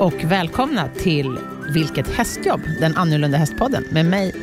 och 0.00 0.24
välkomna 0.24 0.88
till 0.88 1.38
Vilket 1.74 2.14
hästjobb? 2.14 2.60
Den 2.80 2.96
annorlunda 2.96 3.38
hästpodden 3.38 3.84
med 3.90 4.06
mig, 4.06 4.34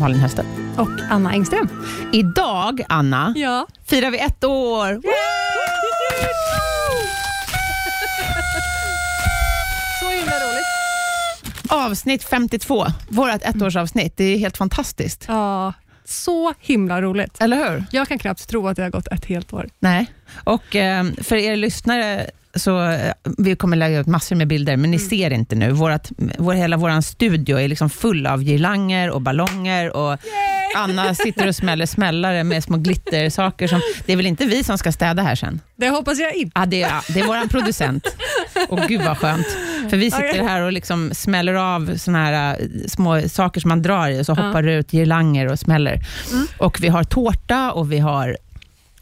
Malin 0.00 0.20
Hästet. 0.20 0.46
Och 0.76 0.88
Anna 1.10 1.32
Engström. 1.32 1.68
Idag, 2.12 2.80
Anna, 2.88 3.32
Ja. 3.36 3.66
firar 3.86 4.10
vi 4.10 4.18
ett 4.18 4.44
år. 4.44 5.00
Så 10.00 10.08
himla 10.10 10.32
roligt. 10.32 11.72
Avsnitt 11.72 12.24
52, 12.24 12.86
vårt 13.08 13.42
ettårsavsnitt. 13.42 14.16
Det 14.16 14.24
är 14.24 14.38
helt 14.38 14.56
fantastiskt. 14.56 15.24
Ja, 15.28 15.72
så 16.04 16.54
himla 16.60 17.02
roligt. 17.02 17.36
Eller 17.40 17.56
hur? 17.70 17.84
Jag 17.92 18.08
kan 18.08 18.18
knappt 18.18 18.48
tro 18.48 18.68
att 18.68 18.76
det 18.76 18.82
har 18.82 18.90
gått 18.90 19.06
ett 19.08 19.24
helt 19.24 19.52
år. 19.52 19.68
Nej. 19.78 20.06
Och 20.44 20.76
eh, 20.76 21.04
för 21.22 21.36
er 21.36 21.56
lyssnare, 21.56 22.30
så 22.54 22.90
eh, 22.90 23.12
vi 23.38 23.56
kommer 23.56 23.76
lägga 23.76 24.00
ut 24.00 24.06
massor 24.06 24.36
med 24.36 24.48
bilder, 24.48 24.76
men 24.76 24.90
ni 24.90 24.98
ser 24.98 25.30
inte 25.30 25.56
nu. 25.56 25.70
Vårat, 25.70 26.12
vår, 26.38 26.54
hela 26.54 26.76
vår 26.76 27.00
studio 27.00 27.60
är 27.60 27.68
liksom 27.68 27.90
full 27.90 28.26
av 28.26 28.42
girlanger 28.42 29.10
och 29.10 29.22
ballonger 29.22 29.96
och 29.96 30.18
Anna 30.76 31.14
sitter 31.14 31.48
och 31.48 31.56
smäller 31.56 31.86
smällare 31.86 32.44
med 32.44 32.64
små 32.64 32.76
glittersaker. 32.76 33.68
Som, 33.68 33.80
det 34.06 34.12
är 34.12 34.16
väl 34.16 34.26
inte 34.26 34.46
vi 34.46 34.64
som 34.64 34.78
ska 34.78 34.92
städa 34.92 35.22
här 35.22 35.34
sen? 35.34 35.60
Det 35.76 35.88
hoppas 35.88 36.18
jag 36.18 36.34
inte. 36.34 36.52
Ja, 36.54 36.66
det, 36.66 36.82
är, 36.82 37.12
det 37.14 37.20
är 37.20 37.26
vår 37.26 37.48
producent. 37.48 38.06
Och 38.68 38.78
gud 38.78 39.00
vad 39.02 39.18
skönt. 39.18 39.46
För 39.90 39.96
vi 39.96 40.10
sitter 40.10 40.42
här 40.42 40.62
och 40.62 40.72
liksom 40.72 41.10
smäller 41.14 41.54
av 41.54 41.96
såna 41.96 42.24
här 42.24 42.56
äh, 42.60 42.66
små 42.86 43.28
saker 43.28 43.60
som 43.60 43.68
man 43.68 43.82
drar 43.82 44.08
i 44.08 44.20
och 44.20 44.26
så 44.26 44.34
hoppar 44.34 44.62
det 44.62 44.74
ut 44.74 44.92
girlanger 44.92 45.46
och 45.46 45.58
smäller. 45.58 46.00
Och 46.58 46.80
vi 46.80 46.88
har 46.88 47.04
tårta 47.04 47.72
och 47.72 47.92
vi 47.92 47.98
har 47.98 48.36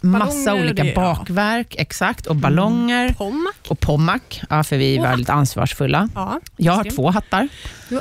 massa 0.06 0.26
Ballonger 0.50 0.64
olika 0.64 0.82
det, 0.82 0.88
ja. 0.88 0.94
bakverk, 0.94 1.74
exakt, 1.78 2.26
och 2.26 2.36
ballonger 2.36 3.12
Pommac. 3.18 3.54
och 3.68 3.80
pommac, 3.80 4.22
ja, 4.50 4.64
för 4.64 4.76
vi 4.76 4.96
är 4.96 5.02
väldigt 5.02 5.30
ansvarsfulla. 5.30 6.08
Ja. 6.14 6.40
Jag 6.56 6.72
har 6.72 6.84
två 6.84 7.10
hattar. 7.10 7.48
Du, 7.88 8.00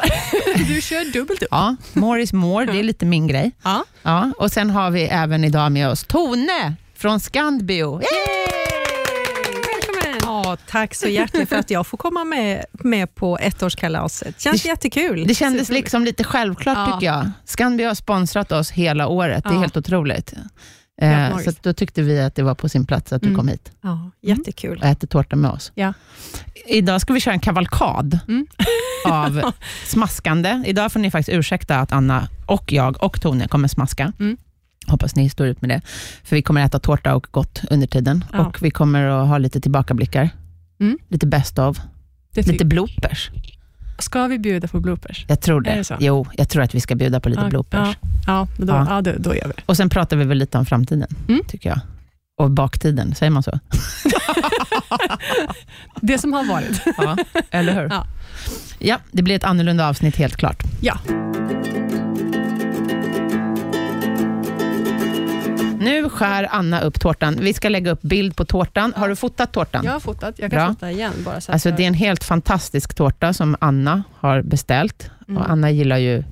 du 0.75 0.81
kör 0.81 1.13
dubbelt 1.13 1.41
upp. 1.43 1.47
Ja, 1.51 1.75
more 1.93 2.21
is 2.21 2.33
more, 2.33 2.65
det 2.65 2.79
är 2.79 2.83
lite 2.83 3.05
min 3.05 3.27
grej. 3.27 3.51
Ja. 3.63 3.83
Ja, 4.03 4.31
och 4.37 4.51
sen 4.51 4.69
har 4.69 4.91
vi 4.91 5.01
även 5.03 5.43
idag 5.43 5.71
med 5.71 5.89
oss 5.89 6.03
Tone 6.03 6.75
från 6.97 7.19
Scandbio. 7.19 8.01
Välkommen. 9.73 10.19
Ja, 10.21 10.57
tack 10.69 10.95
så 10.95 11.07
hjärtligt 11.07 11.49
för 11.49 11.55
att 11.55 11.69
jag 11.69 11.87
får 11.87 11.97
komma 11.97 12.23
med, 12.23 12.65
med 12.71 13.15
på 13.15 13.37
ettårskalaset. 13.37 14.41
Känns 14.41 14.61
Det- 14.63 14.67
jättekul. 14.69 15.27
Det 15.27 15.35
kändes 15.35 15.69
liksom 15.69 16.05
lite 16.05 16.23
självklart 16.23 16.77
Ja. 16.77 16.93
tycker 16.93 17.13
jag. 17.13 17.31
Scandia 17.45 17.87
har 17.87 17.95
sponsrat 17.95 18.51
oss 18.51 18.71
hela 18.71 19.07
året. 19.07 19.43
Det 19.43 19.49
är 19.49 19.53
Ja. 19.53 19.59
helt 19.59 19.77
otroligt. 19.77 20.33
Eh, 21.01 21.38
så 21.38 21.51
då 21.61 21.73
tyckte 21.73 22.01
vi 22.01 22.19
att 22.21 22.35
det 22.35 22.43
var 22.43 22.55
på 22.55 22.69
sin 22.69 22.85
plats 22.85 23.13
att 23.13 23.21
du 23.21 23.27
Mm. 23.27 23.38
kom 23.39 23.47
hit 23.47 23.71
Ja, 23.81 24.11
jättekul. 24.21 24.77
och 24.77 24.85
äter 24.85 25.07
tårta 25.07 25.35
med 25.35 25.51
oss. 25.51 25.71
Ja. 25.75 25.93
Idag 26.67 27.01
ska 27.01 27.13
vi 27.13 27.19
köra 27.19 27.33
en 27.33 27.39
kavalkad 27.39 28.19
Mm. 28.27 28.47
av 29.09 29.41
smaskande. 29.85 30.63
Idag 30.66 30.91
får 30.91 30.99
ni 30.99 31.11
faktiskt 31.11 31.38
ursäkta 31.38 31.79
att 31.79 31.91
Anna 31.91 32.27
och 32.45 32.71
jag 32.73 33.03
och 33.03 33.21
Tone 33.21 33.47
kommer 33.47 33.67
smaska. 33.67 34.13
Mm. 34.19 34.38
Hoppas 34.88 35.16
ni 35.16 35.29
står 35.29 35.47
ut 35.47 35.61
med 35.61 35.69
det. 35.69 35.81
För 36.23 36.35
vi 36.35 36.41
kommer 36.41 36.66
äta 36.66 36.79
tårta 36.79 37.16
och 37.16 37.27
gott 37.31 37.61
under 37.69 37.88
tiden. 37.88 38.25
Ja. 38.33 38.45
Och 38.45 38.57
vi 38.61 38.71
kommer 38.71 39.03
att 39.07 39.27
ha 39.27 39.38
lite 39.38 39.61
tillbakablickar. 39.61 40.29
Mm. 40.79 40.97
Lite 41.07 41.27
best 41.27 41.59
of. 41.59 41.79
Lite 42.35 42.66
bloopers. 42.66 43.31
Ska 43.99 44.27
vi 44.27 44.39
bjuda 44.39 44.67
på 44.67 44.79
bloopers? 44.79 45.25
Jag 45.27 45.41
tror 45.41 45.61
det. 45.61 45.83
Det? 45.89 45.97
Jo, 45.99 46.27
jag 46.38 46.49
tror 46.49 46.63
att 46.63 46.75
vi 46.75 46.79
ska 46.81 46.95
bjuda 46.95 47.19
på 47.19 47.29
lite 47.29 47.41
Ja, 47.41 47.49
bloopers. 47.49 47.97
Ja, 48.27 48.47
men 48.57 48.67
då, 48.67 48.73
Ja. 48.73 48.85
ja. 48.89 49.01
då, 49.01 49.11
då 49.17 49.35
gör 49.35 49.47
vi. 49.47 49.63
Och 49.65 49.77
sen 49.77 49.89
pratar 49.89 50.17
vi 50.17 50.25
väl 50.25 50.38
lite 50.38 50.57
om 50.57 50.65
framtiden, 50.65 51.07
Mm. 51.27 51.41
tycker 51.47 51.69
jag. 51.69 51.79
Och 52.41 52.51
baktiden, 52.51 53.16
säger 53.16 53.29
man 53.29 53.43
så? 53.43 53.51
Det 56.01 56.17
som 56.17 56.33
har 56.33 56.44
varit. 56.45 56.81
Ja, 56.97 57.17
eller 57.51 57.73
hur? 57.73 57.89
Ja. 57.89 58.06
ja, 58.79 58.97
det 59.11 59.23
blir 59.23 59.35
ett 59.35 59.44
annorlunda 59.44 59.88
avsnitt 59.89 60.16
helt 60.16 60.35
klart. 60.35 60.63
Ja. 60.81 60.97
Nu 65.85 66.09
skär 66.09 66.47
Anna 66.51 66.81
upp 66.81 67.00
tårtan. 67.00 67.38
Vi 67.41 67.53
ska 67.53 67.69
lägga 67.69 67.91
upp 67.91 68.01
bild 68.01 68.35
på 68.35 68.46
tårtan. 68.46 68.94
Har 68.96 69.09
du 69.09 69.16
fotat 69.16 69.51
tårtan? 69.53 69.85
Jag 69.85 69.91
har 69.91 70.00
fotat. 70.00 70.40
Jag 70.40 70.51
kan 70.51 70.57
Bra. 70.59 70.68
fota 70.68 70.91
igen. 70.91 71.13
Bara 71.25 71.41
så 71.41 71.51
Alltså, 71.51 71.72
det 71.72 71.84
är 71.84 71.88
en 71.88 71.94
helt 71.94 72.23
fantastisk 72.23 72.94
tårta 72.96 73.34
som 73.34 73.56
Anna 73.62 74.03
har 74.19 74.41
beställt. 74.41 75.09
Mm. 75.28 75.41
Och 75.41 75.50
Anna 75.50 75.72
gillar 75.72 75.97
ju 75.97 76.24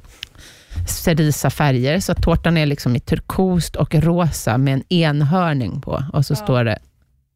cerisa 0.87 1.49
färger, 1.49 1.99
så 1.99 2.13
tårtan 2.15 2.57
är 2.57 2.65
liksom 2.65 2.95
i 2.95 2.99
turkost 2.99 3.75
och 3.75 3.95
rosa 3.95 4.57
med 4.57 4.73
en 4.73 4.83
enhörning 4.93 5.81
på. 5.81 6.03
Och 6.13 6.25
så 6.25 6.31
Ja. 6.33 6.35
står 6.35 6.63
det, 6.63 6.79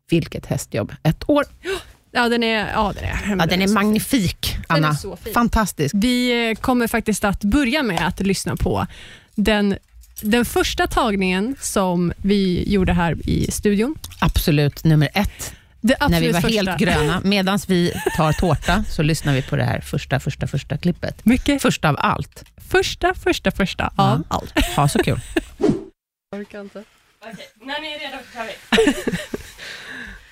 vilket 0.09 0.45
hästjobb. 0.45 0.93
Ett 1.03 1.29
år. 1.29 1.43
ja, 2.11 2.29
den 2.29 2.43
är, 2.43 2.67
ja, 2.73 2.93
den 2.95 3.03
är, 3.03 3.35
Ja, 3.39 3.45
den 3.45 3.61
är 3.61 3.67
så 3.67 3.73
magnifik, 3.73 4.45
fin. 4.45 4.63
Den 4.67 4.77
Anna. 4.85 4.87
är. 4.87 5.33
Fantastisk. 5.33 5.95
Vi 5.97 6.49
eh, 6.49 6.55
kommer 6.55 6.87
faktiskt 6.87 7.23
att 7.23 7.43
börja 7.43 7.83
med 7.83 8.07
att 8.07 8.19
lyssna 8.19 8.55
på 8.55 8.87
den, 9.35 9.75
den 10.21 10.45
första 10.45 10.87
tagningen 10.87 11.55
som 11.59 12.13
vi 12.17 12.63
gjorde 12.73 12.93
här 12.93 13.17
i 13.29 13.51
studion. 13.51 13.95
Absolut 14.19 14.83
nummer 14.83 15.09
ett, 15.13 15.53
Det 15.81 15.97
när 16.09 16.21
vi 16.21 16.31
var 16.31 16.41
första. 16.41 16.57
helt 16.71 16.79
gröna. 16.79 17.21
Medan 17.23 17.59
vi 17.67 17.93
tar 18.17 18.33
tårta 18.33 18.83
så 18.89 19.03
lyssnar 19.03 19.33
vi 19.33 19.41
på 19.41 19.55
det 19.55 19.63
här 19.63 19.81
första, 19.81 20.19
första, 20.19 20.47
första 20.47 20.77
klippet. 20.77 21.25
Mycket 21.25 21.61
Första 21.61 21.89
av 21.89 21.95
allt. 21.99 22.43
första, 22.69 23.13
första, 23.13 23.51
första 23.51 23.93
Ja. 23.97 24.03
av 24.11 24.23
allt. 24.27 24.59
Ha 24.75 24.87
så 24.87 24.99
kul. 25.03 25.19
Orkar 26.35 26.61
inte. 26.61 26.83
Okej, 27.21 27.47
när 27.61 27.81
ni 27.81 27.87
är 27.87 27.99
redo 27.99 28.17
kör 28.33 28.45
vi. 28.45 29.17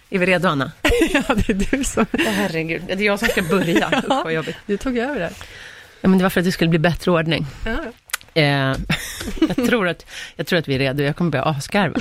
Är 0.15 0.19
vi 0.19 0.25
redo, 0.25 0.47
Anna? 0.47 0.71
ja, 1.13 1.21
det 1.35 1.49
är 1.49 1.77
du 1.77 1.83
som... 1.83 2.05
Åh, 2.13 2.19
herregud, 2.25 2.81
det 2.87 2.93
är 2.93 2.97
jag 3.01 3.19
som 3.19 3.27
ska 3.27 3.41
börja. 3.41 3.89
Usch, 3.97 4.09
vad 4.23 4.33
jobbigt. 4.33 4.55
Du 4.65 4.77
tog 4.77 4.97
över 4.97 5.19
det. 5.19 5.31
Ja, 6.01 6.09
men 6.09 6.17
det 6.17 6.23
var 6.23 6.29
för 6.29 6.39
att 6.41 6.45
det 6.45 6.51
skulle 6.51 6.69
bli 6.69 6.79
bättre 6.79 7.11
ordning. 7.11 7.45
Ja. 7.65 7.77
Eh, 8.35 8.43
jag, 9.47 9.65
tror 9.65 9.87
att, 9.87 10.05
jag 10.35 10.47
tror 10.47 10.59
att 10.59 10.67
vi 10.67 10.75
är 10.75 10.79
redo. 10.79 11.03
Jag 11.03 11.15
kommer 11.15 11.31
börja 11.31 11.45
asgarva. 11.45 11.99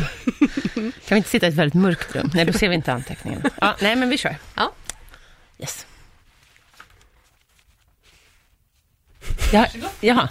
Kan 0.75 0.93
vi 1.09 1.17
inte 1.17 1.29
sitta 1.29 1.47
i 1.47 1.49
ett 1.49 1.55
väldigt 1.55 1.75
mörkt 1.75 2.17
rum? 2.17 2.31
Nej, 2.35 2.45
då 2.45 2.53
ser 2.53 2.69
vi 2.69 2.75
inte 2.75 2.93
anteckningarna. 2.93 3.51
Ja, 3.61 3.77
nej, 3.81 3.97
men 3.97 4.09
vi 4.09 4.19
kör. 4.19 4.37
Ja. 4.55 4.73
Yes. 5.59 5.87
Ja, 9.53 9.67
jaha. 10.01 10.29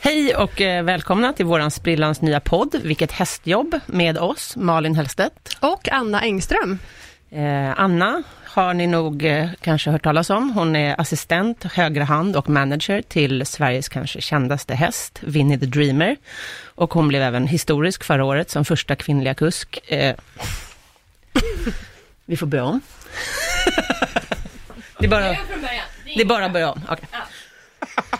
Hej 0.00 0.36
och 0.36 0.60
eh, 0.60 0.84
välkomna 0.84 1.32
till 1.32 1.46
våran 1.46 1.70
sprillans 1.70 2.20
nya 2.20 2.40
podd, 2.40 2.80
Vilket 2.82 3.12
hästjobb, 3.12 3.80
med 3.86 4.18
oss, 4.18 4.56
Malin 4.56 4.94
Hellstedt. 4.94 5.56
Och 5.60 5.88
Anna 5.92 6.20
Engström. 6.20 6.78
Eh, 7.30 7.80
Anna 7.80 8.22
har 8.52 8.74
ni 8.74 8.86
nog 8.86 9.24
eh, 9.24 9.48
kanske 9.60 9.90
hört 9.90 10.02
talas 10.02 10.30
om. 10.30 10.50
Hon 10.52 10.76
är 10.76 11.00
assistent, 11.00 11.64
högra 11.64 12.04
hand 12.04 12.36
och 12.36 12.48
manager 12.48 13.02
till 13.02 13.46
Sveriges 13.46 13.88
kanske 13.88 14.20
kändaste 14.20 14.74
häst, 14.74 15.18
Winnie 15.22 15.58
the 15.58 15.66
Dreamer. 15.66 16.16
Och 16.64 16.94
hon 16.94 17.08
blev 17.08 17.22
även 17.22 17.46
historisk 17.46 18.04
förra 18.04 18.24
året 18.24 18.50
som 18.50 18.64
första 18.64 18.96
kvinnliga 18.96 19.34
kusk. 19.34 19.78
Eh, 19.92 20.16
vi 22.26 22.36
får 22.36 22.46
börja 22.46 22.64
om. 22.64 22.80
det 24.98 25.06
är 25.06 25.10
bara, 25.10 25.20
det 26.14 26.20
är 26.20 26.24
bara 26.24 26.44
att 26.46 26.52
börja 26.52 26.70
om. 26.70 26.80
Okej. 26.88 27.06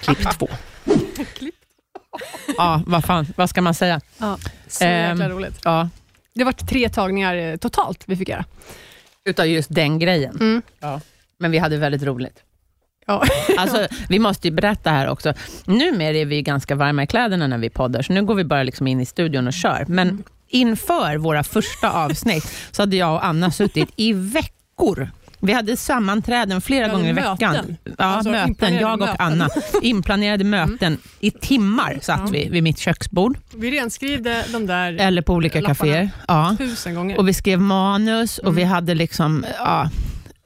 Klipp 0.00 0.38
två. 0.38 0.48
Klipp. 1.38 1.54
Ja, 2.56 2.82
vad 2.86 3.04
fan, 3.04 3.26
vad 3.36 3.50
ska 3.50 3.60
man 3.62 3.74
säga? 3.74 4.00
Ja, 4.18 4.38
så 4.68 4.84
Ehm. 4.84 5.10
jäkla 5.20 5.28
roligt. 5.34 5.60
Ja, 5.64 5.88
Det 6.34 6.44
var 6.44 6.52
tre 6.52 6.88
tagningar 6.88 7.34
eh, 7.36 7.56
totalt 7.56 8.02
vi 8.06 8.16
fick 8.16 8.28
göra. 8.28 8.44
Utav 9.30 9.46
just 9.46 9.74
den 9.74 9.98
grejen. 9.98 10.36
Mm. 10.41 10.62
Ja. 10.80 11.00
Men 11.38 11.50
vi 11.50 11.58
hade 11.58 11.76
väldigt 11.76 12.02
roligt. 12.02 12.42
Ja. 13.06 13.24
Alltså, 13.56 13.86
vi 14.08 14.18
måste 14.18 14.48
ju 14.48 14.54
berätta 14.54 14.91
här 14.91 15.08
också. 15.08 15.34
Numera 15.64 16.16
är 16.16 16.24
vi 16.24 16.42
ganska 16.42 16.74
varma 16.74 17.02
i 17.02 17.06
kläderna 17.06 17.46
när 17.46 17.58
vi 17.58 17.70
poddar, 17.70 18.03
så 18.03 18.12
nu 18.12 18.22
går 18.24 18.34
vi 18.34 18.44
bara 18.44 18.62
liksom 18.62 18.86
in 18.86 19.00
i 19.00 19.06
studion 19.06 19.47
och 19.47 19.53
kör. 19.53 19.84
Men 19.88 20.24
inför 20.48 21.16
våra 21.16 21.42
första 21.42 21.92
avsnitt 21.92 22.53
så 22.71 22.82
hade 22.82 22.97
jag 22.97 23.15
och 23.15 23.24
Anna 23.24 23.50
suttit 23.50 23.88
i 23.97 24.12
veckor. 24.12 25.10
Vi 25.42 25.53
hade 25.53 25.77
sammanträden 25.77 26.60
flera 26.60 26.87
Ja, 26.87 26.92
gånger 26.92 27.10
i 27.10 27.13
möten. 27.13 27.33
veckan. 27.37 27.77
Ja, 27.98 28.04
Alltså, 28.04 28.31
möten. 28.31 28.75
Jag 28.75 28.92
och 28.92 28.98
möten. 28.98 29.16
Mm. 29.21 29.33
Anna. 29.42 29.48
Inplanerade 29.83 30.45
möten. 30.45 30.98
I 31.21 31.31
timmar 31.31 31.98
satt 32.03 32.21
Ja. 32.25 32.28
vi 32.33 32.48
vid 32.48 32.63
mitt 32.63 32.78
köksbord, 32.78 33.39
Vi 33.57 33.71
renskrivde 33.71 34.45
de 34.53 34.66
där 34.66 34.92
eller 35.01 35.22
på 35.22 35.33
olika 35.34 35.63
kaféer. 35.63 36.10
Ja. 36.28 36.54
tusen 36.59 36.95
gånger. 36.95 37.19
Och 37.19 37.28
vi 37.28 37.34
skrev 37.34 37.60
manus 37.60 38.39
och 38.39 38.59
vi 38.59 38.65
hade 38.65 38.95
liksom, 38.95 39.45
ja, 39.59 39.91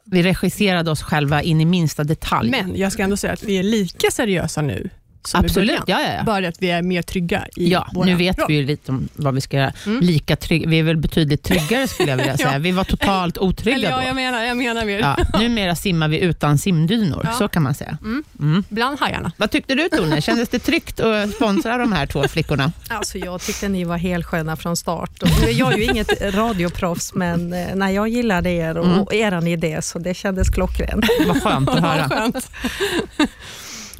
vi 0.04 0.22
regisserade 0.22 0.90
oss 0.90 1.02
själva 1.02 1.42
in 1.42 1.60
i 1.60 1.64
minsta 1.64 2.04
detalj. 2.04 2.50
Men 2.50 2.76
jag 2.76 2.92
ska 2.92 3.02
ändå 3.02 3.16
säga 3.16 3.32
att 3.32 3.42
vi 3.42 3.58
är 3.58 3.62
lika 3.62 4.10
seriösa 4.10 4.62
nu 4.62 4.90
som 5.28 5.44
i 5.44 5.46
Absolut, 5.46 5.68
början. 5.68 5.84
ja, 5.86 6.00
ja, 6.10 6.16
ja. 6.18 6.22
Bara 6.24 6.48
att 6.48 6.56
vi 6.62 6.70
är 6.70 6.82
mer 6.82 7.02
trygga 7.02 7.46
i 7.56 7.70
Ja, 7.70 7.88
våra 7.94 8.06
nu 8.06 8.14
vet 8.14 8.38
roll. 8.38 8.46
vi 8.48 8.54
ju 8.54 8.66
lite 8.66 8.92
om 8.92 9.08
vad 9.14 9.34
vi 9.34 9.40
ska 9.40 9.56
göra. 9.56 9.72
Mm. 9.86 10.00
Lika 10.00 10.36
trygg, 10.36 10.68
vi 10.68 10.78
är 10.78 10.82
väl 10.82 10.96
betydligt 10.96 11.42
tryggare 11.42 11.88
skulle 11.88 12.10
jag 12.10 12.16
vilja 12.16 12.36
säga. 12.36 12.52
Ja. 12.52 12.58
Vi 12.58 12.70
var 12.72 12.84
totalt 12.84 13.38
otrygga 13.38 13.76
Eller 13.76 13.90
ja, 13.90 13.96
då. 13.96 14.02
jag 14.06 14.14
menar, 14.14 14.42
jag 14.44 14.56
menar 14.56 14.84
mer. 14.84 14.98
Ja, 14.98 15.16
numera 15.38 15.74
simmar 15.74 16.08
vi 16.08 16.20
utan 16.20 16.58
simdynor, 16.58 17.20
Ja. 17.24 17.32
så 17.32 17.48
kan 17.48 17.62
man 17.62 17.74
säga. 17.74 17.98
Mm. 18.02 18.24
Mm. 18.40 18.64
Bland 18.68 19.00
hajarna. 19.00 19.32
Vad 19.36 19.50
tyckte 19.50 19.74
du 19.74 19.88
Tone? 19.88 20.20
Kändes 20.20 20.48
det 20.48 20.58
tryggt 20.58 21.00
att 21.00 21.30
sponsra 21.30 21.78
de 21.78 21.92
här 21.92 22.06
två 22.06 22.28
flickorna? 22.28 22.72
Alltså, 22.88 23.18
jag 23.18 23.40
tyckte 23.40 23.68
ni 23.68 23.84
var 23.84 23.96
helt 23.98 24.26
sköna 24.26 24.56
från 24.56 24.76
start. 24.76 25.22
Och 25.22 25.28
nu 25.40 25.48
är 25.48 25.52
jag 25.58 25.78
ju 25.78 25.84
inget 25.84 26.34
radioproffs, 26.34 27.14
men 27.14 27.52
eh, 27.52 27.66
nej, 27.74 27.94
jag 27.94 28.08
gillade 28.08 28.50
er 28.50 28.76
och, 28.78 28.84
Mm. 28.86 29.00
och 29.00 29.14
er 29.14 29.48
idé, 29.48 29.82
så 29.82 29.98
det 29.98 30.14
kändes 30.14 30.48
klockrent. 30.48 31.04
Vad 31.26 31.42
skönt 31.42 31.68
att 31.68 31.80
höra. 31.80 32.08
Skönt. 32.08 32.50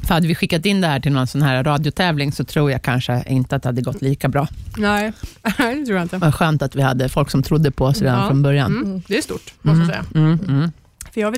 För 0.07 0.13
hade 0.13 0.27
vi 0.27 0.35
skickat 0.35 0.65
in 0.65 0.81
det 0.81 0.87
här 0.87 0.99
till 0.99 1.11
någon 1.11 1.27
sån 1.27 1.41
här 1.41 1.63
radiotävling 1.63 2.31
så 2.31 2.43
tror 2.43 2.71
jag 2.71 2.81
kanske 2.81 3.23
inte 3.27 3.55
att 3.55 3.63
det 3.63 3.69
hade 3.69 3.81
gått 3.81 4.01
lika 4.01 4.27
bra. 4.27 4.47
Nej, 4.77 5.11
det 5.43 5.85
tror 5.85 5.97
jag 5.97 6.01
inte. 6.01 6.17
Vad 6.17 6.35
skönt 6.35 6.61
att 6.61 6.75
vi 6.75 6.81
hade 6.81 7.09
folk 7.09 7.29
som 7.29 7.43
trodde 7.43 7.71
på 7.71 7.85
oss 7.85 8.01
redan 8.01 8.19
Ja. 8.19 8.27
från 8.27 8.43
början. 8.43 8.71
Mm. 8.71 9.01
Det 9.07 9.17
är 9.17 9.21
stort, 9.21 9.53
måste 9.61 9.79
jag 9.79 9.87
säga. 9.87 10.05
Mm, 10.15 10.39
mm. 10.47 10.71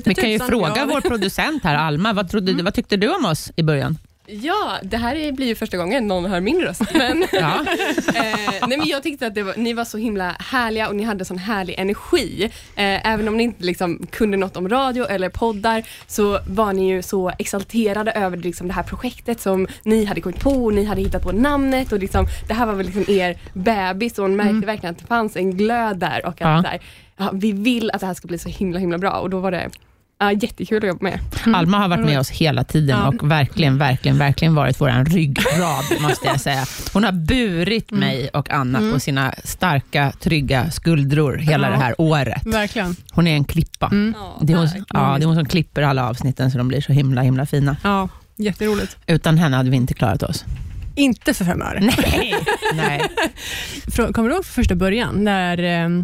Vi 0.04 0.14
kan 0.14 0.30
ju 0.30 0.38
fråga 0.38 0.86
vår 0.86 1.00
producent 1.00 1.64
här, 1.64 1.74
Alma, 1.74 2.12
vad, 2.12 2.30
trodde 2.30 2.52
du, 2.52 2.62
vad 2.62 2.74
tyckte 2.74 2.96
du 2.96 3.14
om 3.14 3.24
oss 3.24 3.50
i 3.56 3.62
början? 3.62 3.98
Ja, 4.30 4.78
det 4.82 4.96
här 4.96 5.16
är- 5.16 5.32
blir 5.32 5.46
ju 5.46 5.54
första 5.54 5.76
gången 5.76 6.06
någon 6.06 6.24
hör 6.30 6.40
min 6.40 6.60
röst. 6.60 6.82
Men, 6.94 7.24
Ja. 7.32 7.54
eh, 8.14 8.66
nej, 8.68 8.78
men 8.78 8.86
jag 8.86 9.02
tyckte 9.02 9.26
att 9.26 9.38
var, 9.38 9.54
ni 9.56 9.72
var 9.72 9.84
så 9.84 9.98
himla 9.98 10.36
härliga 10.38 10.88
och 10.88 10.96
ni 10.96 11.02
hade 11.04 11.24
sån 11.24 11.38
härlig 11.38 11.74
energi. 11.78 12.44
Eh, 12.76 13.06
även 13.12 13.28
om 13.28 13.36
ni 13.36 13.42
inte 13.42 13.64
liksom, 13.64 14.06
kunde 14.10 14.36
något 14.36 14.56
om 14.56 14.68
radio 14.68 15.04
eller 15.04 15.28
poddar 15.28 15.82
så 16.06 16.38
var 16.48 16.72
ni 16.72 16.88
ju 16.88 17.02
så 17.02 17.30
exalterade 17.38 18.12
över 18.12 18.36
liksom, 18.36 18.68
det 18.68 18.74
här 18.74 18.82
projektet 18.82 19.40
som 19.40 19.66
ni 19.82 20.04
hade 20.04 20.20
kommit 20.20 20.40
på 20.40 20.50
och 20.64 20.74
ni 20.74 20.84
hade 20.84 21.00
hittat 21.00 21.22
på 21.22 21.32
namnet. 21.32 21.92
Och 21.92 21.98
liksom, 21.98 22.26
det 22.48 22.54
här 22.54 22.66
var 22.66 22.74
väl 22.74 22.86
liksom 22.86 23.04
er 23.14 23.38
bebis 23.52 24.18
och 24.18 24.22
hon 24.24 24.36
märkte 24.36 24.66
verkligen 24.66 24.92
att 24.94 24.98
det 25.00 25.06
fanns 25.06 25.36
en 25.36 25.56
glöd 25.56 25.98
där. 25.98 26.26
Och 26.26 26.32
att 26.32 26.40
Ja. 26.40 26.62
här, 26.70 26.80
ja, 27.16 27.30
vi 27.34 27.52
vill 27.52 27.90
att 27.90 28.00
det 28.00 28.06
här 28.06 28.14
ska 28.14 28.28
bli 28.28 28.38
så 28.38 28.48
himla 28.48 28.78
himla 28.78 28.98
bra 28.98 29.10
och 29.12 29.30
då 29.30 29.38
var 29.40 29.50
det 29.50 29.70
ja, 30.18 30.32
jättekul 30.32 30.78
att 30.82 30.88
jobba 30.88 31.02
med. 31.04 31.20
Alma 31.56 31.78
har 31.78 31.88
varit 31.88 32.04
med 32.04 32.18
oss 32.20 32.30
hela 32.30 32.64
tiden 32.64 32.98
Ja. 32.98 33.08
och 33.08 33.30
verkligen, 33.30 33.78
verkligen, 33.78 34.18
verkligen 34.18 34.54
varit 34.54 34.80
vår 34.80 35.04
ryggrad, 35.04 35.84
måste 36.00 36.26
jag 36.26 36.40
säga. 36.40 36.66
Hon 36.92 37.04
har 37.04 37.12
burit 37.12 37.90
mig 37.90 38.28
och 38.28 38.50
Anna 38.50 38.92
på 38.92 39.00
sina 39.00 39.34
starka, 39.44 40.12
trygga 40.20 40.70
skuldror 40.70 41.36
hela 41.36 41.66
Ja. 41.66 41.72
det 41.72 41.82
här 41.82 41.94
året. 42.00 42.42
Verkligen. 42.46 42.96
Hon 43.12 43.26
är 43.26 43.34
en 43.34 43.44
klippa. 43.44 43.86
Mm. 43.86 44.14
Det, 44.40 44.52
är 44.52 44.56
hon, 44.56 44.68
ja, 44.92 45.16
det 45.18 45.24
är 45.24 45.26
hon 45.26 45.36
som 45.36 45.46
klipper 45.46 45.82
alla 45.82 46.08
avsnitten 46.08 46.50
så 46.50 46.58
de 46.58 46.68
blir 46.68 46.80
så 46.80 46.92
himla, 46.92 47.22
himla 47.22 47.46
fina. 47.46 47.76
Ja, 47.82 48.08
jätteroligt. 48.36 48.96
Utan 49.06 49.38
henne 49.38 49.56
hade 49.56 49.70
vi 49.70 49.76
inte 49.76 49.94
klarat 49.94 50.22
oss. 50.22 50.44
Inte 50.94 51.34
för 51.34 51.44
fem 51.44 51.62
öre. 51.62 51.80
Nej. 51.80 52.34
Nej. 52.74 53.00
Kommer 54.12 54.28
du 54.28 54.34
ihåg 54.34 54.44
första 54.44 54.74
början 54.74 55.24
när 55.24 55.84
eh, 55.84 56.02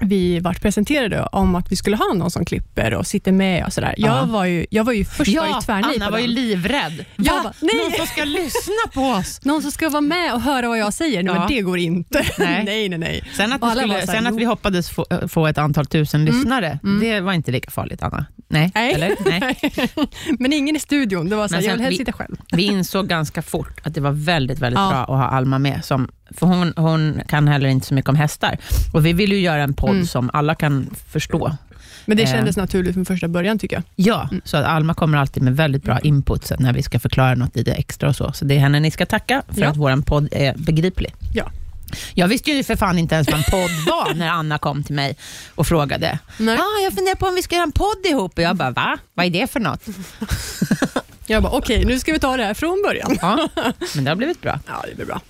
vi 0.00 0.40
vart 0.40 0.62
presenterade 0.62 1.22
om 1.22 1.54
att 1.54 1.72
vi 1.72 1.76
skulle 1.76 1.96
ha 1.96 2.12
någon 2.14 2.30
som 2.30 2.44
klipper 2.44 2.94
och 2.94 3.06
sitter 3.06 3.32
med 3.32 3.64
och 3.66 3.72
sådär. 3.72 3.94
Ja. 3.98 4.16
Jag 4.16 4.26
var 4.26 4.44
ju, 4.44 4.66
jag 4.70 4.84
var 4.84 4.92
ju 4.92 5.04
först 5.04 5.36
var 5.36 5.46
ju 5.46 5.50
Ja, 5.52 5.60
tvärnej 5.60 5.96
Anna 5.96 6.06
på 6.06 6.12
var 6.12 6.18
ju 6.18 6.26
den. 6.26 6.34
livrädd. 6.34 7.04
Jag 7.16 7.34
Va? 7.34 7.40
bara. 7.42 7.52
Någon 7.60 7.92
som 7.96 8.06
ska 8.06 8.24
lyssna 8.24 8.90
på 8.94 9.00
oss. 9.02 9.40
Någon 9.44 9.62
som 9.62 9.70
ska 9.70 9.88
vara 9.88 10.00
med 10.00 10.34
och 10.34 10.40
höra 10.40 10.68
vad 10.68 10.78
jag 10.78 10.94
säger. 10.94 11.22
Nej, 11.22 11.34
Ja. 11.34 11.38
men 11.40 11.48
det 11.48 11.60
går 11.60 11.78
inte. 11.78 12.18
Nej. 12.38 12.64
nej, 12.64 12.88
nej. 12.88 12.98
nej. 12.98 13.22
Sen 13.36 13.52
att, 13.52 13.70
skulle, 13.76 13.86
så 13.88 13.92
här, 13.98 14.06
sen 14.06 14.26
att 14.26 14.36
vi 14.36 14.44
hoppades 14.44 14.90
få, 14.90 15.06
få 15.28 15.46
ett 15.46 15.58
antal 15.58 15.86
tusen 15.86 16.24
lyssnare, 16.24 16.78
Mm. 16.84 17.00
det 17.00 17.20
var 17.20 17.32
inte 17.32 17.50
lika 17.52 17.70
farligt, 17.70 18.02
Anna. 18.02 18.26
Nej, 18.48 18.72
Nej. 18.74 18.92
eller? 18.94 19.14
Nej. 19.40 19.56
men 20.38 20.52
ingen 20.52 20.76
i 20.76 20.78
studion. 20.80 21.28
Det 21.28 21.36
var 21.36 21.48
så 21.48 21.54
jag 21.54 21.60
vill 21.60 21.70
helst 21.80 21.92
vi- 21.92 21.96
sitta 21.96 22.12
själv. 22.12 22.36
Vi 22.52 22.62
insåg 22.62 23.08
ganska 23.08 23.42
fort 23.42 23.80
att 23.82 23.94
det 23.94 24.00
var 24.00 24.12
väldigt, 24.12 24.58
väldigt 24.58 24.78
Ja. 24.78 24.88
bra 24.90 25.00
att 25.02 25.08
ha 25.08 25.24
Alma 25.24 25.58
med. 25.58 25.84
Som, 25.84 26.08
för 26.30 26.46
hon, 26.46 26.72
hon 26.76 27.20
kan 27.28 27.48
heller 27.48 27.68
inte 27.68 27.86
så 27.86 27.94
mycket 27.94 28.08
om 28.08 28.16
hästar. 28.16 28.58
Och 28.92 29.06
vi 29.06 29.12
vill 29.12 29.32
ju 29.32 29.38
göra 29.40 29.62
en 29.62 29.74
podd 29.74 29.90
Mm. 29.90 30.06
som 30.06 30.30
alla 30.32 30.54
kan 30.54 30.90
förstå. 31.10 31.56
Men 32.04 32.16
det 32.16 32.22
Eh. 32.22 32.32
kändes 32.32 32.56
naturligt 32.56 32.94
från 32.94 33.04
första 33.04 33.28
början 33.28 33.58
tycker 33.58 33.76
jag. 33.76 33.82
Ja, 33.96 34.28
Mm. 34.30 34.40
så 34.44 34.56
att 34.56 34.64
Alma 34.64 34.94
kommer 34.94 35.18
alltid 35.18 35.42
med 35.42 35.56
väldigt 35.56 35.82
bra 35.82 35.98
input 35.98 36.46
sen 36.46 36.56
när 36.60 36.72
vi 36.72 36.82
ska 36.82 36.98
förklara 36.98 37.34
något 37.34 37.56
lite 37.56 37.72
extra 37.72 38.08
och 38.08 38.16
så. 38.16 38.32
Så 38.32 38.44
det 38.44 38.54
är 38.54 38.58
henne 38.58 38.80
ni 38.80 38.90
ska 38.90 39.06
tacka 39.06 39.42
för 39.48 39.60
Ja. 39.60 39.68
att 39.68 39.76
vår 39.76 40.02
podd 40.02 40.28
är 40.32 40.54
begriplig. 40.56 41.14
Ja. 41.34 41.50
Jag 42.14 42.28
visste 42.28 42.50
ju 42.50 42.64
för 42.64 42.76
fan 42.76 42.98
inte 42.98 43.14
ens 43.14 43.28
vad 43.30 43.36
en 43.38 43.44
podd 43.50 43.70
var 43.86 44.14
när 44.14 44.28
Anna 44.28 44.58
kom 44.58 44.84
till 44.84 44.94
mig 44.94 45.16
och 45.54 45.66
frågade. 45.66 46.18
Nej. 46.38 46.58
Ah, 46.58 46.82
jag 46.84 46.92
funderar 46.92 47.14
på 47.16 47.26
om 47.26 47.34
vi 47.34 47.42
ska 47.42 47.54
göra 47.54 47.64
en 47.64 47.72
podd 47.72 48.06
ihop. 48.10 48.32
Och 48.38 48.42
jag 48.44 48.56
bara, 48.56 48.70
va? 48.70 48.98
Vad 49.14 49.26
är 49.26 49.30
det 49.30 49.50
för 49.50 49.60
något? 49.60 49.82
Jag 51.28 51.42
bara, 51.42 51.52
okej, 51.52 51.84
nu 51.84 51.98
ska 52.00 52.12
vi 52.12 52.18
ta 52.18 52.36
det 52.36 52.44
här 52.44 52.54
från 52.54 52.82
början. 52.86 53.18
Ja, 53.22 53.48
men 53.94 54.04
det 54.04 54.10
har 54.10 54.16
blivit 54.16 54.42
bra. 54.42 54.60
Ja, 54.66 54.84
det 54.88 54.94
blir 54.96 55.06
bra. 55.06 55.20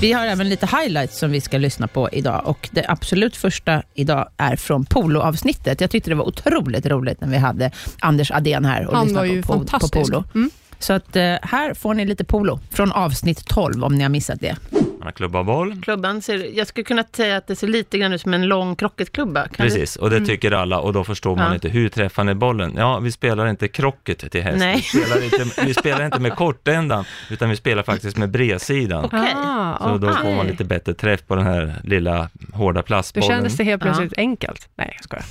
Vi 0.00 0.12
har 0.12 0.26
även 0.26 0.48
lite 0.48 0.66
highlights 0.66 1.18
som 1.18 1.30
vi 1.30 1.40
ska 1.40 1.58
lyssna 1.58 1.88
på 1.88 2.08
idag 2.12 2.42
och 2.44 2.68
det 2.72 2.84
absolut 2.88 3.36
första 3.36 3.82
idag 3.94 4.28
är 4.36 4.56
från 4.56 4.84
poloavsnittet. 4.84 5.80
Jag 5.80 5.90
tyckte 5.90 6.10
det 6.10 6.14
var 6.14 6.28
otroligt 6.28 6.86
roligt 6.86 7.20
när 7.20 7.28
vi 7.28 7.36
hade 7.36 7.70
Anders 7.98 8.30
Adén 8.30 8.64
här 8.64 8.86
och 8.86 8.96
Han 8.96 9.00
var 9.00 9.06
lyssnade 9.06 9.28
ju 9.28 9.42
på, 9.42 9.64
på, 9.64 9.78
på 9.78 9.88
polo. 9.88 10.24
Mm. 10.34 10.50
Så 10.78 10.92
att, 10.92 11.16
eh, 11.16 11.34
här 11.42 11.74
får 11.74 11.94
ni 11.94 12.04
lite 12.04 12.24
polo 12.24 12.60
från 12.70 12.92
avsnitt 12.92 13.46
12 13.46 13.84
om 13.84 13.94
ni 13.94 14.02
har 14.02 14.10
missat 14.10 14.40
det. 14.40 14.56
Man 15.00 15.06
har 15.06 15.12
klubba 15.12 15.38
och 15.38 15.44
boll. 15.44 15.80
Klubban 15.82 16.22
ser, 16.22 16.56
jag 16.58 16.66
skulle 16.66 16.84
kunna 16.84 17.04
säga 17.16 17.36
att 17.36 17.46
det 17.46 17.56
ser 17.56 17.66
lite 17.66 17.98
grann 17.98 18.12
ut 18.12 18.20
som 18.20 18.34
en 18.34 18.46
lång 18.46 18.76
krocketklubba. 18.76 19.42
Kan 19.42 19.66
Precis, 19.66 19.96
och 19.96 20.10
det 20.10 20.26
tycker 20.26 20.52
alla 20.52 20.78
och 20.80 20.92
då 20.92 21.04
förstår 21.04 21.36
man 21.36 21.46
Ja. 21.48 21.54
inte, 21.54 21.68
hur 21.68 21.88
träffar 21.88 22.24
ni 22.24 22.34
bollen? 22.34 22.74
Ja, 22.76 22.98
vi 22.98 23.12
spelar 23.12 23.46
inte 23.46 23.68
krocket 23.68 24.30
till 24.32 24.42
häst. 24.42 24.58
Nej. 24.58 24.74
Vi, 24.76 24.82
spelar 24.82 25.24
inte, 25.24 25.64
vi 25.66 25.74
spelar 25.74 26.04
inte 26.04 26.18
med 26.20 26.32
kortändan, 26.36 27.04
utan 27.30 27.50
vi 27.50 27.56
spelar 27.56 27.82
faktiskt 27.82 28.16
med 28.16 28.30
bredsidan. 28.30 29.04
Okej. 29.04 29.32
Ah, 29.36 29.78
Så 29.78 29.98
då 29.98 30.12
får 30.12 30.34
man 30.36 30.46
lite 30.46 30.64
bättre 30.64 30.94
träff 30.94 31.26
på 31.26 31.36
den 31.36 31.46
här 31.46 31.74
lilla 31.84 32.28
hårda 32.52 32.80
Då 32.80 32.86
plastbollen. 32.86 33.28
kändes 33.28 33.56
det 33.56 33.64
helt 33.64 33.82
plötsligt 33.82 34.14
enkelt. 34.18 34.68
Nej, 34.76 34.92
jag 34.96 35.04
skojar. 35.04 35.24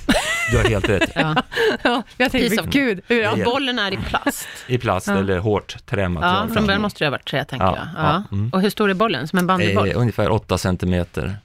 Du 0.50 0.56
har 0.56 0.64
helt 0.64 0.88
rätt. 0.88 1.10
Ja. 1.14 1.34
Ja, 1.82 2.02
jag 2.16 2.32
tänkte, 2.32 2.62
gud. 2.70 3.00
hur- 3.06 3.22
Ja. 3.22 3.32
Ja. 3.36 3.44
Bollen 3.44 3.78
är 3.78 3.92
i 3.92 3.96
plast. 3.96 4.48
I 4.66 4.78
plast 4.78 5.06
Ja. 5.06 5.18
eller 5.18 5.38
hårt 5.38 5.76
trämaterial. 5.86 6.46
Ja, 6.48 6.54
från 6.54 6.66
början 6.66 6.82
måste 6.82 6.98
det 6.98 7.06
ha 7.06 7.10
varit 7.10 7.26
trä, 7.28 7.44
tänker 7.44 7.66
Ja, 7.66 7.76
jag. 7.76 8.04
ja, 8.04 8.24
Ja. 8.30 8.36
mm. 8.36 8.50
Och 8.52 8.60
hur 8.62 8.70
stor 8.70 8.90
är 8.90 8.94
bollen? 8.94 9.28
Som 9.28 9.38
en 9.38 9.46
bandyboll? 9.60 9.88
eh, 9.88 9.98
ungefär 10.00 10.30
8 10.30 10.58
centimeter. 10.58 11.36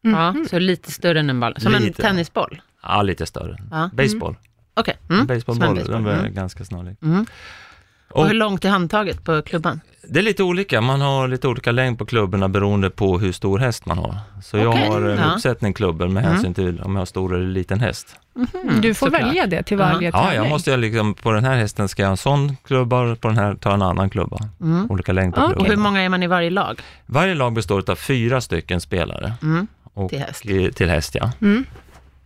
Ja, 0.00 0.34
så 0.50 0.58
lite 0.58 0.92
större 0.92 1.20
än 1.20 1.30
en 1.30 1.40
boll. 1.40 1.54
Som 1.58 1.74
en 1.74 1.82
Lite. 1.82 2.02
tennisboll? 2.02 2.62
Ja, 2.82 3.02
lite 3.02 3.26
större. 3.26 3.56
Ja. 3.70 3.90
Baseball. 3.92 4.36
Okej. 4.74 4.96
Mm. 5.10 5.26
Baseballboll, 5.26 5.68
en 5.68 5.74
de 5.74 5.80
baseball. 5.82 6.06
är 6.06 6.18
Mm. 6.20 6.34
ganska 6.34 6.64
snarlik. 6.64 6.98
Mm. 8.08 8.12
Och 8.12 8.20
Och 8.22 8.26
hur 8.28 8.34
långt 8.34 8.64
är 8.64 8.68
handtaget 8.68 9.24
på 9.24 9.42
klubban? 9.42 9.80
det 10.08 10.18
är 10.18 10.22
lite 10.22 10.42
olika, 10.42 10.80
man 10.80 11.00
har 11.00 11.28
lite 11.28 11.48
olika 11.48 11.72
längd 11.72 11.98
på 11.98 12.06
klubborna 12.06 12.48
beroende 12.48 12.90
på 12.90 13.18
hur 13.18 13.32
stor 13.32 13.58
häst 13.58 13.86
man 13.86 13.98
har. 13.98 14.14
Så 14.42 14.56
jag 14.56 14.68
Okej, 14.68 14.88
har 14.88 15.02
en 15.02 15.18
ja. 15.18 15.32
uppsättning 15.34 15.72
klubbor 15.72 16.08
med 16.08 16.22
Mm. 16.22 16.32
hänsyn 16.34 16.54
till 16.54 16.80
om 16.82 16.92
jag 16.92 17.00
har 17.00 17.06
stor 17.06 17.34
eller 17.34 17.46
liten 17.46 17.80
häst. 17.80 18.16
Du 18.82 18.94
får 18.94 19.06
såklart. 19.06 19.22
välja 19.22 19.46
det 19.46 19.62
till 19.62 19.76
varje 19.76 20.08
Ja, 20.08 20.12
tävling. 20.22 20.36
jag 20.36 20.48
måste 20.48 20.70
jag 20.70 20.80
liksom, 20.80 21.14
på 21.14 21.32
den 21.32 21.44
här 21.44 21.56
hästen 21.56 21.88
ska 21.88 22.02
jag 22.02 22.06
ha 22.08 22.10
en 22.10 22.16
sån 22.16 22.56
klubba, 22.66 23.16
på 23.16 23.28
den 23.28 23.38
här 23.38 23.54
tar 23.54 23.70
jag 23.70 23.74
en 23.76 23.82
annan 23.82 24.10
klubba. 24.10 24.38
Mm. 24.60 24.90
Olika 24.90 25.12
längd 25.12 25.34
på 25.34 25.40
Ja, 25.40 25.44
Och 25.44 25.50
klubborna. 25.50 25.70
hur 25.70 25.76
många 25.82 26.00
är 26.00 26.08
man 26.08 26.22
i 26.22 26.26
varje 26.26 26.50
lag? 26.50 26.80
Varje 27.06 27.34
lag 27.34 27.52
består 27.52 27.90
av 27.90 27.96
fyra 27.96 28.40
stycken 28.40 28.80
spelare. 28.80 29.32
Mm. 29.42 29.66
Och, 29.94 30.10
Till 30.10 30.18
häst. 30.18 30.44
eh, 30.46 30.68
Till 30.68 30.88
häst, 30.90 31.14
ja. 31.14 31.30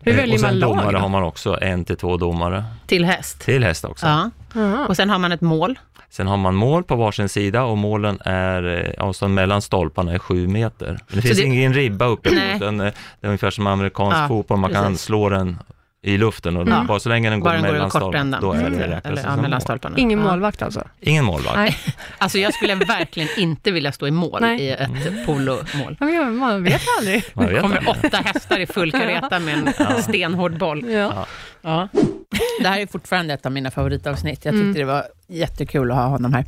Mm. 0.03 0.05
Hur 0.05 0.13
Eh, 0.13 0.17
väljer 0.17 0.35
och 0.35 0.41
sen 0.41 0.49
man 0.51 0.59
lag 0.59 0.71
domare 0.77 0.93
då? 0.93 0.99
har 0.99 1.09
man 1.09 1.23
också, 1.23 1.59
en 1.63 1.85
till 1.85 1.97
två 1.97 2.17
domare. 2.17 2.65
Till 2.87 3.05
häst? 3.05 3.41
Till 3.41 3.65
häst 3.65 3.85
också. 3.85 4.07
Ja. 4.07 4.31
Ja. 4.55 4.87
Och 4.87 4.97
sen 4.97 5.11
har 5.11 5.19
man 5.19 5.33
ett 5.33 5.41
mål? 5.41 5.79
Sen 6.11 6.27
har 6.27 6.37
man 6.37 6.55
mål 6.55 6.85
på 6.85 6.97
varsin 6.97 7.29
sida 7.29 7.63
och 7.63 7.79
målen 7.79 8.19
är, 8.25 8.95
eh, 8.99 9.05
avstånd 9.05 9.35
mellan 9.35 9.63
stolparna 9.63 10.13
är 10.13 10.19
sju 10.19 10.49
meter. 10.49 10.87
Men 10.87 11.17
det 11.17 11.23
finns 11.23 11.39
det- 11.39 11.45
ingen 11.45 11.75
ribba 11.75 12.05
uppe 12.05 12.29
utan 12.57 12.81
eh, 12.81 12.87
det 13.21 13.27
är 13.27 13.29
ungefär 13.29 13.51
som 13.51 13.67
amerikansk 13.67 14.17
Ja, 14.19 14.29
fotboll, 14.29 14.59
man 14.59 14.73
kan 14.73 14.85
precis. 14.85 15.03
slå 15.03 15.29
den 15.29 15.59
i 16.03 16.19
luften 16.19 16.57
och 16.57 16.69
Ja. 16.69 16.85
bara 16.89 17.01
så 17.01 17.09
länge 17.09 17.31
den 17.31 17.41
går 17.41 17.53
den 17.53 17.63
mellan 17.63 17.91
stolparna, 17.91 18.41
då 18.41 18.53
är 18.53 18.61
det 18.61 18.67
Mm. 18.67 18.79
räknas 18.81 19.05
Eller, 19.05 19.23
det 19.23 19.29
ja, 19.29 19.37
mellan 19.37 19.61
stolparna? 19.61 19.99
Ingen 19.99 20.19
ja. 20.19 20.25
målvakt 20.31 20.63
alltså? 20.63 20.85
Ingen 21.01 21.25
målvakt. 21.25 21.57
Nej. 21.57 21.77
Alltså 22.19 22.39
jag 22.39 22.55
skulle 22.55 22.75
verkligen 22.75 23.29
inte 23.37 23.71
vilja 23.71 23.93
stå 23.93 24.07
i 24.07 24.11
mål 24.11 24.39
Nej. 24.41 24.61
i 24.61 24.71
ett 24.71 25.27
polomål. 25.27 25.97
Ja, 26.01 26.07
men 26.07 26.37
Man 26.37 26.63
vet 26.65 26.83
aldrig. 26.99 27.25
Man 27.35 27.47
Det 27.47 27.53
vet 27.53 27.63
kommer 27.63 27.77
aldrig. 27.77 28.05
åtta 28.07 28.17
hästar 28.17 28.59
i 28.61 28.67
full 28.67 28.93
kareta 28.93 29.39
med 29.39 29.55
en 29.79 30.03
stenhård 30.03 30.59
boll. 30.59 30.91
Ja. 30.91 31.27
Ja. 31.63 31.89
Det 32.63 32.69
här 32.69 32.81
är 32.81 32.87
fortfarande 32.87 33.35
ett 33.35 33.47
av 33.47 33.53
mina 33.53 33.71
favoritavsnitt. 33.71 34.45
Jag 34.45 34.53
tyckte 34.55 34.65
Mm. 34.65 34.75
det 34.75 34.85
var 34.85 35.05
jättekul 35.29 35.91
att 35.91 35.97
ha 35.97 36.05
honom 36.07 36.33
här. 36.33 36.45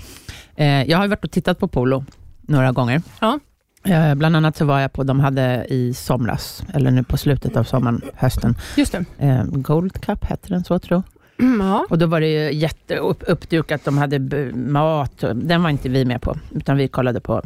Eh, 0.56 0.90
jag 0.90 0.98
har 0.98 1.08
varit 1.08 1.24
och 1.24 1.30
tittat 1.30 1.58
på 1.58 1.68
polo 1.68 2.04
några 2.40 2.72
gånger. 2.72 3.02
Ja. 3.20 3.38
Eh, 3.84 4.14
bland 4.14 4.36
annat 4.36 4.56
så 4.56 4.64
var 4.64 4.80
jag 4.80 4.92
på, 4.92 5.02
de 5.02 5.20
hade 5.20 5.66
i 5.68 5.94
somras, 5.94 6.62
eller 6.74 6.90
nu 6.90 7.02
på 7.04 7.16
slutet 7.16 7.56
av 7.56 7.64
sommaren, 7.64 8.00
hösten, 8.14 8.54
Just 8.76 8.92
det. 8.92 9.04
eh, 9.18 9.44
Gold 9.44 10.00
Cup 10.02 10.24
hette 10.24 10.48
den 10.48 10.64
så 10.64 10.78
tror 10.78 11.02
jag. 11.38 11.46
Mm, 11.46 11.66
ja. 11.66 11.86
Och 11.90 11.98
då 11.98 12.06
var 12.06 12.20
det 12.20 12.26
ju 12.26 12.52
jätte 12.58 12.96
upp, 12.96 13.22
uppdukat, 13.26 13.84
de 13.84 13.98
hade 13.98 14.18
mat, 14.54 15.24
den 15.34 15.62
var 15.62 15.70
inte 15.70 15.88
vi 15.88 16.04
med 16.04 16.22
på, 16.22 16.36
utan 16.50 16.76
vi 16.76 16.88
kollade 16.88 17.20
på, 17.20 17.42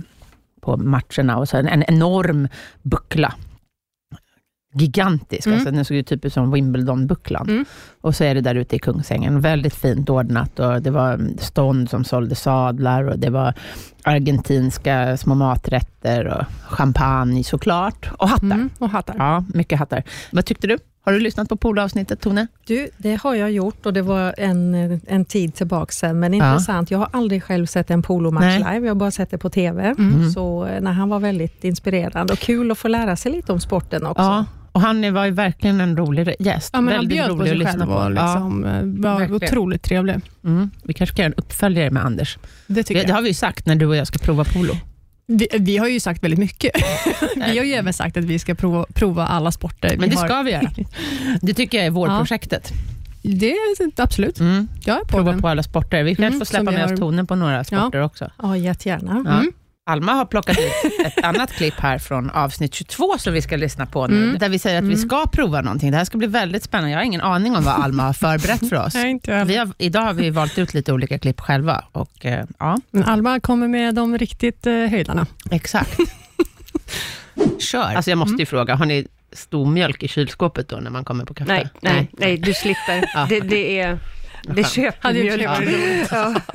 på 0.61 0.77
matcherna 0.77 1.39
och 1.39 1.49
så 1.49 1.57
en, 1.57 1.69
en 1.69 1.83
enorm 1.83 2.49
buckla. 2.83 3.35
Gigantisk, 4.79 5.47
Mm. 5.47 5.59
alltså, 5.59 5.71
den 5.75 5.85
såg 5.85 5.97
ju 5.97 6.03
typ 6.03 6.25
ut 6.25 6.33
som 6.33 6.55
Wimbledon-bucklan. 6.55 7.49
Mm. 7.51 7.65
Och 8.01 8.15
så 8.17 8.25
är 8.25 8.35
det 8.35 8.41
där 8.41 8.55
ute 8.55 8.77
i 8.77 8.79
Kungsängen, 8.79 9.41
väldigt 9.41 9.75
fint 9.75 10.11
ordnat 10.11 10.59
och 10.61 10.83
det 10.83 10.91
var 10.91 11.21
stånd 11.39 11.91
som 11.91 12.05
sålde 12.05 12.35
sadlar 12.35 13.05
och 13.09 13.19
det 13.19 13.31
var 13.31 13.55
argentinska 14.21 15.17
små 15.17 15.35
maträtter 15.35 16.27
och 16.27 16.45
champagne 16.77 17.45
såklart. 17.45 18.11
Och 18.19 18.29
hattar. 18.29 18.45
Mm, 18.47 18.71
och 18.79 18.91
hattar. 18.91 19.15
Ja, 19.19 19.45
mycket 19.55 19.79
hattar. 19.79 20.03
Vad 20.33 20.45
tyckte 20.45 20.67
du? 20.67 20.79
Har 21.05 21.13
du 21.13 21.21
lyssnat 21.21 21.49
på 21.49 21.57
polavsnittet, 21.57 22.21
Tone? 22.21 22.47
Du, 22.67 22.89
det 22.99 23.15
har 23.23 23.35
jag 23.35 23.53
gjort 23.53 23.87
och 23.87 23.93
det 23.93 24.03
var 24.03 24.35
en, 24.39 25.01
en 25.07 25.25
tid 25.25 25.55
tillbaka 25.55 25.93
sedan, 25.93 26.19
men 26.21 26.35
Ja. 26.35 26.51
intressant. 26.53 26.91
Jag 26.91 26.99
har 26.99 27.09
aldrig 27.13 27.43
själv 27.43 27.67
sett 27.67 27.91
en 27.91 28.03
polomatch 28.03 28.45
Nej. 28.45 28.59
live, 28.59 28.87
jag 28.87 28.95
har 28.95 28.99
bara 28.99 29.11
sett 29.11 29.31
det 29.31 29.39
på 29.39 29.51
TV. 29.51 29.95
Mm. 29.99 30.31
Så 30.31 30.67
eh, 30.67 30.81
när 30.81 30.93
han 30.93 31.09
var 31.09 31.19
väldigt 31.21 31.65
inspirerande 31.65 32.33
och 32.33 32.39
kul 32.39 32.71
att 32.71 32.79
få 32.79 32.89
lära 32.89 33.17
sig 33.17 33.33
lite 33.33 33.53
om 33.53 33.61
sporten 33.61 34.07
också. 34.07 34.23
Ja, 34.23 34.45
och 34.77 34.83
han 34.83 35.15
var 35.15 35.25
ju 35.25 35.31
verkligen 35.31 35.81
en 35.81 35.97
rolig 35.97 36.35
gäst. 36.39 36.71
Ja, 36.73 36.81
men 36.81 36.95
han 36.95 37.01
Väldigt 37.03 37.19
bjöd 37.19 37.39
på 37.39 37.45
sig 37.47 37.67
själv 37.67 37.91
och 37.93 38.11
liksom, 38.11 38.65
eh, 38.65 38.71
var 39.11 39.19
verkligen. 39.19 39.35
otroligt 39.35 39.83
trevlig. 39.83 40.15
Ja. 40.15 40.49
Mm. 40.49 40.71
Vi 40.85 40.95
kanske 40.95 41.15
ska 41.15 41.23
göra 41.23 41.33
en 41.33 41.35
uppföljare 41.45 41.91
med 41.91 42.05
Anders. 42.05 42.39
Det 42.67 42.83
tycker 42.83 42.95
Det, 42.95 43.01
jag. 43.01 43.09
det 43.09 43.13
har 43.13 43.23
vi 43.23 43.29
ju 43.29 43.35
sagt 43.35 43.67
när 43.67 43.75
du 43.77 43.87
och 43.87 43.97
jag 43.97 44.07
ska 44.07 44.19
prova 44.19 44.45
polo. 44.45 44.75
Vi, 45.27 45.49
vi 45.59 45.77
har 45.77 45.89
ju 45.89 46.01
sagt 46.01 46.25
väldigt 46.25 46.41
mycket. 46.41 46.73
vi 47.37 47.59
har 47.59 47.65
ju 47.65 47.73
även 47.73 47.93
sagt 47.93 48.17
att 48.17 48.25
vi 48.25 48.39
ska 48.39 48.55
prova, 48.55 48.87
prova 48.95 49.27
alla 49.27 49.53
sporter. 49.53 49.97
Men 49.99 50.11
det 50.11 50.17
har. 50.17 50.27
ska 50.27 50.43
vi 50.43 50.51
göra. 50.53 50.71
Det 51.43 51.55
tycker 51.55 51.79
jag 51.79 51.87
är 51.87 51.91
vårprojektet. 51.91 52.73
Det 53.23 53.51
är 53.53 53.59
absolut. 54.03 54.41
Mm. 54.41 54.69
Jag 54.85 54.97
är 54.97 55.01
på 55.01 55.07
Prova 55.09 55.31
den. 55.33 55.41
på 55.43 55.49
alla 55.49 55.63
sporter. 55.63 56.03
Vi 56.03 56.11
kanske 56.11 56.27
Mm, 56.27 56.39
får 56.39 56.45
släppa 56.47 56.71
med 56.71 56.81
har- 56.81 56.93
oss 56.93 56.99
tonen 57.01 57.27
på 57.27 57.35
några 57.35 57.65
sporter 57.65 58.01
också. 58.03 58.31
Ja, 58.43 58.57
jättegärna. 58.57 59.25
Ja. 59.27 59.33
Mm. 59.41 59.53
Alma 59.89 60.13
har 60.13 60.25
plockat 60.25 60.59
ut 60.59 61.07
ett 61.07 61.19
annat 61.25 61.53
klipp 61.53 61.75
här 61.81 61.99
från 61.99 62.31
avsnitt 62.31 62.75
22 62.75 63.19
som 63.19 63.33
vi 63.33 63.43
ska 63.43 63.57
lyssna 63.57 63.87
på 63.87 64.07
nu, 64.07 64.17
Mm. 64.25 64.39
där 64.39 64.49
vi 64.49 64.59
säger 64.59 64.79
att 64.79 64.85
vi 64.85 64.97
ska 64.97 65.27
prova 65.27 65.61
någonting. 65.61 65.91
Det 65.91 65.97
här 65.97 66.05
ska 66.05 66.19
bli 66.19 66.27
väldigt 66.27 66.63
spännande. 66.63 66.91
Jag 66.91 66.99
har 66.99 67.05
ingen 67.05 67.21
aning 67.21 67.57
om 67.57 67.65
vad 67.65 67.75
Alma 67.75 68.03
har 68.03 68.13
förberett 68.13 68.69
för 68.69 68.87
oss. 68.87 68.95
Nej, 68.95 69.11
inte 69.11 69.31
jag. 69.31 69.45
Vi 69.45 69.57
har, 69.57 69.69
idag 69.79 70.01
har 70.01 70.13
vi 70.15 70.31
valt 70.31 70.59
ut 70.59 70.75
lite 70.75 70.93
olika 70.93 71.19
klipp 71.19 71.41
själva. 71.41 71.85
Och, 71.93 72.27
eh, 72.27 72.45
ja, 72.59 72.77
Men 72.91 73.05
Alma 73.05 73.41
kommer 73.41 73.69
med 73.69 73.95
de 73.95 74.19
riktigt 74.19 74.67
eh, 74.67 74.73
höjdarna. 74.75 75.27
exakt. 75.51 75.99
Kör. 77.59 77.95
Alltså 77.95 78.11
jag 78.11 78.19
måste 78.19 78.43
ju 78.43 78.47
fråga, 78.47 78.75
har 78.75 78.87
ni 78.87 79.07
stormjölk 79.33 80.03
i 80.03 80.09
kylskåpet 80.09 80.69
då 80.69 80.77
när 80.77 80.91
man 80.91 81.05
kommer 81.05 81.25
på 81.25 81.35
kaffe? 81.35 81.53
Nej, 81.53 81.69
nej, 81.81 82.09
nej, 82.13 82.37
du 82.39 82.55
slipper. 82.55 83.11
Ja. 83.15 83.27
Det, 83.29 83.41
det 83.41 83.81
är... 83.81 83.99
Det 84.55 84.65
köper 84.71 85.13
mjölk. 85.13 85.43
Ja. 86.11 86.35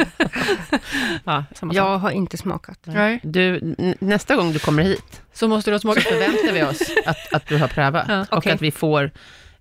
Ja. 1.25 1.43
Samma 1.55 1.73
sak. 1.73 1.77
Jag 1.77 1.97
har 1.97 2.11
inte 2.11 2.37
smakat. 2.37 2.79
Nej. 2.83 3.19
Du, 3.23 3.75
nästa 3.99 4.35
gång 4.35 4.53
du 4.53 4.59
kommer 4.59 4.83
hit 4.83 5.21
Så 5.33 5.47
måste 5.47 5.69
du 5.71 5.75
ha 5.75 5.79
så 5.79 5.81
smakat. 5.81 6.03
förväntar 6.03 6.53
vi 6.53 6.63
oss 6.63 6.81
att, 7.05 7.33
att 7.33 7.47
du 7.47 7.57
har 7.57 7.67
prövat 7.67 8.05
Ja, 8.09 8.21
och 8.21 8.37
okej. 8.37 8.51
att 8.51 8.61
vi 8.61 8.71
får 8.71 9.11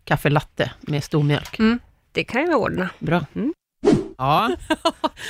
kaffe 0.04 0.30
latte 0.30 0.70
med 0.80 1.04
stormjölk. 1.04 1.58
Det 2.12 2.24
kan 2.24 2.46
jag 2.46 2.60
ordna. 2.60 2.88
Bra. 2.98 3.26
Mm. 3.34 3.54
Ja, 4.18 4.50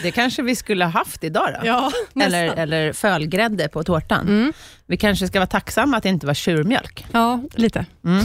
det 0.03 0.11
kanske 0.11 0.43
vi 0.43 0.57
skulle 0.57 0.85
ha 0.85 0.93
haft 0.93 1.25
idag 1.25 1.49
då. 1.61 1.67
Ja, 1.67 1.93
eller, 2.25 2.45
eller 2.57 2.93
fölgrädde 2.93 3.69
på 3.69 3.83
tårtan. 3.85 4.29
Mm. 4.29 4.53
Vi 4.87 4.97
kanske 4.97 5.27
ska 5.29 5.39
vara 5.39 5.47
tacksamma 5.47 5.97
att 5.97 6.03
det 6.03 6.09
inte 6.09 6.27
var 6.27 6.35
tjurmjölk. 6.35 7.07
Ja, 7.13 7.41
lite. 7.55 7.87
Mm. 8.05 8.25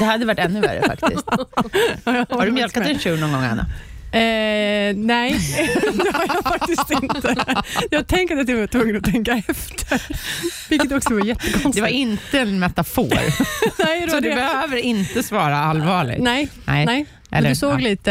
Det 0.00 0.04
hade 0.04 0.26
varit 0.26 0.38
ännu 0.38 0.60
värre 0.60 0.82
faktiskt. 0.86 1.24
Har 2.30 2.46
du 2.46 2.52
mjölkat 2.52 2.86
en 2.86 2.98
tjur 2.98 3.16
någon 3.16 3.32
gång, 3.32 3.44
Anna? 3.44 3.66
Eh, 4.14 4.96
nej, 4.96 5.32
det 5.92 6.12
har 6.12 6.26
jag 6.34 6.42
faktiskt 6.44 6.90
inte. 6.90 7.34
Jag 7.90 8.06
tänker 8.06 8.36
att 8.36 8.48
jag 8.48 8.56
var 8.56 8.66
tvungen 8.66 8.96
att 8.96 9.04
tänka 9.04 9.42
efter, 9.48 10.02
vilket 10.68 10.92
också 10.92 11.14
var 11.14 11.24
jättekonstigt. 11.24 11.74
Det 11.74 11.80
var 11.80 11.88
inte 11.88 12.40
en 12.40 12.58
metafor, 12.58 13.08
nej, 13.84 14.10
så 14.10 14.20
du 14.20 14.28
det. 14.28 14.34
behöver 14.34 14.76
inte 14.76 15.22
svara 15.22 15.56
allvarligt. 15.58 16.18
Nej, 16.22 16.48
Nej. 16.64 16.86
nej. 16.86 17.06
Men 17.30 17.38
Eller, 17.38 17.48
du 17.48 17.54
såg 17.56 17.72
ja. 17.72 17.76
lite, 17.78 18.10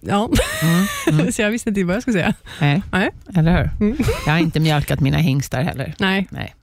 ja, 0.00 0.30
Mm, 0.62 0.86
mm, 1.20 1.32
så 1.32 1.42
jag 1.42 1.50
visste 1.50 1.68
inte 1.68 1.84
vad 1.84 1.96
jag 1.96 2.02
skulle 2.02 2.14
säga. 2.18 2.34
nej. 2.60 2.82
Nej. 2.92 3.10
Eller 3.36 3.52
hur? 3.56 3.70
Mm. 3.86 3.98
Jag 4.26 4.32
har 4.32 4.38
inte 4.40 4.60
mjölkat 4.60 5.00
mina 5.00 5.18
hingstar 5.18 5.62
heller. 5.62 5.94
Nej, 5.98 6.26
Nej. 6.30 6.54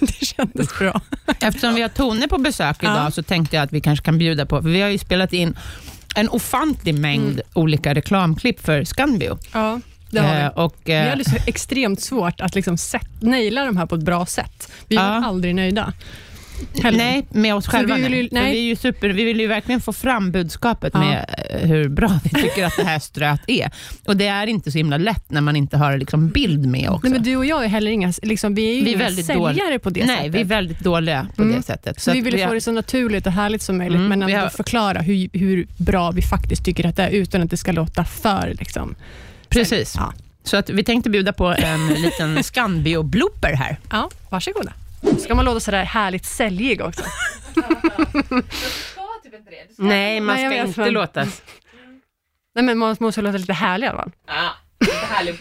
det 0.00 0.26
kändes 0.26 0.78
bra. 0.78 1.00
Eftersom 1.40 1.74
vi 1.74 1.82
har 1.82 1.88
Tone 1.88 2.28
på 2.28 2.38
besök 2.38 2.82
idag 2.82 2.96
Ja. 3.06 3.10
så 3.10 3.22
tänkte 3.22 3.56
jag 3.56 3.62
att 3.62 3.72
vi 3.72 3.80
kanske 3.80 4.04
kan 4.04 4.18
bjuda 4.18 4.46
på, 4.46 4.62
för 4.62 4.68
vi 4.68 4.80
har 4.80 4.88
ju 4.88 4.98
spelat 4.98 5.32
in 5.32 5.56
en 6.14 6.28
ofantlig 6.28 6.94
mängd 6.94 7.32
Mm. 7.32 7.42
olika 7.54 7.94
reklamklipp 7.94 8.60
för 8.60 8.84
Scanbio. 8.84 9.38
Ja, 9.52 9.80
det 10.10 10.20
har 10.20 10.34
Eh, 10.36 10.42
vi. 10.56 10.62
och, 10.62 10.76
Vi 10.84 10.92
eh, 10.92 11.08
hade 11.08 11.24
så 11.24 11.36
extremt 11.46 12.00
svårt 12.00 12.40
att 12.40 12.54
liksom 12.54 12.78
set, 12.78 13.08
naila 13.22 13.64
de 13.64 13.76
här 13.76 13.86
på 13.86 13.94
ett 13.94 14.02
bra 14.02 14.26
sätt. 14.26 14.72
Vi 14.88 14.96
Ja. 14.96 15.02
var 15.02 15.28
aldrig 15.28 15.54
nöjda. 15.54 15.92
Heller. 16.82 16.98
Nej, 16.98 17.26
med 17.30 17.54
oss 17.54 17.66
själva. 17.66 17.94
vi 17.96 18.02
vill 18.02 18.14
ju- 18.14 18.22
nej. 18.22 18.28
Nej. 18.42 18.52
vi, 18.52 18.58
är 18.58 18.62
ju 18.62 18.76
super, 18.76 19.08
vi 19.08 19.24
vill 19.24 19.40
ju 19.40 19.46
verkligen 19.46 19.80
få 19.80 19.92
fram 19.92 20.30
budskapet 20.32 20.90
Ja. 20.94 21.00
med 21.00 21.34
eh, 21.50 21.68
hur 21.68 21.88
bra 21.88 22.20
vi 22.24 22.30
tycker 22.30 22.64
att 22.64 22.76
det 22.76 22.84
här 22.84 22.98
ströt 22.98 23.40
är. 23.46 23.70
Och 24.06 24.16
det 24.16 24.26
är 24.26 24.46
inte 24.46 24.72
så 24.72 24.78
himla 24.78 24.96
lätt 24.96 25.30
när 25.30 25.40
man 25.40 25.56
inte 25.56 25.76
har 25.76 25.96
liksom 25.98 26.28
bild 26.28 26.66
med 26.66 26.88
också. 26.90 27.00
Nej, 27.02 27.12
men 27.12 27.22
du 27.22 27.36
och 27.36 27.46
jag 27.46 27.64
är 27.64 27.68
heller 27.68 27.90
inga, 27.90 28.12
liksom, 28.22 28.54
vi 28.54 28.70
är 28.70 28.74
ju 28.74 28.84
Vi 28.84 28.94
är 28.94 28.98
väldigt 28.98 29.26
säljare 29.26 29.52
dåliga. 29.52 29.78
på 29.78 29.90
det 29.90 30.04
Nej, 30.06 30.16
sättet. 30.16 30.34
vi 30.34 30.40
är 30.40 30.44
väldigt 30.44 30.80
dåliga 30.80 31.26
på 31.36 31.42
Mm. 31.42 31.56
det 31.56 31.62
sättet. 31.62 32.00
Så 32.00 32.12
vi 32.12 32.18
att 32.20 32.26
ville 32.26 32.36
vi 32.36 32.42
få 32.42 32.48
har- 32.48 32.54
det 32.54 32.60
så 32.60 32.72
naturligt 32.72 33.26
och 33.26 33.32
härligt 33.32 33.62
som 33.62 33.78
möjligt, 33.78 33.96
Mm, 33.96 34.08
men 34.08 34.22
ändå 34.22 34.36
har- 34.36 34.48
förklara 34.48 35.00
hur, 35.00 35.28
hur 35.32 35.66
bra 35.76 36.10
vi 36.10 36.22
faktiskt 36.22 36.64
tycker 36.64 36.86
att 36.86 36.96
det 36.96 37.02
är, 37.02 37.10
utan 37.10 37.42
att 37.42 37.50
det 37.50 37.56
ska 37.56 37.72
låta 37.72 38.04
för... 38.04 38.54
Liksom. 38.58 38.94
Precis. 39.48 39.94
Ja. 39.96 40.12
Så 40.44 40.56
att 40.56 40.70
vi 40.70 40.84
tänkte 40.84 41.10
bjuda 41.10 41.32
på 41.32 41.46
en 41.46 41.88
liten 41.88 42.38
Scanbio-blooper 42.42 43.52
här. 43.54 43.76
ja, 43.90 44.10
varsågoda. 44.30 44.72
Ska 45.20 45.34
man 45.34 45.44
låta 45.44 45.60
sådär 45.60 45.84
härligt 45.84 46.24
säljig 46.24 46.80
också? 46.80 47.02
Nej, 49.76 50.20
man 50.20 50.36
Nej, 50.36 50.46
ska 50.50 50.56
inte 50.68 50.80
men- 50.80 50.92
låta... 50.92 51.24
Nej, 52.54 52.64
men 52.64 52.78
man 52.78 52.96
måste 53.00 53.22
låta 53.22 53.38
lite 53.38 53.52
härlig 53.52 53.86
i 53.86 53.88
alla 53.90 53.98
fall. 54.02 54.12
Ja, 54.26 54.50
lite 54.80 54.96
härlig 55.06 55.34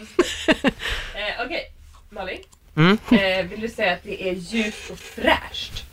eh, 1.15 1.45
Okej, 1.45 1.71
Malin. 2.09 2.39
Mm. 2.75 2.97
Eh, 3.11 3.45
vill 3.49 3.61
du 3.61 3.69
säga 3.69 3.93
att 3.93 4.03
det 4.03 4.29
är 4.29 4.33
ljust 4.33 4.89
och 4.91 4.99
fräscht? 4.99 5.83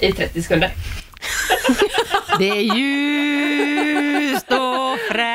I 0.00 0.12
30 0.12 0.42
sekunder. 0.42 0.70
Det 2.38 2.48
är 2.48 2.76
ljust 2.76 4.50
och 4.50 4.98
fräscht. 5.10 5.28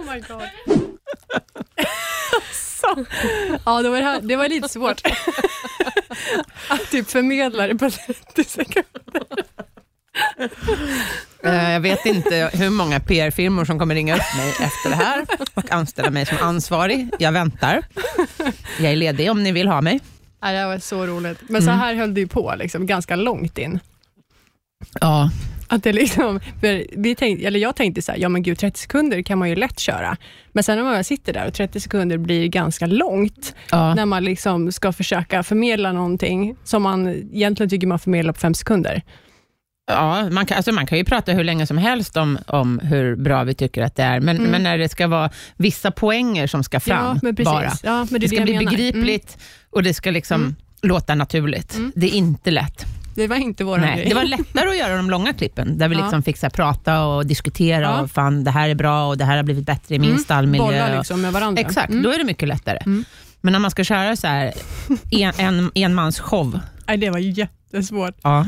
Oh 0.00 0.12
my 0.14 0.20
god. 0.20 0.48
Så. 2.52 3.04
Ja, 3.66 3.82
det 3.82 3.88
var, 3.90 3.96
det, 3.98 4.04
här, 4.04 4.20
det 4.20 4.36
var 4.36 4.48
lite 4.48 4.68
svårt. 4.68 5.00
Att 6.68 6.90
typ 6.90 7.10
förmedla 7.10 7.66
det 7.66 7.74
på 7.74 7.90
30 8.34 8.44
sekunder. 8.44 9.22
Eh, 11.44 11.70
Jag 11.72 11.80
vet 11.80 12.06
inte 12.06 12.50
hur 12.52 12.70
många 12.70 13.00
PR-firmor 13.00 13.64
som 13.64 13.78
kommer 13.78 13.94
ringa 13.94 14.14
upp 14.16 14.36
mig 14.36 14.48
efter 14.50 14.90
det 14.90 14.96
här 14.96 15.26
och 15.54 15.70
anställa 15.72 16.10
mig 16.10 16.26
som 16.26 16.36
ansvarig. 16.40 17.08
Jag 17.18 17.32
väntar. 17.32 17.82
Jag 18.80 18.92
är 18.92 18.96
ledig 18.96 19.30
om 19.30 19.42
ni 19.42 19.52
vill 19.52 19.68
ha 19.68 19.80
mig. 19.80 20.00
Ja, 20.40 20.50
det 20.52 20.58
här 20.58 20.66
var 20.66 20.78
så 20.78 21.06
roligt. 21.06 21.38
Men 21.48 21.62
så 21.62 21.70
här 21.70 21.94
höll 21.94 22.14
det 22.14 22.20
ju 22.20 22.28
på, 22.28 22.54
liksom, 22.58 22.86
ganska 22.86 23.16
långt 23.16 23.58
in. 23.58 23.80
Ja, 25.00 25.30
Att 25.72 25.82
det 25.82 25.92
liksom, 25.92 26.40
vi 26.96 27.14
tänkte, 27.14 27.46
eller 27.46 27.60
jag 27.60 27.76
tänkte 27.76 28.02
så 28.02 28.12
här, 28.12 28.18
ja 28.18 28.28
men 28.28 28.42
gud 28.42 28.58
30 28.58 28.80
sekunder 28.80 29.22
kan 29.22 29.38
man 29.38 29.48
ju 29.48 29.54
lätt 29.56 29.78
köra. 29.78 30.16
Men 30.52 30.64
sen 30.64 30.76
när 30.78 30.84
man 30.84 31.04
sitter 31.04 31.32
där 31.32 31.46
och 31.46 31.54
30 31.54 31.80
sekunder 31.80 32.18
blir 32.18 32.46
ganska 32.48 32.86
långt, 32.86 33.54
ja. 33.70 33.94
när 33.94 34.06
man 34.06 34.24
liksom 34.24 34.72
ska 34.72 34.92
försöka 34.92 35.42
förmedla 35.42 35.92
någonting 35.92 36.56
som 36.64 36.82
man 36.82 37.08
egentligen 37.08 37.70
tycker 37.70 37.86
man 37.86 37.98
förmedlar 37.98 38.32
på 38.32 38.40
fem 38.40 38.54
sekunder. 38.54 39.02
ja 39.86 40.30
man, 40.30 40.46
kan, 40.46 40.56
alltså 40.56 40.72
man 40.72 40.86
kan 40.86 40.98
ju 40.98 41.04
prata 41.04 41.32
hur 41.32 41.44
länge 41.44 41.66
som 41.66 41.78
helst 41.78 42.16
om, 42.16 42.38
om 42.46 42.78
hur 42.78 43.16
bra 43.16 43.44
vi 43.44 43.54
tycker 43.54 43.82
att 43.82 43.96
det 43.96 44.02
är, 44.02 44.20
men, 44.20 44.36
Mm. 44.36 44.50
men 44.50 44.62
när 44.62 44.78
det 44.78 44.88
ska 44.88 45.06
vara 45.06 45.30
vissa 45.56 45.90
poänger 45.90 46.46
som 46.46 46.64
ska 46.64 46.80
fram 46.80 47.18
ja, 47.22 47.32
bara. 47.44 47.70
Ja, 47.82 48.06
det, 48.10 48.18
Det 48.18 48.28
ska 48.28 48.40
bli 48.42 48.52
menar. 48.58 48.70
begripligt 48.70 49.38
och 49.70 49.82
det 49.82 49.94
ska 49.94 50.10
liksom 50.10 50.40
Mm. 50.40 50.54
låta 50.82 51.14
naturligt. 51.14 51.74
Mm. 51.74 51.92
Det 51.94 52.06
är 52.06 52.14
inte 52.14 52.50
lätt. 52.50 52.84
Det 53.14 53.28
var 53.28 53.36
inte 53.36 53.64
vår 53.64 53.78
Nej, 53.78 53.96
grej. 53.96 54.08
det 54.08 54.14
var 54.14 54.24
lättare 54.24 54.68
att 54.70 54.78
göra 54.78 54.96
de 54.96 55.10
långa 55.10 55.32
klippen, 55.32 55.78
där 55.78 55.88
vi 55.88 55.94
Ja. 55.96 56.00
liksom 56.02 56.22
fick 56.22 56.36
så 56.38 56.46
här, 56.46 56.50
prata 56.50 57.04
och 57.04 57.26
diskutera 57.26 57.80
Ja. 57.82 58.00
och 58.00 58.10
fan, 58.10 58.44
det 58.44 58.50
här 58.50 58.68
är 58.68 58.74
bra 58.74 59.06
och 59.08 59.18
det 59.18 59.24
här 59.24 59.36
har 59.36 59.42
blivit 59.42 59.66
bättre 59.66 59.94
i 59.94 59.98
min 59.98 60.10
Mm. 60.10 60.22
stallmiljö. 60.22 60.66
Bolla 60.66 60.96
liksom 60.98 61.20
med 61.22 61.32
varandra. 61.32 61.60
Exakt, 61.62 61.90
Mm. 61.90 62.02
då 62.02 62.10
är 62.10 62.18
det 62.18 62.24
mycket 62.24 62.48
lättare. 62.48 62.78
Mm. 62.86 63.04
Men 63.40 63.52
när 63.52 63.58
man 63.58 63.70
ska 63.70 63.84
köra 63.84 64.16
så 64.16 64.26
här, 64.26 64.52
en, 65.10 65.32
en, 65.38 65.70
enmans 65.74 66.20
show, 66.20 66.60
Nej, 66.86 66.96
det 66.98 67.10
var 67.10 67.18
jättesvårt. 67.18 68.14
ja, 68.22 68.46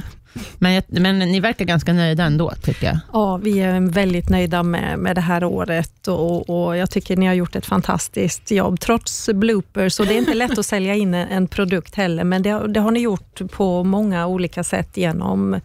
Men, 0.59 0.73
jag- 0.73 0.85
men 0.88 1.19
ni 1.19 1.41
verkar 1.41 1.64
ganska 1.64 1.93
nöjda 1.93 2.25
ändå, 2.25 2.53
tycker 2.62 2.87
jag. 2.87 2.99
Ja, 3.12 3.37
vi 3.37 3.61
är 3.61 3.81
väldigt 3.81 4.29
nöjda 4.31 4.62
med, 4.62 4.99
med 4.99 5.14
det 5.17 5.21
här 5.21 5.45
året 5.45 6.09
och, 6.09 6.50
och 6.50 6.76
jag 6.76 6.91
tycker 6.91 7.17
ni 7.17 7.26
har 7.26 7.35
gjort 7.35 7.57
ett 7.57 7.67
fantastiskt 7.67 8.50
jobb, 8.50 8.81
trots 8.81 9.29
bloopers. 9.33 10.00
Och 10.00 10.07
det 10.07 10.14
är 10.14 10.19
inte 10.19 10.35
lätt 10.35 10.59
att 10.59 10.67
sälja 10.67 10.95
in 10.95 11.14
en, 11.14 11.29
en 11.29 11.47
produkt 11.49 11.95
heller, 11.95 12.25
men 12.25 12.43
det, 12.43 12.69
det 12.69 12.81
har 12.81 12.91
ni 12.91 13.00
gjort 13.00 13.41
på 13.50 13.85
många 13.85 14.26
olika 14.26 14.64
sätt 14.64 14.97
genom 14.97 15.61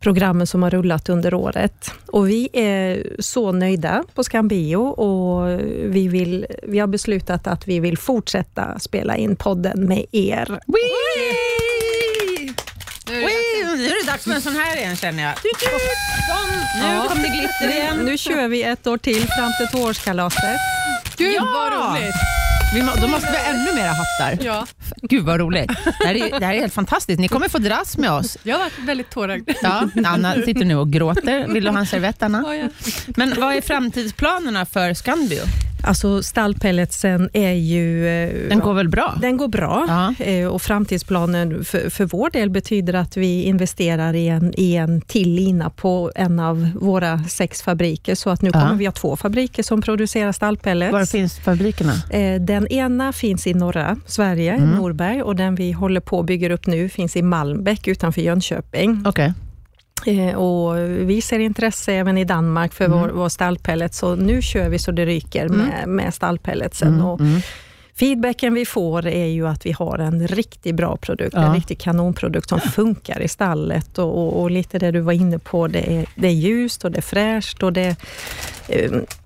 programmen 0.00 0.46
som 0.46 0.62
har 0.62 0.70
rullat 0.70 1.08
under 1.08 1.34
året. 1.34 1.90
Och 2.06 2.28
vi 2.28 2.48
är 2.52 3.06
så 3.18 3.52
nöjda 3.52 4.04
på 4.14 4.24
Scambio 4.24 4.76
och 4.76 5.60
vi, 5.84 6.08
vill, 6.08 6.46
vi 6.62 6.78
har 6.78 6.86
beslutat 6.86 7.46
att 7.46 7.68
vi 7.68 7.80
vill 7.80 7.98
fortsätta 7.98 8.78
spela 8.78 9.16
in 9.16 9.36
podden 9.36 9.86
med 9.88 10.04
er. 10.12 10.60
Wee! 10.66 12.54
Wee! 13.10 13.45
Nu 13.76 13.84
är 13.86 14.04
det 14.06 14.12
dags 14.12 14.26
med 14.26 14.36
en 14.36 14.42
sån 14.42 14.56
här 14.56 14.76
igen 14.76 14.96
känner 14.96 15.22
jag. 15.22 15.32
Sån. 15.38 16.80
Nu 16.80 16.86
Ja. 16.94 17.04
kom 17.08 17.22
det 17.22 17.28
glitter 17.28 17.76
igen. 17.80 17.96
Nu 17.96 18.18
kör 18.18 18.48
vi 18.48 18.62
ett 18.62 18.86
år 18.86 18.98
till 18.98 19.26
fram 19.36 19.52
till 19.58 19.66
tvåårskalaset. 19.78 20.60
Gud 21.16 21.34
Ja! 21.34 21.44
vad 21.44 21.72
roligt! 21.96 22.14
Vi 22.74 22.82
må, 22.82 22.92
då 23.00 23.08
måste 23.08 23.30
vi 23.32 23.36
ha 23.38 23.44
ännu 23.44 23.74
mera 23.74 23.88
hattar. 23.92 24.44
Ja, 24.44 24.66
Gud 25.02 25.24
vad 25.24 25.40
roligt. 25.40 25.68
Det 26.00 26.06
här, 26.06 26.14
är, 26.14 26.40
det 26.40 26.46
här 26.46 26.54
är 26.54 26.58
helt 26.60 26.74
fantastiskt. 26.74 27.20
Ni 27.20 27.28
kommer 27.28 27.48
få 27.48 27.58
dras 27.58 27.96
med 27.98 28.10
oss. 28.10 28.36
jag 28.42 28.54
har 28.56 28.62
varit 28.64 28.78
väldigt 28.78 29.10
tårögd. 29.10 29.50
Ja, 29.62 29.88
Anna 30.06 30.34
sitter 30.34 30.64
nu 30.64 30.76
och 30.76 30.92
gråter. 30.92 31.46
Vill 31.48 31.64
du 31.64 31.70
ha 31.70 31.78
en 31.78 31.86
servett 31.86 32.22
Anna? 32.22 32.42
Ja, 32.46 32.54
ja. 32.54 32.68
Men 33.06 33.34
vad 33.40 33.54
är 33.54 33.60
framtidsplanerna 33.60 34.66
för 34.66 34.94
Scanbio? 34.94 35.42
Alltså 35.82 36.22
stallpelletsen 36.22 37.30
är 37.32 37.52
ju... 37.52 38.08
eh, 38.08 38.48
Den 38.48 38.58
går 38.58 38.74
väl 38.74 38.88
bra? 38.88 39.14
Den 39.20 39.36
går 39.36 39.48
bra 39.48 39.86
eh, 40.18 40.46
och 40.46 40.62
framtidsplanen 40.62 41.64
för, 41.64 41.90
för 41.90 42.04
vår 42.04 42.30
del 42.30 42.50
betyder 42.50 42.94
att 42.94 43.16
vi 43.16 43.42
investerar 43.42 44.14
i 44.14 44.28
en, 44.28 44.52
i 44.56 44.74
en 44.76 45.00
till 45.00 45.30
lina 45.34 45.70
på 45.70 46.12
en 46.14 46.40
av 46.40 46.68
våra 46.80 47.18
sex 47.24 47.62
fabriker. 47.62 48.14
Så 48.14 48.30
att 48.30 48.42
nu 48.42 48.50
Ja. 48.54 48.60
kommer 48.60 48.74
vi 48.74 48.84
ha 48.84 48.92
två 48.92 49.16
fabriker 49.16 49.62
som 49.62 49.82
producerar 49.82 50.32
stallpellets. 50.32 50.92
Var 50.92 51.04
finns 51.04 51.38
fabrikerna? 51.38 51.92
Eh, 52.10 52.40
Den 52.40 52.66
ena 52.66 53.12
finns 53.12 53.46
i 53.46 53.54
norra 53.54 53.96
Sverige, 54.06 54.52
Mm. 54.54 54.70
Norberg, 54.70 55.22
och 55.22 55.36
den 55.36 55.54
vi 55.54 55.72
håller 55.72 56.00
på 56.00 56.18
och 56.18 56.24
bygger 56.24 56.50
upp 56.50 56.66
nu 56.66 56.88
finns 56.88 57.16
i 57.16 57.22
Malmbäck 57.22 57.88
utanför 57.88 58.20
Jönköping. 58.20 59.02
Okej. 59.06 59.32
Eh, 60.06 60.34
Och 60.34 60.76
vi 60.88 61.20
ser 61.22 61.38
intresse 61.38 61.92
även 61.92 62.18
i 62.18 62.24
Danmark 62.24 62.74
för 62.74 62.84
Mm. 62.84 62.98
vår, 63.00 63.08
vår 63.08 63.28
stallpellet, 63.28 63.94
så 63.94 64.14
nu 64.14 64.42
kör 64.42 64.68
vi 64.68 64.78
så 64.78 64.90
det 64.92 65.06
ryker 65.06 65.48
med, 65.48 65.88
med 65.88 66.14
stallpelletsen. 66.14 66.88
Mm, 66.88 67.04
Och 67.06 67.20
mm. 67.20 67.40
Feedbacken 67.98 68.54
vi 68.54 68.66
får 68.66 69.06
är 69.06 69.26
ju 69.26 69.48
att 69.48 69.66
vi 69.66 69.72
har 69.72 69.98
en 69.98 70.28
riktigt 70.28 70.74
bra 70.74 70.96
produkt, 70.96 71.32
Ja. 71.34 71.42
en 71.42 71.54
riktig 71.54 71.78
kanonprodukt 71.78 72.48
som 72.48 72.60
funkar 72.60 73.20
i 73.22 73.28
stallet 73.28 73.98
och, 73.98 74.18
och, 74.18 74.40
och 74.42 74.50
lite 74.50 74.78
det 74.78 74.90
du 74.90 75.00
var 75.00 75.12
inne 75.12 75.38
på, 75.38 75.68
det 75.68 75.96
är, 75.96 76.06
det 76.14 76.28
är 76.28 76.32
ljust 76.32 76.84
och 76.84 76.90
det 76.92 76.98
är 76.98 77.02
fräscht 77.02 77.62
och 77.62 77.72
det 77.72 77.96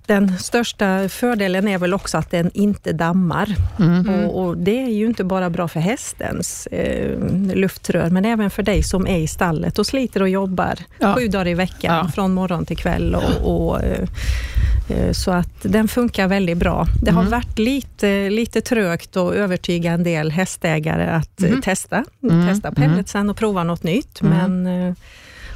den 0.05 0.37
största 0.39 1.09
fördelen 1.09 1.67
är 1.67 1.77
väl 1.77 1.93
också 1.93 2.17
att 2.17 2.31
den 2.31 2.51
inte 2.53 2.93
dammar. 2.93 3.55
Mm. 3.79 4.09
Och, 4.09 4.43
och 4.45 4.57
Det 4.57 4.83
är 4.83 4.89
ju 4.89 5.05
inte 5.05 5.23
bara 5.23 5.49
bra 5.49 5.67
för 5.67 5.79
hästens 5.79 6.67
eh, 6.67 7.17
luftrör, 7.55 8.09
men 8.09 8.25
även 8.25 8.49
för 8.49 8.63
dig 8.63 8.83
som 8.83 9.07
är 9.07 9.17
i 9.17 9.27
stallet 9.27 9.79
och 9.79 9.87
sliter 9.87 10.21
och 10.21 10.29
jobbar 10.29 10.73
Ja. 10.99 11.15
sju 11.15 11.27
dagar 11.27 11.47
i 11.47 11.53
veckan, 11.53 11.95
Ja. 12.05 12.11
från 12.15 12.33
morgon 12.33 12.65
till 12.65 12.77
kväll. 12.77 13.15
Och, 13.15 13.67
och, 13.67 13.83
eh, 13.83 14.07
eh, 14.89 15.11
så 15.11 15.31
att 15.31 15.53
den 15.63 15.87
funkar 15.87 16.27
väldigt 16.27 16.57
bra. 16.57 16.85
Det 17.01 17.11
har 17.11 17.21
Mm. 17.21 17.31
varit 17.31 17.59
lite, 17.59 18.29
lite 18.29 18.61
trögt 18.61 19.17
att 19.17 19.33
övertyga 19.33 19.91
en 19.91 20.03
del 20.03 20.31
hästägare 20.31 21.03
att 21.09 21.41
eh, 21.41 21.49
Mm. 21.49 21.61
testa, 21.61 22.05
Mm. 22.23 22.47
testa 22.47 22.71
pelletsen 22.71 23.29
och 23.29 23.37
prova 23.37 23.63
något 23.63 23.83
nytt. 23.83 24.21
Mm. 24.21 24.61
Men 24.63 24.87
eh, 24.87 24.93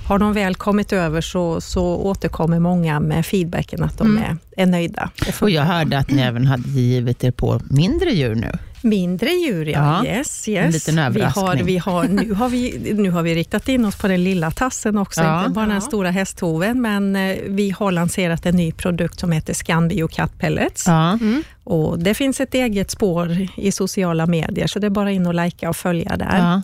har 0.06 0.20
de 0.20 0.34
väl 0.34 0.56
kommit 0.56 0.94
över 0.94 1.22
så, 1.22 1.62
så 1.62 1.84
återkommer 1.86 2.60
många 2.60 3.00
med 3.00 3.26
feedbacken 3.26 3.84
att 3.84 3.98
de 3.98 4.08
Mm. 4.18 4.24
är, 4.24 4.38
är 4.64 4.66
nöjda. 4.66 5.10
Och 5.28 5.34
funkar. 5.34 5.56
jag 5.56 5.64
hörde 5.64 5.98
att 5.98 6.10
ni 6.10 6.22
även 6.22 6.46
hade 6.46 6.70
givit 6.70 7.24
er 7.24 7.32
på 7.32 7.62
mindre 7.70 8.10
djur 8.12 8.36
nu. 8.36 8.52
Mindre 8.82 9.30
djur, 9.30 9.66
ja. 9.66 10.02
Ja, 10.06 10.12
Yes, 10.18 10.48
en 10.48 10.54
yes. 10.54 10.74
liten 10.74 10.96
vi 10.96 11.02
har, 11.02 11.08
överraskning. 11.10 11.66
vi 11.66 11.78
har, 11.78 12.04
nu, 12.04 12.34
har 12.34 12.50
vi, 12.50 12.94
nu 12.98 13.10
har 13.12 13.22
vi 13.24 13.36
riktat 13.36 13.70
in 13.70 13.86
oss 13.86 13.96
på 13.96 14.08
den 14.08 14.24
lilla 14.24 14.52
tassen 14.52 14.98
också, 14.98 15.22
Ja. 15.22 15.40
inte 15.40 15.50
bara 15.52 15.66
den 15.66 15.76
Ja. 15.76 15.82
stora 15.82 16.10
hästhoven, 16.12 16.82
men 16.82 17.16
eh, 17.16 17.36
vi 17.48 17.70
har 17.72 17.92
lanserat 17.92 18.46
en 18.46 18.56
ny 18.56 18.72
produkt 18.72 19.20
som 19.20 19.32
heter 19.32 19.54
Scanbio 19.54 20.08
Cat 20.08 20.40
Pellets. 20.40 20.84
Ja. 20.88 21.12
Mm. 21.14 21.44
Och 21.64 22.00
det 22.00 22.14
finns 22.14 22.40
ett 22.40 22.54
eget 22.54 22.92
spår 22.92 23.38
i 23.58 23.72
sociala 23.72 24.26
medier, 24.26 24.68
så 24.68 24.80
det 24.80 24.86
är 24.88 24.92
bara 24.92 25.12
in 25.12 25.28
och 25.28 25.34
likea 25.36 25.70
och 25.70 25.76
följa 25.78 26.18
där. 26.18 26.62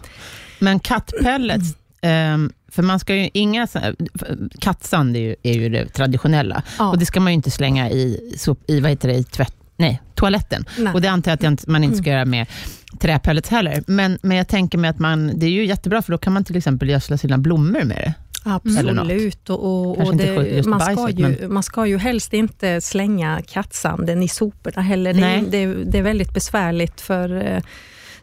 Men 0.60 0.80
kattpellets, 0.80 1.76
ehm, 2.02 2.52
för 2.72 2.84
man 2.84 3.00
ska 3.00 3.16
ju 3.16 3.30
inga, 3.34 3.68
kattsand 4.60 5.16
är 5.16 5.20
ju, 5.20 5.36
är 5.44 5.54
ju 5.54 5.70
det 5.70 5.86
traditionella. 5.86 6.64
Ja. 6.80 6.90
Och 6.90 6.98
det 6.98 7.06
ska 7.06 7.20
man 7.20 7.32
ju 7.32 7.36
inte 7.36 7.52
slänga 7.52 7.90
i, 7.90 8.34
sop, 8.38 8.64
i, 8.68 8.80
vad 8.80 8.90
heter 8.90 9.08
det, 9.08 9.14
i 9.16 9.24
tvätt, 9.24 9.56
nej, 9.78 10.02
toaletten. 10.16 10.66
Nej. 10.78 10.94
Och 10.94 11.02
det 11.02 11.08
antar 11.08 11.32
jag 11.32 11.54
att 11.54 11.68
man 11.68 11.84
inte 11.84 11.98
ska 11.98 12.10
göra 12.10 12.26
med 12.26 12.48
träpellets 13.00 13.50
heller. 13.50 13.84
Men, 13.88 14.20
men 14.22 14.38
jag 14.38 14.48
tänker 14.48 14.78
mig 14.78 14.90
att 14.90 15.00
man, 15.00 15.40
det 15.40 15.46
är 15.46 15.50
ju 15.50 15.66
jättebra, 15.66 16.02
för 16.02 16.12
då 16.12 16.18
kan 16.18 16.34
man 16.34 16.44
till 16.44 16.58
exempel 16.58 16.90
gödsla 16.90 17.18
sina 17.18 17.38
blommor 17.38 17.84
med 17.84 17.98
det. 17.98 18.14
Absolut. 18.44 19.50
Och, 19.50 19.98
och, 19.98 20.16
det, 20.16 20.68
man, 20.68 20.80
ska 20.80 20.96
bajset, 20.96 21.20
ju, 21.20 21.48
man 21.48 21.64
ska 21.64 21.86
ju 21.86 21.98
helst 21.98 22.34
inte 22.34 22.82
slänga 22.82 23.42
kattsanden 23.48 24.24
i 24.24 24.28
soporna 24.28 24.82
heller. 24.82 25.14
Det 25.14 25.44
det, 25.50 25.74
det 25.84 25.98
är 25.98 26.04
väldigt 26.04 26.34
besvärligt 26.34 27.02
för 27.02 27.46
eh, 27.46 27.64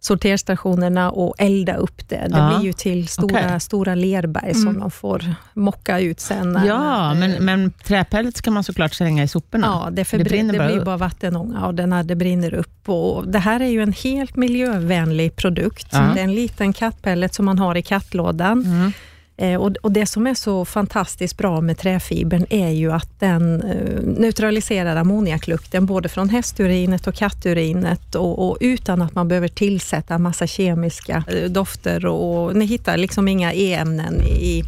sorterstationerna 0.00 1.08
att 1.11 1.32
elda 1.38 1.74
upp 1.76 2.08
det. 2.08 2.26
Det 2.28 2.37
Ja. 2.38 2.54
blir 2.58 2.66
ju 2.66 2.72
till 2.72 3.08
stora, 3.08 3.40
Okej. 3.46 3.61
stora 3.61 3.94
lerberg 3.94 4.54
som 4.54 4.68
Mm. 4.68 4.80
de 4.80 4.90
får 4.90 5.34
mocka 5.54 5.98
ut 6.00 6.20
sen. 6.20 6.58
Ja, 6.66 7.14
men, 7.14 7.44
men 7.44 7.70
träpellets 7.84 8.40
kan 8.40 8.52
man 8.52 8.64
såklart 8.64 8.94
slänga 8.94 9.22
i 9.22 9.28
soporna. 9.28 9.66
Ja, 9.66 9.90
det, 9.90 10.11
Det 10.11 10.16
det, 10.18 10.24
brinner 10.24 10.58
bara 10.58 10.66
blir 10.68 10.78
upp. 10.78 10.84
bara 10.84 10.96
vattenånga 10.96 11.66
och 11.66 11.74
den 11.74 11.92
här, 11.92 12.02
det 12.02 12.16
brinner 12.16 12.54
upp. 12.54 12.88
Och 12.88 13.28
det 13.28 13.38
här 13.38 13.61
är 13.61 13.68
ju 13.68 13.82
en 13.82 13.92
helt 13.92 14.37
miljövänlig 14.37 15.37
produkt. 15.37 15.87
Ja. 15.92 15.98
Det 16.14 16.20
är 16.20 16.24
en 16.24 16.34
liten 16.34 16.72
kattpellet 16.72 17.34
som 17.34 17.44
man 17.44 17.58
har 17.58 17.74
i 17.76 17.82
kattlådan. 17.82 18.64
Mm. 18.64 18.92
Eh, 19.40 19.61
och, 19.83 19.92
Det 19.92 20.07
som 20.07 20.27
är 20.27 20.35
så 20.35 20.64
fantastiskt 20.64 21.37
bra 21.37 21.61
med 21.61 21.79
träfibern 21.79 22.46
är 22.51 22.68
ju 22.68 22.92
att 22.92 23.20
den 23.20 23.62
eh, 23.62 24.03
neutraliserar 24.03 24.96
ammoniaklukten 24.96 25.87
både 25.87 26.09
från 26.09 26.29
hästurinet 26.29 27.07
och 27.07 27.14
katturinet 27.14 28.14
och, 28.14 28.48
och 28.48 28.57
utan 28.61 29.03
att 29.03 29.14
man 29.14 29.29
behöver 29.29 29.48
tillsätta 29.48 30.18
massa 30.18 30.46
kemiska 30.46 31.24
eh, 31.29 31.51
dofter. 31.51 32.07
Och, 32.07 32.44
och 32.44 32.57
ni 32.57 32.64
hittar 32.64 32.96
liksom 32.96 33.29
inga 33.29 33.53
e-ämnen 33.53 34.22
i, 34.22 34.64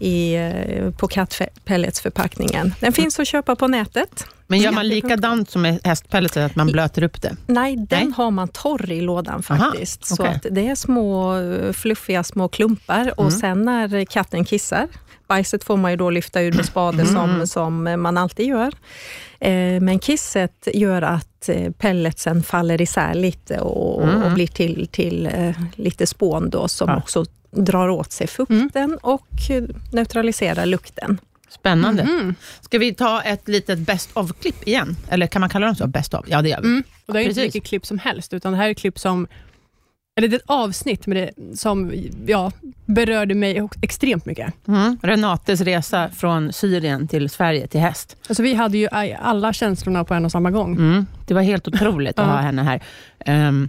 i, 0.00 0.34
eh, 0.34 0.90
på 0.90 1.08
kattpelletsförpackningen. 1.08 2.74
Den 2.80 2.92
finns 2.92 3.18
att 3.18 3.28
köpa 3.28 3.56
på 3.56 3.68
nätet. 3.68 4.26
Men 4.46 4.58
gör 4.58 4.72
man 4.72 4.88
likadant 4.88 5.50
som 5.50 5.62
med 5.62 5.80
hästpellets, 5.84 6.36
att 6.36 6.56
man 6.56 6.66
blöter 6.66 7.02
upp 7.02 7.22
det? 7.22 7.36
Nej, 7.46 7.76
den 7.76 7.86
Nej. 8.04 8.12
har 8.16 8.30
man 8.30 8.48
torr 8.48 8.90
i 8.92 9.00
lådan 9.00 9.42
Aha, 9.48 9.64
faktiskt. 9.64 10.04
Så 10.06 10.24
att 10.24 10.46
det 10.50 10.68
är 10.68 10.74
små 10.74 11.38
eh, 11.40 11.72
fluffiga 11.72 12.24
små 12.24 12.48
klumpar 12.48 13.12
och 13.16 13.26
Mm. 13.28 13.40
sen 13.40 13.64
när 13.64 14.04
katten 14.04 14.44
kissar, 14.44 14.88
bajset 15.28 15.64
får 15.64 15.76
man 15.76 15.90
ju 15.90 15.96
då 15.96 16.10
lyfta 16.10 16.40
ur 16.42 16.52
med 16.52 16.64
spade 16.66 17.02
Mm. 17.02 17.14
som, 17.14 17.46
som 17.46 18.02
man 18.02 18.18
alltid 18.18 18.46
gör. 18.46 18.72
Eh, 19.40 19.80
Men 19.80 19.98
kisset 19.98 20.68
gör 20.74 21.02
att 21.02 21.48
eh, 21.48 21.70
pelletsen 21.72 22.42
faller 22.42 22.80
isär 22.80 23.14
lite 23.14 23.60
och, 23.60 24.02
Mm. 24.02 24.22
och 24.22 24.32
blir 24.32 24.46
till, 24.46 24.88
till 24.92 25.26
eh, 25.26 25.50
lite 25.74 26.06
spån 26.06 26.50
då 26.50 26.68
som 26.68 26.88
Ja. 26.88 26.96
också 26.96 27.24
drar 27.50 27.88
åt 27.88 28.12
sig 28.12 28.26
fukten 28.26 28.98
och 29.02 29.26
eh, 29.50 29.62
neutraliserar 29.92 30.66
lukten. 30.66 31.18
Spännande. 31.50 32.04
Mhm. 32.04 32.34
Ska 32.60 32.78
vi 32.78 32.94
ta 32.94 33.22
ett 33.22 33.48
litet 33.48 33.78
best 33.78 34.10
of-klipp 34.14 34.68
igen? 34.68 34.96
Eller 35.08 35.26
kan 35.26 35.40
man 35.40 35.50
kalla 35.50 35.66
dem 35.66 35.74
så? 35.74 35.86
Best 35.86 36.14
of? 36.14 36.24
Ja, 36.28 36.42
det 36.42 36.48
gör 36.48 36.60
vi. 36.60 36.66
Mm. 36.68 36.82
Och 37.06 37.14
det 37.14 37.20
är 37.22 37.28
inte 37.28 37.40
vilket 37.40 37.64
klipp 37.64 37.86
som 37.86 37.98
helst, 37.98 38.32
utan 38.34 38.52
det 38.52 38.58
här 38.58 38.68
är 38.68 38.74
klipp 38.74 38.98
som 38.98 39.26
eller 40.18 40.28
det 40.28 40.36
är 40.36 40.38
ett 40.38 40.44
avsnitt 40.46 41.06
med 41.06 41.16
det, 41.16 41.56
som 41.58 41.92
ja, 42.26 42.52
berörde 42.86 43.34
mig 43.34 43.68
extremt 43.82 44.26
mycket. 44.26 44.54
Mm. 44.68 44.98
Renates 45.02 45.60
resa 45.60 46.08
från 46.16 46.52
Syrien 46.52 47.08
till 47.08 47.30
Sverige 47.30 47.66
till 47.66 47.80
häst. 47.80 48.16
Alltså, 48.28 48.42
vi 48.42 48.54
hade 48.54 48.78
ju 48.78 48.88
alla 49.20 49.52
känslorna 49.52 50.04
på 50.04 50.14
en 50.14 50.24
och 50.24 50.32
samma 50.32 50.50
gång. 50.50 50.76
Mm. 50.76 51.06
Det 51.26 51.34
var 51.34 51.42
helt 51.42 51.68
otroligt 51.68 52.18
att 52.18 52.26
ha 52.26 52.36
henne 52.36 52.62
här. 52.62 52.82
Ehm, 53.18 53.68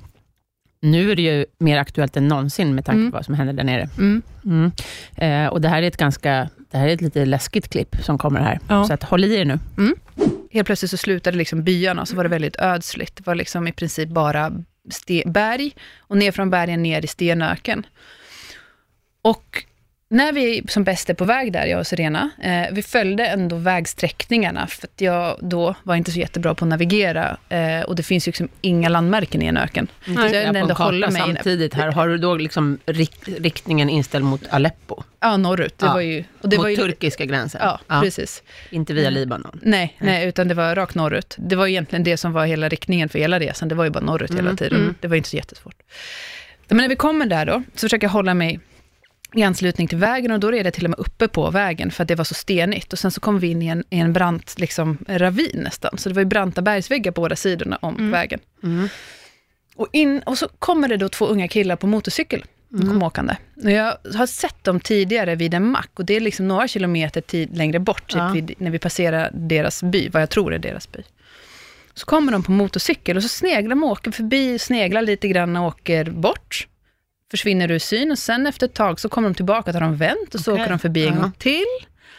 nu 0.82 1.12
är 1.12 1.16
det 1.16 1.22
ju 1.22 1.46
mer 1.60 1.78
aktuellt 1.78 2.18
än 2.18 2.28
någonsin 2.28 2.76
med 2.76 2.86
tanke 2.86 3.00
Mm. 3.00 3.12
på 3.12 3.18
vad 3.18 3.26
som 3.26 3.34
hände 3.34 3.54
där 3.54 3.64
nere. 3.64 3.90
Mm. 3.98 4.22
Mm. 4.46 4.72
Eh, 5.16 5.52
och 5.54 5.62
det 5.62 5.70
här 5.70 5.82
är 5.84 5.88
ett 5.88 5.98
ganska, 5.98 6.50
det 6.72 6.78
här 6.78 6.88
är 6.88 6.94
ett 6.94 7.02
lite 7.02 7.26
läskigt 7.26 7.70
klipp 7.70 7.96
som 8.02 8.18
kommer 8.18 8.40
här. 8.40 8.60
Ja. 8.68 8.84
Så 8.88 8.94
att, 8.94 9.04
håll 9.04 9.24
i 9.26 9.36
er 9.36 9.46
nu. 9.46 9.60
Helt 10.52 10.66
plötsligt 10.66 10.92
så 10.92 10.98
slutade 10.98 11.38
liksom 11.38 11.64
byarna, 11.64 12.06
så 12.06 12.16
var 12.16 12.24
det 12.24 12.30
väldigt 12.30 12.56
ödsligt. 12.60 13.16
Det 13.18 13.28
var 13.28 13.36
liksom 13.36 13.68
i 13.68 13.72
princip 13.72 14.10
bara 14.10 14.52
berg 15.26 15.76
och 16.00 16.18
ner 16.18 16.32
från 16.32 16.50
bergen 16.50 16.84
ner 16.84 17.06
i 17.06 17.08
stenöken. 17.08 17.86
Och 19.22 19.66
när 20.12 20.34
vi 20.34 20.64
som 20.68 20.84
bäst 20.84 21.10
är 21.10 21.14
på 21.14 21.26
väg 21.26 21.54
där, 21.54 21.66
jag 21.66 21.80
och 21.80 21.88
Serena, 21.88 22.30
eh, 22.42 22.66
vi 22.72 22.82
följde 22.84 23.26
ändå 23.26 23.56
vägsträckningarna, 23.56 24.68
för 24.68 24.88
att 24.88 25.02
jag 25.02 25.38
då 25.42 25.76
var 25.84 25.96
inte 25.96 26.12
så 26.12 26.20
jättebra 26.20 26.56
på 26.56 26.66
att 26.66 26.70
navigera, 26.70 27.38
eh, 27.50 27.82
och 27.82 27.96
det 27.96 28.04
finns 28.04 28.28
ju 28.28 28.30
liksom 28.30 28.50
inga 28.62 28.90
landmärken 28.90 29.42
i 29.42 29.46
en 29.46 29.58
öken. 29.58 29.88
Nej, 30.06 30.30
Så 30.30 30.36
jag 30.36 30.56
ändå 30.56 30.76
karta 30.76 30.92
mig- 30.92 31.12
samtidigt 31.12 31.74
här. 31.74 31.92
Har 31.92 32.08
du 32.08 32.18
då 32.18 32.36
liksom 32.36 32.80
rikt, 32.86 33.28
riktningen 33.28 33.90
inställd 33.90 34.26
mot 34.26 34.42
Aleppo? 34.50 35.04
Ja, 35.20 35.38
norrut. 35.38 35.78
Det 35.78 35.86
Ja. 35.86 35.94
var 35.94 36.02
ju... 36.02 36.24
Och 36.42 36.50
det 36.50 36.56
mot 36.58 36.64
var 36.64 36.70
ju 36.70 36.76
turkiska 36.76 37.26
gränsen? 37.26 37.62
Ja, 37.64 38.02
precis. 38.02 38.44
Inte 38.70 38.94
via 38.94 39.10
Libanon? 39.10 39.60
Nej, 39.64 39.96
nej, 40.00 40.28
utan 40.28 40.48
det 40.48 40.54
var 40.54 40.76
rakt 40.76 40.96
norrut. 40.96 41.36
Det 41.38 41.56
var 41.56 41.68
egentligen 41.68 42.04
det 42.04 42.18
som 42.18 42.32
var 42.34 42.46
hela 42.46 42.70
riktningen 42.70 43.10
för 43.10 43.20
hela 43.20 43.40
resan. 43.40 43.68
Det 43.68 43.76
var 43.76 43.84
ju 43.84 43.90
bara 43.90 44.04
norrut 44.04 44.34
hela 44.36 44.56
tiden. 44.56 44.96
Det 45.00 45.08
var 45.08 45.16
inte 45.16 45.30
så 45.30 45.36
jättesvårt. 45.36 45.76
Men 46.68 46.78
när 46.78 46.90
vi 46.90 46.96
kommer 46.96 47.26
där 47.26 47.46
då, 47.46 47.64
så 47.76 47.80
försöker 47.86 48.08
jag 48.08 48.12
hålla 48.12 48.34
mig 48.34 48.60
i 49.36 49.44
anslutning 49.44 49.88
till 49.88 49.98
vägen 49.98 50.32
och 50.32 50.40
då 50.40 50.56
är 50.56 50.64
det 50.64 50.72
till 50.72 50.84
och 50.86 50.90
med 50.90 51.00
uppe 51.00 51.28
på 51.28 51.52
vägen 51.52 51.92
för 51.92 52.04
att 52.04 52.08
det 52.08 52.16
var 52.16 52.24
så 52.26 52.34
stenigt. 52.34 52.94
Och 52.94 53.00
sen 53.00 53.12
så 53.12 53.22
kom 53.22 53.40
vi 53.40 53.48
in 53.48 53.62
i 53.62 53.68
en, 53.68 53.84
i 53.90 54.00
en 54.00 54.14
brant 54.14 54.60
liksom, 54.60 54.98
ravin 55.08 55.52
nästan. 55.64 55.98
Så 55.98 56.10
det 56.10 56.16
var 56.16 56.22
ju 56.22 56.26
branta 56.26 56.62
bergsväggar 56.62 57.12
på 57.12 57.22
båda 57.22 57.36
sidorna 57.36 57.78
om 57.82 58.12
vägen. 58.12 58.40
Och, 59.76 59.88
in, 59.92 60.20
och 60.26 60.38
så 60.38 60.48
kommer 60.48 60.88
det 60.88 60.98
då 60.98 61.10
två 61.10 61.26
unga 61.26 61.48
killar 61.48 61.76
på 61.76 61.88
motorcykel. 61.88 62.46
De 62.70 62.88
kom 62.88 63.04
åkande. 63.04 63.36
Och 63.64 63.72
jag 63.72 63.98
har 64.16 64.26
sett 64.26 64.64
dem 64.64 64.80
tidigare 64.80 65.36
vid 65.36 65.54
en 65.54 65.66
mack 65.72 65.90
och 65.94 66.06
det 66.06 66.16
är 66.16 66.20
liksom 66.20 66.48
några 66.48 66.68
kilometer 66.68 67.22
tid 67.22 67.58
längre 67.58 67.80
bort, 67.80 68.08
typ 68.08 68.18
Ja. 68.18 68.28
vid, 68.34 68.54
när 68.58 68.72
vi 68.72 68.80
passerar 68.80 69.32
deras 69.34 69.84
by, 69.84 70.10
vad 70.10 70.22
jag 70.22 70.30
tror 70.30 70.54
är 70.54 70.60
deras 70.60 70.92
by. 70.92 71.00
Så 71.94 72.06
kommer 72.06 72.32
de 72.32 72.44
på 72.44 72.52
motorcykel 72.52 73.18
och 73.18 73.24
så 73.24 73.30
sneglar 73.30 73.70
de, 73.70 73.84
åker 73.84 74.12
förbi, 74.12 74.60
sneglar 74.60 75.02
lite 75.02 75.28
grann 75.28 75.56
och 75.58 75.68
åker 75.68 76.06
bort. 76.12 76.68
Försvinner 77.32 77.72
ur 77.72 77.80
syn 77.80 78.12
och 78.12 78.20
sen 78.20 78.48
efter 78.48 78.66
ett 78.68 78.74
tag 78.74 79.00
så 79.00 79.10
kommer 79.10 79.30
de 79.30 79.36
tillbaka 79.36 79.70
och 79.72 79.74
har 79.74 79.82
de 79.82 79.96
vänt 79.98 80.36
och 80.36 80.40
så 80.42 80.52
Okej. 80.52 80.62
åker 80.62 80.70
de 80.72 80.80
förbi 80.80 81.08
en 81.08 81.16
gång 81.22 81.32
till. 81.32 81.64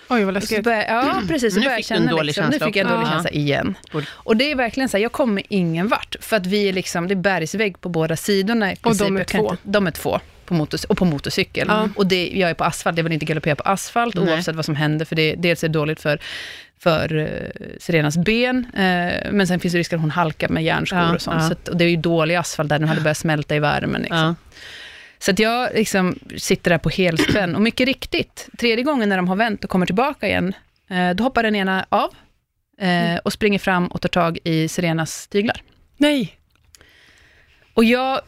Oj, 0.09 0.25
vad 0.25 0.37
Och 0.37 0.43
så 0.43 0.47
läskigt. 0.47 0.65
börjar, 0.65 0.85
ja, 0.89 1.23
precis. 1.29 1.55
Så 1.55 1.61
Nu 1.61 1.67
fick 1.67 1.89
du 1.89 1.95
en 1.95 1.99
känna 2.01 2.11
dålig 2.11 2.27
liksom, 2.27 2.43
känsla 2.45 2.67
Nu 2.67 2.73
fick 2.73 2.77
jag 2.77 2.87
en 2.87 2.93
dålig 2.93 3.07
Ja. 3.07 3.11
känsla 3.13 3.31
igen. 3.31 3.75
Och 4.07 4.37
det 4.37 4.51
är 4.51 4.55
verkligen 4.55 4.89
så 4.89 4.97
här, 4.97 5.03
jag 5.03 5.13
kommer 5.13 5.43
ingen 5.49 5.89
vart. 5.89 6.17
För 6.21 6.37
att 6.37 6.47
vi 6.47 6.69
är 6.69 6.73
liksom, 6.73 7.09
det 7.09 7.15
är 7.15 7.17
bergsvägg 7.17 7.81
på 7.81 7.89
båda 7.89 8.17
sidorna 8.17 8.73
i 8.73 8.77
princip. 8.77 9.07
de 9.07 9.17
är 9.17 9.25
två. 9.25 9.51
Inte, 9.51 9.63
de 9.63 9.87
är 9.87 9.91
två. 9.91 10.21
På 10.47 10.55
motor, 10.55 10.81
och 10.89 10.99
på 10.99 11.05
motorcykel. 11.05 11.67
Ja. 11.69 11.89
Och 11.97 12.07
det, 12.07 12.31
jag 12.35 12.51
är 12.51 12.55
på 12.55 12.65
asfalt, 12.65 12.97
jag 12.97 13.05
vill 13.05 13.13
inte 13.13 13.25
galoppera 13.27 13.57
på 13.57 13.63
asfalt 13.63 14.15
Nej. 14.15 14.25
oavsett 14.35 14.57
vad 14.57 14.65
som 14.65 14.75
händer. 14.77 15.05
För 15.05 15.17
det, 15.17 15.35
dels 15.35 15.65
är 15.65 15.69
det 15.69 15.73
dåligt 15.75 16.01
för, 16.01 16.19
för 16.79 17.13
uh, 17.17 17.29
Sirenas 17.81 18.17
ben, 18.17 18.67
eh, 18.75 19.33
men 19.33 19.47
sen 19.47 19.61
finns 19.61 19.73
det 19.73 19.79
risk 19.79 19.93
att 19.93 20.01
hon 20.01 20.11
halkar 20.11 20.49
med 20.49 20.65
järnskor 20.65 20.99
Ja, 20.99 21.15
och 21.15 21.23
sånt. 21.23 21.37
ja. 21.41 21.47
Så 21.47 21.53
att, 21.53 21.69
och 21.69 21.77
det 21.77 21.85
är 21.85 21.89
ju 21.89 21.97
dålig 21.97 22.35
asfalt 22.35 22.69
där, 22.69 22.79
den 22.79 22.89
hade 22.89 23.01
börjat 23.01 23.17
smälta 23.19 23.57
i 23.57 23.59
värmen. 23.59 24.03
Liksom. 24.03 24.37
Så 25.23 25.31
att 25.31 25.39
jag 25.39 25.75
liksom 25.75 26.19
sitter 26.37 26.71
där 26.71 26.79
på 26.79 26.89
helspänn. 26.89 27.55
Och 27.55 27.63
mycket 27.63 27.87
riktigt, 27.87 28.49
tredje 28.59 28.85
gången 28.85 29.09
när 29.09 29.17
de 29.17 29.29
har 29.29 29.37
vänt 29.37 29.65
och 29.65 29.71
kommer 29.71 29.87
tillbaka 29.87 30.27
igen, 30.29 30.53
eh, 30.91 31.11
då 31.11 31.25
hoppar 31.25 31.43
den 31.43 31.57
ena 31.57 31.87
av 31.89 32.15
eh, 32.79 33.17
och 33.25 33.33
springer 33.33 33.59
fram 33.59 33.87
och 33.87 34.01
tar 34.01 34.09
tag 34.09 34.39
i 34.45 34.69
Sirenas 34.69 35.29
tyglar. 35.29 35.63
Nej. 35.97 36.37
Och 37.75 37.85
jag 37.85 38.21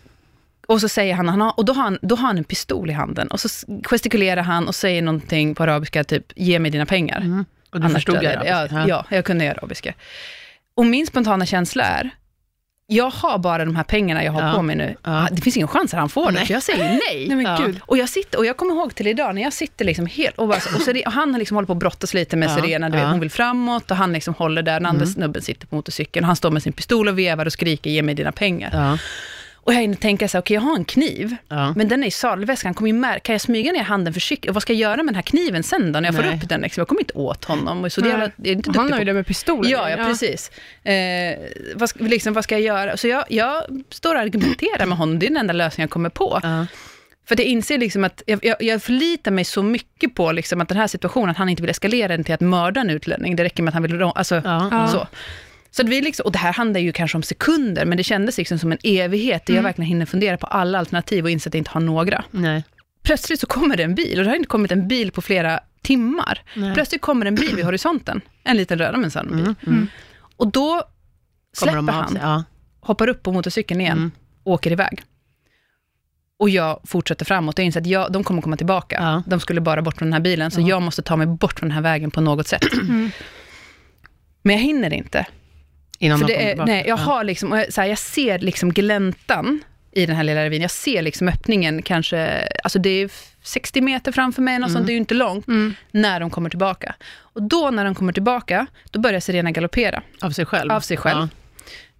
och 0.67 0.81
så 0.81 0.89
säger 0.89 1.15
han, 1.15 1.29
han 1.29 1.41
har, 1.41 1.59
och 1.59 1.65
då 1.65 1.73
har 1.73 1.83
han, 1.83 1.99
då 2.03 2.17
har 2.17 2.27
han 2.27 2.39
en 2.39 2.45
pistol 2.45 2.91
i 2.91 2.93
handen, 2.93 3.29
och 3.29 3.41
så 3.41 3.49
gestikulerar 3.85 4.43
han 4.43 4.69
och 4.69 4.75
säger 4.75 5.03
någonting 5.03 5.55
på 5.55 5.63
arabiska, 5.63 6.05
typ 6.05 6.33
ge 6.37 6.59
mig 6.59 6.71
dina 6.71 6.87
pengar. 6.87 7.21
Mm. 7.21 7.45
Och 7.71 7.81
du 7.81 7.87
Annars 7.87 7.95
förstod 7.95 8.15
jag 8.15 8.23
dig. 8.23 8.49
ja, 8.49 8.87
ja, 8.89 9.07
jag 9.11 9.25
kunde 9.25 9.51
arabiska. 9.51 9.95
Och 10.75 10.87
min 10.87 11.07
spontana 11.07 11.47
känsla 11.47 11.85
är, 11.85 12.11
jag 12.95 13.11
har 13.11 13.39
bara 13.39 13.65
de 13.65 13.77
här 13.77 13.85
pengarna 13.85 14.25
jag 14.25 14.33
har 14.33 14.43
Ja. 14.49 14.53
på 14.55 14.63
mig 14.63 14.77
nu. 14.77 14.97
Ja. 15.05 15.29
Det 15.33 15.43
finns 15.43 15.57
ingen 15.57 15.69
chans 15.69 15.95
att 15.95 16.01
han 16.01 16.09
får 16.09 16.27
det, 16.27 16.33
Nej. 16.33 16.47
så 16.47 16.53
jag 16.53 16.63
säger 16.63 16.85
nej. 16.85 16.99
Nej 17.29 17.37
men 17.37 17.41
Ja. 17.47 17.59
gud. 17.67 17.81
Och 17.87 17.97
jag, 17.99 18.09
sitter, 18.09 18.39
och 18.39 18.47
jag 18.47 18.57
kommer 18.57 18.75
ihåg 18.75 18.95
till 18.95 19.07
idag, 19.07 19.35
när 19.35 19.43
jag 19.43 19.53
sitter 19.53 19.85
liksom 19.85 20.07
helt... 20.07 20.39
Och, 20.39 20.49
bara, 20.49 20.57
och, 20.57 20.83
Sire- 20.83 21.07
och 21.07 21.13
han 21.13 21.33
liksom 21.33 21.55
håller 21.55 21.67
på 21.67 21.73
att 21.73 21.79
brottas 21.79 22.15
lite 22.15 22.37
med 22.37 22.51
Serena, 22.51 22.89
du 22.89 22.97
vet, 22.99 23.07
hon 23.07 23.21
vill 23.21 23.31
framåt 23.31 23.91
och 23.91 23.97
han 23.97 24.13
liksom 24.13 24.35
håller 24.35 24.63
där, 24.63 24.73
den 24.73 24.87
andra 24.87 25.03
Mm. 25.03 25.15
snubben 25.15 25.43
sitter 25.43 25.67
på 25.67 25.75
motorcykeln 25.77 26.25
och 26.25 26.27
han 26.27 26.37
står 26.37 26.51
med 26.51 26.63
sin 26.63 26.73
pistol 26.73 27.09
och 27.09 27.19
vevar 27.19 27.47
och 27.47 27.53
skriker 27.53 27.91
ge 27.91 28.03
mig 28.03 28.15
dina 28.15 28.33
pengar. 28.33 28.99
Ja. 29.65 29.67
Och 29.67 29.75
jag 29.75 29.81
hinner 29.81 29.97
tänka 29.97 30.29
så 30.29 30.37
här, 30.37 30.43
okej 30.43 30.55
jag 30.55 30.61
har 30.61 30.77
en 30.77 30.85
kniv, 30.85 31.37
Ja. 31.49 31.73
men 31.77 31.89
den 31.89 32.03
är 32.03 32.07
i 32.07 32.11
sadelväskan, 32.11 32.75
kommer 32.75 32.89
ju 32.89 32.93
märka, 32.95 33.21
kan 33.21 33.33
jag 33.33 33.41
smyga 33.41 33.73
ner 33.73 33.83
handen 33.83 34.15
försiktigt? 34.15 34.49
Och 34.49 34.55
vad 34.55 34.63
ska 34.63 34.73
jag 34.73 34.81
göra 34.81 34.97
med 34.97 35.07
den 35.07 35.15
här 35.15 35.23
kniven 35.23 35.63
sen 35.63 35.93
då, 35.93 36.01
när 36.01 36.09
jag 36.09 36.15
får 36.17 36.23
Nej. 36.23 36.37
upp 36.37 36.49
den? 36.49 36.61
Liksom? 36.61 36.81
Jag 36.81 36.89
kommer 36.89 37.01
inte 37.01 37.15
åt 37.15 37.45
honom. 37.45 37.91
Så 37.91 38.01
det 38.01 38.09
jävla, 38.09 38.31
jag 38.37 38.47
är 38.47 38.53
inte 38.53 38.71
han 38.77 38.93
har 38.93 38.99
ju 38.99 39.05
det 39.05 39.13
med 39.15 39.27
pistolen. 39.27 39.71
Ja, 39.71 39.91
ja, 39.91 39.97
precis. 39.97 40.51
Eh, 40.85 41.39
vad, 41.75 41.89
ska, 41.89 42.05
liksom, 42.05 42.33
vad 42.35 42.45
ska 42.45 42.55
jag 42.55 42.63
göra? 42.63 42.97
Så 42.97 43.09
jag, 43.09 43.25
jag 43.29 43.63
står 43.91 44.15
och 44.15 44.21
argumenterar 44.21 44.87
med 44.87 44.99
honom, 44.99 45.19
det 45.19 45.27
är 45.27 45.29
den 45.29 45.37
enda 45.37 45.53
lösningen 45.53 45.85
jag 45.87 45.91
kommer 45.91 46.11
på. 46.11 46.41
Ja. 46.43 46.67
För 47.29 47.37
jag 47.41 47.47
inser 47.47 47.79
liksom 47.79 48.05
att 48.05 48.23
jag, 48.27 48.45
jag, 48.45 48.63
jag 48.63 48.83
förlitar 48.83 49.31
mig 49.31 49.45
så 49.45 49.63
mycket 49.63 50.15
på 50.15 50.33
liksom 50.33 50.61
att 50.61 50.69
den 50.69 50.79
här 50.79 50.87
situationen, 50.87 51.31
att 51.31 51.37
han 51.37 51.49
inte 51.49 51.63
vill 51.63 51.71
eskalera 51.71 52.09
den 52.09 52.25
till 52.25 52.35
att 52.35 52.41
mörda 52.41 52.81
en 52.81 52.91
utlänning. 52.91 53.37
Det 53.37 53.45
räcker 53.45 53.63
med 53.63 53.69
att 53.71 53.75
han 53.75 53.83
vill... 53.83 54.03
Alltså, 54.03 54.35
Ja. 54.45 54.69
Ja. 54.71 54.89
så. 54.89 55.07
Så 55.77 55.83
vi 55.87 56.01
liksom, 56.01 56.25
och 56.27 56.33
det 56.33 56.39
här 56.39 56.53
handlar 56.53 56.81
ju 56.81 56.93
kanske 56.93 57.19
om 57.19 57.23
sekunder, 57.23 57.85
men 57.85 57.97
det 57.97 58.05
kändes 58.05 58.39
liksom 58.39 58.59
som 58.59 58.73
en 58.73 58.79
evighet, 58.85 59.47
där 59.47 59.55
jag 59.55 59.63
verkligen 59.63 59.89
hinner 59.89 60.07
fundera 60.07 60.37
på 60.37 60.47
alla 60.47 60.79
alternativ 60.79 61.25
och 61.25 61.31
inse 61.31 61.49
att 61.49 61.55
jag 61.55 61.61
inte 61.61 61.71
har 61.71 61.81
några. 61.81 62.25
Nej. 62.31 62.65
Plötsligt 63.03 63.41
så 63.41 63.47
kommer 63.47 63.77
det 63.77 63.83
en 63.83 63.95
bil, 63.95 64.19
och 64.19 64.25
det 64.25 64.31
har 64.31 64.37
inte 64.37 64.49
kommit 64.49 64.73
en 64.73 64.89
bil 64.89 65.11
på 65.13 65.23
flera 65.23 65.61
timmar. 65.83 66.43
Nej. 66.57 66.75
Plötsligt 66.75 67.01
kommer 67.01 67.27
en 67.27 67.35
bil 67.35 67.57
vid 67.57 67.65
horisonten, 67.65 68.21
en 68.45 68.57
liten 68.57 68.79
röd 68.79 68.99
minsann 68.99 69.29
bil. 69.29 69.41
Mm. 69.41 69.55
Mm. 69.67 69.87
Och 70.37 70.49
då 70.53 70.83
Kommer 71.61 71.73
släpper 71.73 71.93
han? 71.93 72.19
Ja. 72.23 72.45
hoppar 72.81 73.09
upp 73.09 73.23
på 73.23 73.33
motorcykeln 73.33 73.81
igen, 73.81 73.99
Mm. 73.99 74.11
och 74.45 74.53
åker 74.53 74.73
iväg. 74.73 75.03
Och 76.39 76.51
jag 76.51 76.81
fortsätter 76.85 77.25
framåt. 77.25 77.59
Jag 77.59 77.65
inser 77.65 77.81
att 77.81 77.87
jag, 77.87 78.13
de 78.13 78.25
kommer 78.25 78.43
komma 78.43 78.57
tillbaka. 78.57 78.97
Ja. 79.01 79.23
De 79.27 79.41
skulle 79.41 79.61
bara 79.61 79.83
bort 79.83 79.97
från 79.99 80.07
den 80.07 80.13
här 80.13 80.21
bilen, 80.21 80.51
så 80.51 80.61
Ja. 80.61 80.69
jag 80.69 80.83
måste 80.83 81.03
ta 81.03 81.17
mig 81.17 81.27
bort 81.27 81.59
från 81.59 81.69
den 81.69 81.75
här 81.75 81.83
vägen 81.83 82.11
på 82.11 82.21
något 82.21 82.47
sätt. 82.47 82.65
Men 84.43 84.57
jag 84.57 84.63
hinner 84.63 84.93
inte. 84.93 85.27
Innan 86.03 86.19
För 86.19 86.27
de 86.27 86.33
det 86.35 86.51
är, 86.53 86.67
nej, 86.67 86.85
jag, 86.87 86.99
Ja. 86.99 87.03
har 87.03 87.25
liksom, 87.25 87.53
jag, 87.53 87.73
så 87.73 87.81
här, 87.81 87.89
jag 87.89 87.99
ser 87.99 88.39
liksom 88.39 88.73
gläntan 88.73 89.61
i 89.93 90.07
den 90.07 90.17
här 90.17 90.25
lilla 90.25 90.45
ravinen. 90.45 90.63
Jag 90.63 90.71
ser 90.71 91.03
liksom 91.03 91.29
öppningen 91.29 91.83
kanske, 91.83 92.49
alltså 92.65 92.79
det 92.79 92.91
är 92.91 93.11
60 93.43 93.81
meter 93.81 94.13
framför 94.13 94.43
mig, 94.43 94.57
Mm. 94.57 94.69
sånt, 94.71 94.87
det 94.87 94.91
är 94.91 94.95
ju 94.95 94.99
inte 94.99 95.15
långt, 95.15 95.49
Mm. 95.49 95.75
när 95.91 96.21
de 96.21 96.31
kommer 96.31 96.51
tillbaka. 96.51 96.95
Och 97.19 97.43
då 97.43 97.71
när 97.71 97.85
de 97.85 97.95
kommer 97.95 98.13
tillbaka, 98.13 98.67
då 98.91 99.01
börjar 99.01 99.21
Serena 99.21 99.51
galoppera 99.51 100.03
Av 100.21 100.31
sig 100.31 100.47
själv? 100.47 100.73
av 100.73 100.81
sig 100.81 100.97
själv. 100.97 101.19
Ja. 101.21 101.29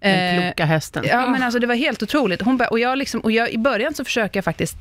Den 0.09 0.35
Eh, 0.39 0.41
kloka 0.51 0.65
hästen. 0.65 1.03
Ja, 1.07 1.27
men 1.29 1.43
alltså 1.43 1.59
det 1.59 1.67
var 1.67 1.75
helt 1.75 2.03
otroligt. 2.03 2.41
Hon 2.41 2.61
och 2.71 2.79
jag 2.79 2.97
liksom, 2.97 3.19
och 3.21 3.31
jag, 3.31 3.51
I 3.51 3.57
början 3.57 3.93
så 3.93 4.05
försöker 4.05 4.37
jag 4.37 4.45
faktiskt 4.45 4.77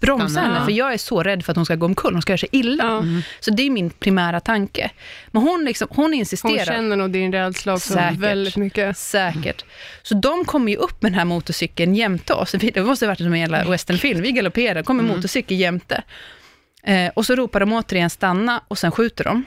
bromsa 0.00 0.40
henne, 0.40 0.64
för 0.64 0.72
jag 0.72 0.92
är 0.92 0.98
så 0.98 1.22
rädd 1.22 1.44
för 1.44 1.52
att 1.52 1.56
hon 1.56 1.64
ska 1.64 1.74
gå 1.74 1.86
omkull, 1.86 2.12
hon 2.12 2.22
ska 2.22 2.32
göra 2.32 2.38
sig 2.38 2.48
illa. 2.52 2.84
Ja. 2.84 3.02
Så 3.40 3.50
det 3.50 3.62
är 3.62 3.70
min 3.70 3.90
primära 3.90 4.40
tanke. 4.40 4.90
Men 5.30 5.42
hon, 5.42 5.64
liksom, 5.64 5.88
hon 5.90 6.04
Hon 6.04 6.14
insisterar. 6.14 6.64
känner 6.64 6.96
nog 6.96 7.10
din 7.10 7.32
rädsla 7.32 7.74
också 7.74 7.92
Säkert. 7.92 8.18
väldigt 8.18 8.56
mycket. 8.56 8.96
Säkert. 8.98 9.64
Så 10.02 10.14
de 10.14 10.44
kommer 10.44 10.72
ju 10.72 10.78
upp 10.78 11.02
med 11.02 11.12
den 11.12 11.18
här 11.18 11.24
motorcykeln 11.24 11.94
jämte 11.94 12.34
oss. 12.34 12.52
Det 12.52 12.76
måste 12.84 13.06
ha 13.06 13.10
varit 13.10 13.18
som 13.18 13.32
en 13.32 13.40
jävla 13.40 13.64
westernfilm. 13.64 14.22
Vi 14.22 14.32
galopperar, 14.32 14.82
kommer 14.82 15.02
Mm. 15.04 15.16
motorcykel 15.16 15.56
jämte. 15.60 16.02
Eh, 16.82 17.10
och 17.14 17.26
så 17.26 17.34
ropar 17.34 17.60
de 17.60 17.72
återigen 17.72 18.10
stanna 18.10 18.60
och 18.68 18.78
sen 18.78 18.92
skjuter 18.92 19.24
de. 19.24 19.44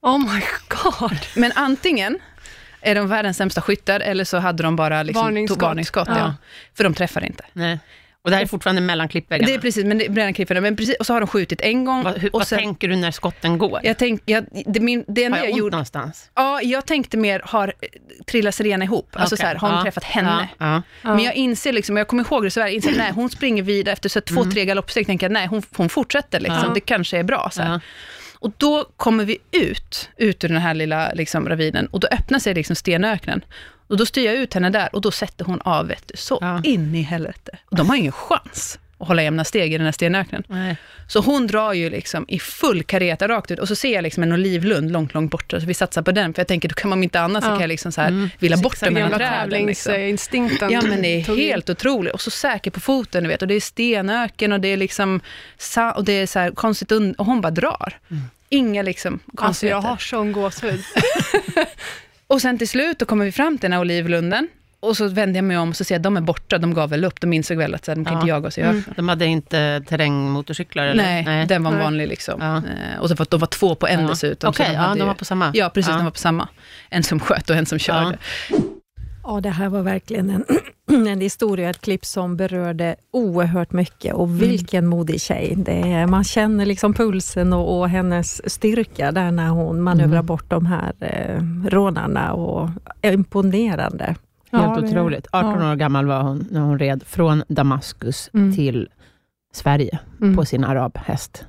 Oh 0.00 0.18
my 0.34 0.40
god. 0.68 1.18
Men 1.36 1.52
antingen 1.54 2.18
är 2.80 2.94
de 2.94 3.08
världens 3.08 3.36
sämsta 3.36 3.60
skyttar 3.60 4.00
eller 4.00 4.24
så 4.24 4.38
hade 4.38 4.62
de 4.62 4.76
bara 4.76 5.02
liksom 5.02 5.22
Varningsskott. 5.24 5.62
varningsskott 5.62 6.08
ja. 6.08 6.18
Ja. 6.18 6.34
För 6.74 6.84
de 6.84 6.94
träffar 6.94 7.24
inte. 7.24 7.44
Nej. 7.52 7.78
Och 8.24 8.30
det 8.30 8.36
här 8.36 8.42
är 8.42 8.46
fortfarande 8.46 8.82
mellan 8.82 9.08
klippväggarna? 9.08 9.46
Det 9.48 9.54
är 9.54 9.58
precis, 9.58 9.84
men 9.84 9.98
det 9.98 10.06
är 10.06 10.12
redan 10.14 10.34
klipparna. 10.34 10.60
Men 10.60 10.76
precis, 10.76 10.96
och 10.96 11.06
så 11.06 11.12
har 11.12 11.20
de 11.20 11.26
skjutit 11.26 11.60
en 11.60 11.84
gång. 11.84 12.02
vad, 12.02 12.18
hur, 12.18 12.34
och 12.34 12.40
vad 12.40 12.48
tänker 12.48 12.88
du 12.88 12.96
när 12.96 13.10
skotten 13.10 13.58
går? 13.58 13.80
jag 13.82 13.98
tänk, 13.98 14.22
jag, 14.24 14.44
det, 14.66 14.80
min, 14.80 15.04
det 15.08 15.24
enda 15.24 15.38
har 15.38 15.44
jag 15.44 15.48
jag 15.50 15.52
ont 15.54 15.58
gjorde, 15.58 15.70
någonstans? 15.76 16.30
ja, 16.34 16.60
jag 16.62 16.86
tänkte 16.86 17.16
mer, 17.16 17.42
har 17.44 17.72
trillat 18.26 18.54
Serena 18.54 18.84
ihop? 18.84 19.08
Alltså 19.12 19.34
Okej. 19.34 19.42
så 19.42 19.46
här, 19.46 19.54
har 19.54 19.68
hon 19.68 19.76
Ja. 19.78 19.82
träffat 19.82 20.04
henne? 20.04 20.48
Ja. 20.58 20.82
Ja. 21.02 21.14
Men 21.14 21.24
jag 21.24 21.34
inser, 21.34 21.72
liksom, 21.72 21.96
jag 21.96 22.08
kommer 22.08 22.24
ihåg 22.24 22.42
det 22.44 22.50
så 22.50 22.60
väl, 22.60 22.74
inser 22.74 22.94
nej, 22.96 23.12
hon 23.12 23.30
springer 23.30 23.62
vidare 23.62 23.92
efter 23.92 24.08
så 24.08 24.20
två, 24.20 24.44
tre 24.44 24.64
galoppsteg, 24.64 25.06
tänker 25.06 25.24
jag 25.26 25.32
nej, 25.32 25.46
hon, 25.46 25.62
hon 25.76 25.88
fortsätter, 25.88 26.40
liksom. 26.40 26.58
Mm. 26.58 26.74
Det 26.74 26.80
kanske 26.80 27.18
är 27.18 27.22
bra. 27.24 27.50
Så 27.52 27.62
här. 27.62 27.80
Och 28.38 28.52
då 28.56 28.84
kommer 28.96 29.24
vi 29.24 29.38
ut, 29.52 30.08
ut 30.16 30.44
ur 30.44 30.48
den 30.48 30.56
här 30.56 30.74
lilla 30.74 31.12
liksom, 31.14 31.48
ravinen, 31.48 31.86
och 31.86 32.00
då 32.00 32.08
öppnar 32.08 32.38
sig 32.38 32.54
liksom 32.54 32.76
stenöknen. 32.76 33.44
Och 33.92 33.98
då 33.98 34.06
styr 34.06 34.24
jag 34.26 34.34
ut 34.34 34.54
henne 34.54 34.70
där, 34.70 34.88
och 34.94 35.00
då 35.00 35.10
sätter 35.10 35.44
hon 35.44 35.60
av, 35.60 35.86
vet 35.88 36.02
du, 36.08 36.16
så 36.16 36.38
Ja. 36.40 36.60
in 36.64 36.94
i 36.94 37.02
helvete. 37.02 37.58
Och 37.70 37.76
de 37.76 37.88
har 37.88 37.96
ingen 37.96 38.12
chans 38.12 38.78
att 38.98 39.08
hålla 39.08 39.22
jämna 39.22 39.44
steg 39.44 39.74
i 39.74 39.78
den 39.78 39.84
här 39.84 39.92
stenöknen. 39.92 40.42
Nej. 40.48 40.76
Så 41.08 41.20
hon 41.20 41.46
drar 41.46 41.72
ju 41.72 41.90
liksom 41.90 42.24
i 42.28 42.38
full 42.38 42.82
kareta 42.82 43.28
rakt 43.28 43.50
ut, 43.50 43.58
och 43.58 43.68
så 43.68 43.76
ser 43.76 43.92
jag 43.94 44.02
liksom 44.02 44.22
en 44.22 44.32
olivlund 44.32 44.90
långt, 44.92 45.14
långt 45.14 45.30
borta, 45.30 45.60
så 45.60 45.66
vi 45.66 45.74
satsar 45.74 46.02
på 46.02 46.12
den, 46.12 46.34
för 46.34 46.40
jag 46.40 46.48
tänker, 46.48 46.68
då 46.68 46.74
kan 46.74 46.90
man 46.90 47.02
inte 47.02 47.20
annat, 47.20 47.42
så 47.44 47.48
Ja. 47.48 47.52
kan 47.52 47.60
jag 47.60 47.68
liksom 47.68 47.92
så 47.92 48.00
här, 48.00 48.08
Mm. 48.08 48.30
villa 48.38 48.56
bort 48.56 48.80
den 48.80 48.94
mellan 48.94 49.10
träden. 49.10 49.66
Liksom. 49.66 49.92
Ja 50.70 50.82
men 50.82 51.02
det 51.02 51.08
är 51.08 51.36
helt 51.36 51.70
otroligt. 51.70 52.12
Och 52.14 52.20
så 52.20 52.30
säker 52.30 52.70
på 52.70 52.80
foten, 52.80 53.22
du 53.22 53.28
vet. 53.28 53.42
Och 53.42 53.48
det 53.48 53.54
är 53.54 53.60
stenöken 53.60 54.52
och 54.52 54.60
det 54.60 54.68
är 54.68 54.76
liksom, 54.76 55.20
och 55.94 56.04
det 56.04 56.12
är 56.12 56.26
så 56.26 56.38
här 56.38 56.50
konstigt, 56.50 56.90
und- 56.92 57.14
och 57.16 57.26
hon 57.26 57.40
bara 57.40 57.50
drar. 57.50 57.98
Inga 58.48 58.82
liksom 58.82 59.14
Alltså 59.14 59.36
konstigheter. 59.36 59.76
jag 59.76 59.82
har 59.82 59.96
sån 59.96 60.32
gåshud. 60.32 60.82
Och 62.32 62.42
sen 62.42 62.58
till 62.58 62.68
slut, 62.68 62.98
då 62.98 63.06
kommer 63.06 63.24
vi 63.24 63.32
fram 63.32 63.58
till 63.58 63.62
den 63.62 63.72
här 63.72 63.80
olivlunden. 63.80 64.48
och 64.80 64.96
så 64.96 65.08
vände 65.08 65.38
jag 65.38 65.44
mig 65.44 65.58
om 65.58 65.68
och 65.68 65.76
så 65.76 65.84
ser 65.84 65.94
jag 65.94 65.98
att 65.98 66.02
de 66.02 66.16
är 66.16 66.20
borta, 66.20 66.58
de 66.58 66.74
gav 66.74 66.90
väl 66.90 67.04
upp, 67.04 67.20
de 67.20 67.32
insåg 67.32 67.56
väl 67.58 67.74
att 67.74 67.84
så 67.84 67.90
här, 67.90 67.96
de 67.96 68.04
kan 68.04 68.14
Ja. 68.14 68.18
inte 68.20 68.28
jaga 68.28 68.48
oss 68.48 68.58
i 68.58 68.62
öknen. 68.62 68.84
De 68.96 69.08
hade 69.08 69.26
inte 69.26 69.82
terrängmotorcyklar? 69.88 70.84
Eller? 70.86 71.22
Nej, 71.22 71.46
den 71.46 71.62
var 71.64 71.70
Nej. 71.70 71.82
vanlig 71.82 72.08
liksom. 72.08 72.40
Ja. 72.40 72.56
Eh, 72.56 73.00
och 73.00 73.08
så 73.08 73.16
för 73.16 73.22
att 73.22 73.30
de 73.30 73.40
var 73.40 73.46
två 73.46 73.74
på 73.74 73.86
en 73.86 74.00
Ja. 74.02 74.08
dessutom. 74.08 74.50
Okej, 74.50 74.66
de 74.68 74.74
ja, 74.74 74.88
de 74.88 74.98
ju- 74.98 75.04
var 75.04 75.14
på 75.14 75.24
samma. 75.24 75.50
Ja, 75.54 75.68
precis, 75.74 75.90
Ja. 75.90 75.96
de 75.96 76.04
var 76.04 76.10
på 76.10 76.18
samma. 76.18 76.48
En 76.90 77.02
som 77.02 77.20
sköt 77.20 77.50
och 77.50 77.56
en 77.56 77.66
som 77.66 77.78
körde. 77.78 78.18
Ja, 79.24 79.40
det 79.40 79.50
här 79.50 79.68
var 79.68 79.82
verkligen 79.82 80.30
en, 80.30 80.44
en 81.08 81.20
historia, 81.20 81.70
ett 81.70 81.80
klipp 81.80 82.04
som 82.04 82.36
berörde 82.36 82.96
oerhört 83.12 83.72
mycket 83.72 84.14
och 84.14 84.42
vilken 84.42 84.86
modig 84.86 85.20
tjej. 85.20 85.54
Det 85.56 85.92
är, 85.92 86.06
man 86.06 86.24
känner 86.24 86.66
liksom 86.66 86.94
pulsen 86.94 87.52
och, 87.52 87.78
och 87.80 87.88
hennes 87.88 88.50
styrka 88.52 89.12
där 89.12 89.30
när 89.30 89.48
hon 89.48 89.80
manövrar 89.82 90.12
Mm. 90.12 90.26
bort 90.26 90.50
de 90.50 90.66
här 90.66 90.92
eh, 91.00 91.42
rånarna 91.70 92.32
och 92.32 92.68
imponerande. 93.02 94.04
Helt 94.04 94.18
Ja, 94.50 94.78
otroligt. 94.88 95.26
18 95.32 95.60
ja. 95.62 95.72
år 95.72 95.76
gammal 95.76 96.06
var 96.06 96.22
hon 96.22 96.46
när 96.50 96.60
hon 96.60 96.78
red 96.78 97.02
från 97.06 97.42
Damaskus 97.48 98.30
Mm. 98.34 98.54
till 98.54 98.88
Sverige 99.54 99.98
Mm. 100.20 100.36
på 100.36 100.44
sin 100.44 100.64
arabhäst. 100.64 101.44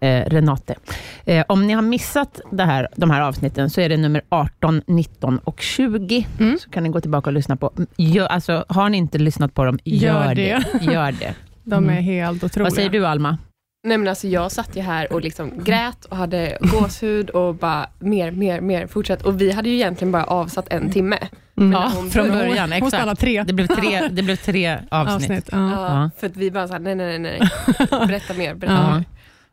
Eh, 0.00 0.24
Renate. 0.26 0.74
Eh, 1.24 1.44
om 1.48 1.66
ni 1.66 1.72
har 1.72 1.82
missat 1.82 2.40
det 2.52 2.64
här, 2.64 2.88
de 2.96 3.10
här 3.10 3.20
avsnitten 3.20 3.70
så 3.70 3.80
är 3.80 3.88
det 3.88 3.96
nummer 3.96 4.22
18, 4.28 4.82
19 4.86 5.38
och 5.38 5.60
20. 5.60 6.26
Mm. 6.40 6.58
Så 6.58 6.70
kan 6.70 6.82
ni 6.82 6.88
gå 6.88 7.00
tillbaka 7.00 7.30
och 7.30 7.34
lyssna 7.34 7.56
på. 7.56 7.72
Gör, 7.96 8.26
alltså, 8.26 8.64
har 8.68 8.88
ni 8.88 8.98
inte 8.98 9.18
lyssnat 9.18 9.54
på 9.54 9.64
dem, 9.64 9.78
gör, 9.84 10.24
Gör 10.24 10.34
det. 10.34 10.64
Gör 10.92 11.12
det. 11.12 11.34
De 11.64 11.84
är 11.88 11.92
Mm. 11.92 12.04
helt 12.04 12.44
otroliga. 12.44 12.64
Vad 12.64 12.72
säger 12.72 12.90
du 12.90 13.06
Alma? 13.06 13.38
Nej 13.86 13.98
men 13.98 14.08
alltså 14.08 14.28
jag 14.28 14.52
satt 14.52 14.76
ju 14.76 14.80
här 14.82 15.12
och 15.12 15.20
liksom 15.20 15.64
grät 15.64 16.04
och 16.04 16.16
hade 16.16 16.58
gåshud 16.60 17.30
och 17.30 17.54
bara 17.54 17.86
mer, 17.98 18.30
mer, 18.30 18.60
mer, 18.60 18.86
fortsätt. 18.86 19.22
Och 19.22 19.40
vi 19.40 19.52
hade 19.52 19.68
ju 19.68 19.74
egentligen 19.74 20.12
bara 20.12 20.24
avsatt 20.24 20.68
en 20.72 20.90
timme. 20.90 21.18
Mm. 21.56 21.72
Ja, 21.72 21.92
hon 21.94 22.10
från 22.10 22.28
början. 22.28 22.72
Hon 22.72 22.86
Exakt. 22.88 23.20
tre 23.20 23.42
Det 23.42 23.52
blev 23.52 23.66
tre, 23.66 24.08
det 24.10 24.22
blev 24.22 24.36
tre 24.36 24.78
avsnitt. 24.90 25.14
avsnitt. 25.30 25.48
Ja. 25.52 25.58
Ja, 25.70 26.00
Ja. 26.02 26.10
För 26.18 26.26
att 26.26 26.36
vi 26.36 26.50
bara 26.50 26.66
såhär, 26.66 26.80
nej, 26.80 26.94
nej, 26.94 27.18
nej, 27.18 27.38
nej. 27.40 27.48
Berätta 28.06 28.34
mer, 28.34 28.54
berätta 28.54 28.74
Ja. 28.90 28.94
mer. 28.96 29.04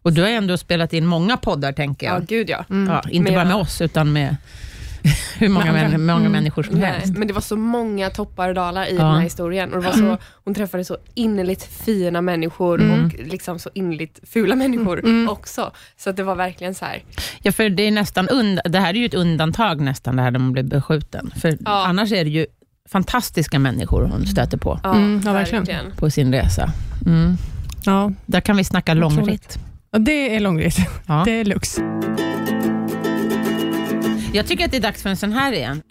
Och 0.06 0.14
du 0.14 0.22
har 0.22 0.30
ändå 0.30 0.58
spelat 0.58 0.94
in 0.94 1.06
många 1.06 1.38
poddar, 1.38 1.72
tänker 1.72 2.08
Ja, 2.08 2.14
jag. 2.14 2.26
gud 2.28 2.50
ja. 2.50 2.66
Mm. 2.70 2.94
Ja, 2.94 3.02
inte 3.10 3.24
Men 3.32 3.34
bara 3.34 3.46
med 3.46 3.56
oss, 3.56 3.82
utan 3.82 4.14
med 4.14 4.36
hur 5.38 5.50
många, 5.50 5.72
män, 5.72 6.06
många 6.06 6.20
Mm. 6.20 6.32
människor 6.32 6.64
som 6.64 6.76
Nej, 6.76 6.92
helst. 6.92 7.18
men 7.18 7.28
det 7.28 7.34
var 7.34 7.42
så 7.42 7.56
många 7.56 8.10
toppar 8.10 8.50
och 8.50 8.56
dalar 8.56 8.86
i 8.86 8.96
Ja. 8.96 9.04
den 9.04 9.14
här 9.16 9.22
historien. 9.22 9.74
Och 9.74 9.82
det 9.82 9.86
var 9.88 9.94
så, 9.94 10.18
hon 10.44 10.54
träffade 10.56 10.86
så 10.86 10.98
innerligt 11.14 11.64
fina 11.64 12.22
människor 12.22 12.82
Mm. 12.82 13.06
och 13.06 13.14
liksom 13.14 13.60
så 13.60 13.70
innerligt 13.74 14.20
fula 14.24 14.56
människor 14.56 15.00
Mm. 15.00 15.30
också. 15.30 15.72
Så 15.98 16.10
att 16.10 16.16
det 16.16 16.24
var 16.24 16.36
verkligen 16.36 16.76
så 16.76 16.86
här. 16.86 17.04
Ja, 17.42 17.52
för 17.52 17.70
det 17.70 17.84
är 17.84 17.92
nästan 17.92 18.28
und- 18.30 18.60
det 18.70 18.80
här 18.80 18.90
är 18.90 18.98
ju 18.98 19.06
ett 19.06 19.14
undantag 19.14 19.82
nästan, 19.82 20.16
det 20.16 20.22
här 20.22 20.32
när 20.32 20.40
man 20.40 20.52
blir 20.52 20.64
beskjuten. 20.64 21.32
För 21.42 21.58
Ja. 21.66 21.86
annars 21.88 22.12
är 22.12 22.24
det 22.24 22.30
ju 22.30 22.46
fantastiska 22.90 23.60
människor 23.60 24.04
hon 24.12 24.26
stöter 24.28 24.58
på, 24.58 24.80
Ja, 24.84 24.96
Mm, 24.96 25.22
ja, 25.26 25.34
verkligen. 25.34 25.92
på 25.98 26.10
sin 26.10 26.32
resa. 26.34 26.72
Mm. 27.06 27.38
Ja. 27.86 28.12
Där 28.26 28.42
kan 28.42 28.58
vi 28.58 28.64
snacka 28.64 28.92
Otroligt. 28.92 29.16
långritt. 29.18 29.60
Och 29.96 30.02
det 30.02 30.36
är 30.36 30.40
långritt. 30.40 30.78
Ja. 31.08 31.22
Det 31.26 31.32
är 31.32 31.46
lux. 31.46 31.78
Jag 34.34 34.48
tycker 34.48 34.66
att 34.66 34.72
det 34.72 34.78
är 34.78 34.82
dags 34.82 35.02
för 35.04 35.10
en 35.10 35.18
sån 35.18 35.34
här 35.34 35.52
igen. 35.52 35.82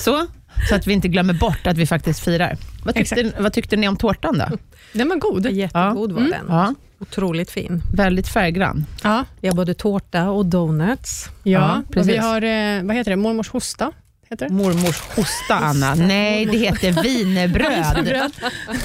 Så, 0.00 0.26
så 0.68 0.74
att 0.74 0.86
vi 0.86 0.92
inte 0.92 1.08
glömmer 1.08 1.34
bort 1.34 1.66
att 1.66 1.76
vi 1.78 1.86
faktiskt 1.86 2.20
firar. 2.20 2.56
Vad 2.84 2.94
tyckte, 2.94 3.32
vad 3.38 3.52
tyckte 3.52 3.76
ni 3.76 3.88
om 3.88 3.96
tårtan 3.96 4.38
då? 4.38 4.56
Den 4.92 5.08
var 5.08 5.16
god. 5.16 5.46
Jättegod 5.50 6.12
var 6.12 6.18
Mm. 6.20 6.30
den. 6.30 6.44
Ja, 6.48 6.74
Otroligt 7.00 7.50
fin. 7.50 7.82
väldigt 7.94 8.28
färggrann. 8.28 8.86
Ja, 9.02 9.24
Vi 9.40 9.48
har 9.48 9.54
både 9.54 9.74
tårta 9.74 10.30
och 10.30 10.46
donuts. 10.46 11.28
ja. 11.42 11.50
Ja, 11.60 11.82
och 11.86 11.92
precis. 11.94 12.12
vi 12.12 12.16
har, 12.16 12.42
eh, 12.42 12.82
vad 12.82 12.96
heter 12.96 13.10
det, 13.10 13.16
mormors 13.16 13.48
hosta. 13.48 13.92
Heter 14.30 14.48
det? 14.48 14.54
Mormors 14.54 15.00
hosta, 15.00 15.54
Anna. 15.54 15.94
Nej, 15.94 16.46
det 16.46 16.56
heter 16.56 17.02
wienerbröd. 17.02 18.04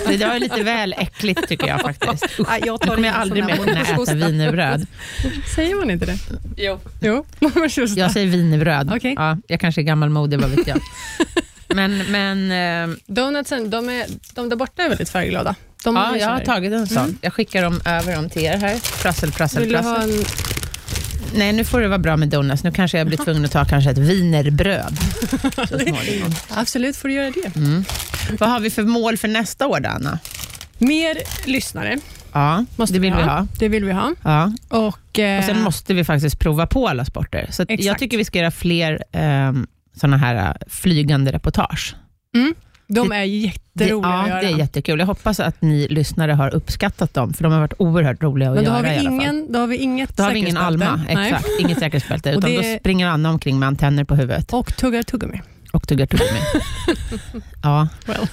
Det 0.07 0.17
där 0.17 0.27
var 0.27 0.39
lite 0.39 0.63
väl 0.63 0.95
äckligt 0.97 1.47
tycker 1.47 1.67
jag 1.67 1.81
faktiskt. 1.81 2.23
Usch, 2.39 2.47
Ja, 2.49 2.57
jag 2.65 2.81
tar 2.81 2.95
kommer 2.95 3.07
jag 3.07 3.17
aldrig 3.17 3.45
mer 3.45 3.57
kunna 3.57 3.81
äta 3.81 4.13
wienerbröd. 4.13 4.87
Säger 5.55 5.75
man 5.75 5.91
inte 5.91 6.05
det? 6.05 6.17
Jo. 6.57 6.79
Jo, 7.01 7.25
mormors 7.39 7.77
hosta. 7.77 7.99
Jag 7.99 8.11
säger 8.11 8.27
wienerbröd. 8.27 8.93
Okej. 8.95 9.13
Ja, 9.17 9.37
jag 9.47 9.59
kanske 9.59 9.81
är 9.81 9.83
gammalmodig, 9.83 10.39
vad 10.39 10.49
vet 10.49 10.67
jag. 10.67 10.81
Men, 11.67 11.97
men 12.11 12.51
eh, 12.91 12.97
Donutsen, 13.07 13.69
de, 13.69 13.89
är, 13.89 14.05
de 14.33 14.49
där 14.49 14.55
borta 14.55 14.83
är 14.83 14.89
väldigt 14.89 15.09
färgglada. 15.09 15.55
De 15.83 15.95
ja, 15.95 16.17
jag 16.17 16.27
har 16.27 16.39
tagit 16.39 16.73
en 16.73 16.87
sån. 16.87 17.17
Jag 17.21 17.33
skickar 17.33 17.63
dem 17.63 17.81
över 17.85 18.15
dem 18.15 18.29
till 18.29 18.41
er 18.41 18.57
här. 18.57 19.01
Prassel, 19.01 19.31
prassel, 19.31 19.61
Vill 19.61 19.71
du 19.71 19.77
ha 19.77 19.95
prassel. 19.95 20.25
Nej, 21.35 21.53
nu 21.53 21.63
får 21.63 21.81
det 21.81 21.87
vara 21.87 21.99
bra 21.99 22.17
med 22.17 22.29
donuts. 22.29 22.63
Nu 22.63 22.71
kanske 22.71 22.97
jag 22.97 23.07
blir 23.07 23.17
tvungen 23.25 23.45
att 23.45 23.51
ta 23.51 23.65
kanske 23.65 23.91
ett 23.91 23.97
wienerbröd. 23.97 24.97
Så 25.69 25.79
småningom. 25.79 26.31
Absolut 26.49 26.97
får 26.97 27.07
du 27.07 27.13
göra 27.13 27.31
det. 27.31 27.55
Mm. 27.55 27.83
Vad 28.39 28.49
har 28.49 28.59
vi 28.59 28.69
för 28.69 28.83
mål 28.83 29.17
för 29.17 29.27
nästa 29.27 29.67
år, 29.67 29.79
då, 29.79 29.89
Anna? 29.89 30.19
Mer 30.77 31.17
lyssnare 31.45 31.97
Ja, 32.33 32.65
måste 32.75 32.93
det 32.93 32.99
vill 32.99 33.13
vi 33.13 33.21
ha. 33.21 33.47
Det 33.59 33.69
vill 33.69 33.85
vi 33.85 33.91
ha. 33.91 34.13
Ja. 34.23 34.53
Och, 34.69 35.19
eh, 35.19 35.39
Och 35.39 35.45
sen 35.45 35.61
måste 35.61 35.93
vi 35.93 36.03
faktiskt 36.03 36.39
prova 36.39 36.67
på 36.67 36.87
alla 36.87 37.05
sporter. 37.05 37.47
Så 37.51 37.65
jag 37.67 37.99
tycker 37.99 38.17
vi 38.17 38.25
ska 38.25 38.39
göra 38.39 38.51
fler 38.51 39.03
eh, 39.11 39.53
såna 39.95 40.17
här 40.17 40.35
eh, 40.35 40.53
flygande 40.67 41.31
reportage. 41.31 41.95
De 42.93 43.11
är 43.11 43.23
jätteroliga 43.23 43.61
det, 43.73 43.83
att 44.23 44.27
ja, 44.27 44.27
göra. 44.29 44.41
det 44.41 44.47
är 44.47 44.57
jättekul. 44.57 44.99
Jag 44.99 45.05
hoppas 45.07 45.39
att 45.39 45.61
ni 45.61 45.87
lyssnare 45.87 46.31
har 46.31 46.55
uppskattat 46.55 47.13
dem, 47.13 47.33
för 47.33 47.43
de 47.43 47.51
har 47.53 47.59
varit 47.59 47.73
oerhört 47.77 48.23
roliga 48.23 48.49
att 48.49 48.55
Men 48.55 48.63
då 48.65 48.69
göra 48.71 48.77
har, 48.77 48.83
vi 48.99 49.05
ingen, 49.05 49.51
då 49.51 49.59
har 49.59 49.67
vi 49.67 49.77
inget 49.77 50.17
Då 50.17 50.23
har 50.23 50.31
vi 50.31 50.39
ingen. 50.39 50.57
Alma, 50.57 50.95
Nej. 51.07 51.27
exakt. 51.31 51.47
Inget 51.59 51.79
säkerhetsbälte, 51.79 52.29
utan 52.37 52.49
det- 52.51 52.73
då 52.73 52.79
springer 52.79 53.07
Anna 53.07 53.29
omkring 53.29 53.59
med 53.59 53.67
antenner 53.67 54.03
på 54.03 54.15
huvudet 54.15 54.53
Och 54.53 54.77
tuggar 54.77 55.03
tuggummi. 55.03 55.41
och 55.73 55.87
tuggar 55.87 56.05
tuggummi. 56.05 56.39
ja, 57.63 57.87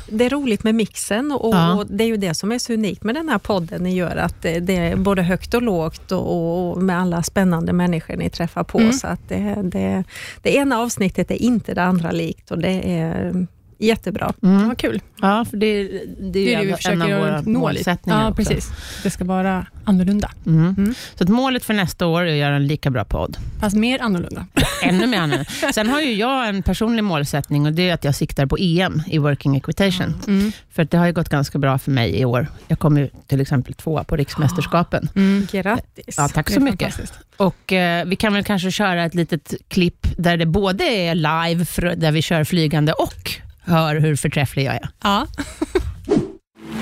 Det 0.09 0.25
är 0.25 0.31
roligt 0.31 0.65
med 0.65 0.75
mixen 0.75 1.33
och, 1.33 1.55
Ja. 1.55 1.75
och 1.75 1.87
det 1.87 2.05
är 2.05 2.09
ju 2.09 2.17
det 2.17 2.35
som 2.35 2.53
är 2.53 2.59
så 2.59 2.73
unikt 2.73 3.05
med 3.05 3.15
den 3.15 3.29
här 3.29 3.39
podden. 3.39 3.83
Ni 3.83 3.95
gör 3.95 4.17
att 4.17 4.43
det, 4.43 4.61
det 4.61 4.77
är 4.77 4.97
både 4.97 5.23
högt 5.23 5.55
och 5.55 5.63
lågt 5.63 6.13
och, 6.13 6.71
och 6.71 6.83
med 6.83 6.99
alla 7.01 7.23
spännande 7.23 7.73
människor 7.73 8.17
ni 8.17 8.31
träffar 8.31 8.65
på. 8.65 8.79
Mm. 8.79 8.93
Så 8.93 9.07
att 9.07 9.29
det, 9.29 9.57
det, 9.65 10.05
det 10.43 10.55
ena 10.57 10.79
avsnittet 10.79 11.31
är 11.31 11.43
inte 11.43 11.75
det 11.75 11.83
andra 11.83 12.11
likt 12.11 12.51
och 12.51 12.59
det 12.59 12.91
är 13.01 13.47
jättebra. 13.79 14.33
mm. 14.43 14.69
Vad 14.69 14.79
kul. 14.79 15.01
ja 15.21 15.45
för 15.51 15.57
det, 15.57 15.83
det 15.85 15.89
är 15.89 16.33
Det 16.33 16.39
ju 16.41 16.53
är 16.53 16.59
det 16.59 16.65
vi 16.65 16.71
en 16.71 16.77
försöker 16.77 17.15
av 17.15 17.21
våra 17.21 17.43
målsättningar 17.43 18.21
Ja, 18.23 18.31
också. 18.31 18.37
precis. 18.37 18.71
Det 19.03 19.11
ska 19.11 19.25
vara 19.25 19.67
annorlunda. 19.85 20.31
Mm. 20.47 20.75
Mm. 20.79 20.95
Så 21.15 21.25
att 21.25 21.31
målet 21.31 21.65
för 21.65 21.75
nästa 21.75 22.07
år 22.07 22.23
är 22.23 22.33
att 22.33 22.39
göra 22.39 22.57
en 22.57 22.67
lika 22.67 22.91
bra 22.91 23.05
podd. 23.05 23.37
Fast 23.61 23.77
mer 23.77 24.03
annorlunda. 24.03 24.47
Ännu 24.83 25.07
mer 25.07 25.19
annorlunda. 25.19 25.51
Sen 25.75 25.89
har 25.89 26.01
ju 26.01 26.15
jag 26.15 26.49
en 26.49 26.63
personlig 26.63 27.05
målsättning 27.05 27.67
och 27.67 27.73
det 27.73 27.89
är 27.91 27.95
att 27.95 28.05
jag 28.05 28.15
siktar 28.15 28.47
på 28.47 28.57
EM 28.61 29.03
i 29.07 29.19
working 29.19 29.57
equitation. 29.57 30.15
Mm. 30.27 30.53
För 30.71 30.83
att 30.83 30.91
det 30.91 30.99
har 30.99 31.07
ju 31.07 31.13
gått 31.13 31.29
ganska 31.29 31.59
bra 31.59 31.79
för 31.79 31.91
mig 31.91 32.21
i 32.21 32.25
år. 32.25 32.47
Jag 32.69 32.79
kom 32.79 32.99
ju 32.99 33.09
till 33.27 33.41
exempel 33.41 33.75
tvåa 33.75 34.05
på 34.05 34.17
riksmästerskapen. 34.17 35.09
Mm. 35.17 35.47
Grattis! 35.53 36.15
Ja, 36.17 36.29
tack 36.29 36.51
så 36.51 36.61
mycket. 36.61 37.13
Och 37.37 37.73
eh, 37.73 38.05
vi 38.07 38.17
kan 38.17 38.33
väl 38.33 38.45
kanske 38.45 38.71
köra 38.71 39.05
ett 39.05 39.15
litet 39.15 39.55
klipp 39.69 40.07
där 40.17 40.37
det 40.37 40.47
både 40.47 40.85
är 40.85 41.15
live, 41.15 41.65
för, 41.65 41.83
där 41.97 42.13
vi 42.13 42.23
kör 42.23 42.45
flygande 42.45 42.93
och 42.93 43.31
hör 43.69 43.97
hur 43.97 44.17
förträfflig 44.17 44.65
jag 44.67 44.75
är. 44.75 44.89
Ja. 45.03 45.27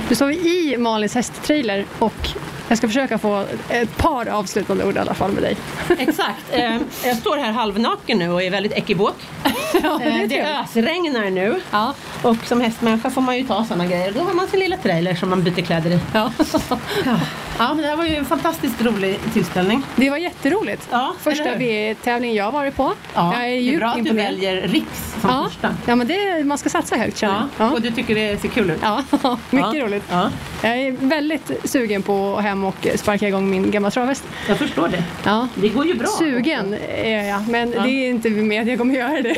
Nu 0.08 0.14
står 0.14 0.26
vi 0.26 0.34
i 0.34 0.76
Malins 0.78 1.14
hästtrailer 1.14 1.84
och 1.98 2.28
jag 2.68 2.78
ska 2.78 2.86
försöka 2.88 3.18
få 3.18 3.44
ett 3.68 3.96
par 3.96 4.26
avslutande 4.28 4.84
ord 4.84 4.96
i 4.96 4.98
alla 4.98 5.14
fall 5.14 5.32
med 5.32 5.42
dig. 5.42 5.56
Exakt. 5.98 6.44
Eh, 6.50 6.76
jag 7.04 7.16
står 7.16 7.36
här 7.36 7.52
halvnaken 7.52 8.18
nu 8.18 8.28
och 8.30 8.42
är 8.42 8.50
väldigt 8.50 8.72
ekibok. 8.72 9.16
Ja, 9.82 10.00
Eh, 10.02 10.28
det 10.28 10.42
ösregnar 10.60 11.30
nu 11.30 11.60
Ja. 11.70 11.94
och 12.22 12.36
som 12.44 12.60
hästmänniska 12.60 13.10
får 13.10 13.20
man 13.20 13.36
ju 13.36 13.46
ta 13.46 13.64
sådana 13.64 13.86
grejer. 13.86 14.12
Då 14.12 14.20
har 14.20 14.34
man 14.34 14.48
sin 14.48 14.60
lilla 14.60 14.76
trailer 14.76 15.14
som 15.14 15.30
man 15.30 15.42
byter 15.42 15.62
kläder 15.62 15.90
i. 15.90 16.00
Ja. 16.12 16.32
Ja, 17.58 17.64
ja 17.64 17.74
men 17.74 17.82
det 17.82 17.88
här 17.88 17.96
var 17.96 18.04
ju 18.04 18.16
en 18.16 18.24
fantastiskt 18.24 18.82
rolig 18.82 19.18
tillställning. 19.32 19.82
Det 19.96 20.10
var 20.10 20.16
jätteroligt. 20.16 20.88
Ja, 20.90 21.14
Första? 21.20 21.54
V-tävlingen 21.58 22.36
jag 22.36 22.52
varit 22.52 22.76
på. 22.76 22.92
Ja, 23.14 23.32
jag 23.34 23.42
är 23.44 23.48
det 23.48 23.54
är 23.56 23.60
djupt 23.60 23.78
bra 23.78 23.88
att 23.88 23.94
du 23.94 24.00
imponerad. 24.00 24.32
väljer 24.34 24.68
Riks 24.68 25.14
som 25.20 25.30
Ja. 25.30 25.44
första. 25.50 25.76
Ja, 25.86 25.96
men 25.96 26.06
det, 26.06 26.44
man 26.44 26.58
ska 26.58 26.68
satsa 26.68 26.96
högt 26.96 27.16
känner 27.18 27.34
Ja. 27.34 27.64
jag. 27.64 27.72
Och 27.72 27.82
du 27.82 27.90
tycker 27.90 28.14
det 28.14 28.40
ser 28.40 28.48
kul 28.48 28.70
ut? 28.70 28.78
Ja. 28.82 29.02
ja, 29.22 29.38
mycket 29.50 29.74
Ja. 29.74 29.84
roligt. 29.84 30.04
Ja, 30.10 30.30
Jag 30.62 30.72
är 30.78 30.92
väldigt 30.92 31.50
sugen 31.64 32.02
på 32.02 32.36
att 32.36 32.42
hem 32.44 32.64
och 32.64 32.86
sparka 32.94 33.28
igång 33.28 33.50
min 33.50 33.70
gamla 33.70 33.90
travhäst. 33.90 34.24
jag 34.48 34.58
förstår 34.58 34.88
det. 34.88 35.04
Ja. 35.24 35.48
Det 35.54 35.68
går 35.68 35.86
ju 35.86 35.94
bra. 35.94 36.06
Sugen 36.08 36.76
är 37.02 37.28
jag, 37.28 37.48
men 37.48 37.72
Ja. 37.72 37.82
det 37.82 37.90
är 37.90 38.08
inte 38.08 38.30
med 38.30 38.62
att 38.62 38.68
jag 38.68 38.78
kommer 38.78 38.94
göra 38.94 39.22
det. 39.22 39.36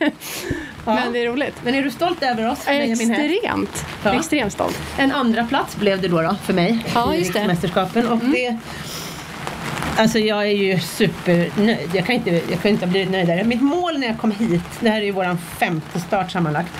Men 0.84 1.12
det 1.12 1.18
är 1.24 1.26
roligt. 1.26 1.54
Men 1.64 1.74
är 1.74 1.82
du 1.82 1.90
stolt 1.90 2.22
över 2.22 2.50
oss? 2.50 2.58
Och 2.66 2.72
extremt, 2.72 3.86
Ja. 4.02 4.14
extremt 4.14 4.52
stolt. 4.52 4.78
En 4.98 5.12
andra 5.12 5.44
plats 5.46 5.76
blev 5.76 6.00
det 6.02 6.08
då, 6.08 6.22
då 6.22 6.36
för 6.44 6.52
mig 6.52 6.84
Ja, 6.94 7.14
i 7.14 7.18
just 7.18 7.32
det. 7.32 7.38
Mm. 7.40 8.12
Och 8.12 8.18
det, 8.18 8.56
alltså 9.96 10.18
jag 10.18 10.42
är 10.42 10.56
ju 10.56 10.80
supernöjd. 10.80 11.90
Jag 11.92 12.06
kan, 12.06 12.14
inte, 12.14 12.30
jag 12.30 12.62
kan 12.62 12.70
inte 12.70 12.86
ha 12.86 12.90
blivit 12.90 13.10
nöjdare. 13.10 13.44
Mitt 13.44 13.62
mål 13.62 13.98
när 13.98 14.06
jag 14.06 14.18
kom 14.18 14.30
hit, 14.30 14.62
det 14.80 14.90
här 14.90 15.00
är 15.00 15.04
ju 15.04 15.12
vår 15.12 15.36
femte 15.58 16.00
start 16.00 16.30
sammanlagt. 16.30 16.72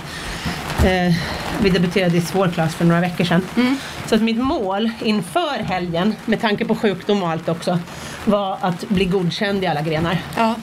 Eh, 0.85 1.15
vi 1.63 1.71
debuterade 1.71 2.17
i 2.17 2.21
svår 2.21 2.49
klass 2.49 2.75
för 2.75 2.85
några 2.85 3.01
veckor 3.01 3.25
sedan. 3.25 3.43
Mm. 3.57 3.77
Så 4.07 4.15
att 4.15 4.23
mitt 4.23 4.37
mål 4.39 4.91
inför 5.03 5.63
helgen, 5.63 6.15
med 6.25 6.41
tanke 6.41 6.65
på 6.65 6.75
sjukdom 6.75 7.23
och 7.23 7.29
allt 7.31 7.49
också, 7.49 7.79
var 8.25 8.59
att 8.61 8.89
bli 8.89 9.05
godkänd 9.05 9.65
i 9.65 9.67
alla 9.67 9.83
grenar. 9.83 10.19
Ja. 10.37 10.55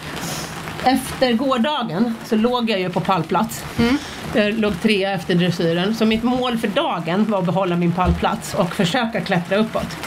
Efter 0.83 1.33
gårdagen 1.33 2.15
så 2.25 2.35
låg 2.35 2.69
jag 2.69 2.79
ju 2.79 2.89
på 2.89 2.99
pallplats. 2.99 3.63
Mm. 3.79 3.97
Jag 4.33 4.53
låg 4.59 4.81
trea 4.81 5.11
efter 5.11 5.35
dressyren. 5.35 5.95
Så 5.95 6.05
mitt 6.05 6.23
mål 6.23 6.57
för 6.57 6.67
dagen 6.67 7.25
var 7.31 7.39
att 7.39 7.45
behålla 7.45 7.75
min 7.75 7.91
pallplats 7.91 8.53
och 8.53 8.75
försöka 8.75 9.21
klättra 9.21 9.57
uppåt. 9.57 9.97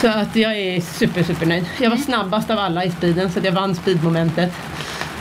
Så 0.00 0.08
att 0.08 0.36
jag 0.36 0.58
är 0.58 0.80
super, 0.80 1.22
super 1.22 1.46
nöjd. 1.46 1.64
Jag 1.78 1.86
Mm. 1.86 1.98
var 1.98 2.04
snabbast 2.04 2.50
av 2.50 2.58
alla 2.58 2.84
i 2.84 2.90
speeden 2.90 3.32
så 3.32 3.40
jag 3.42 3.52
vann 3.52 3.74
speedmomentet. 3.74 4.52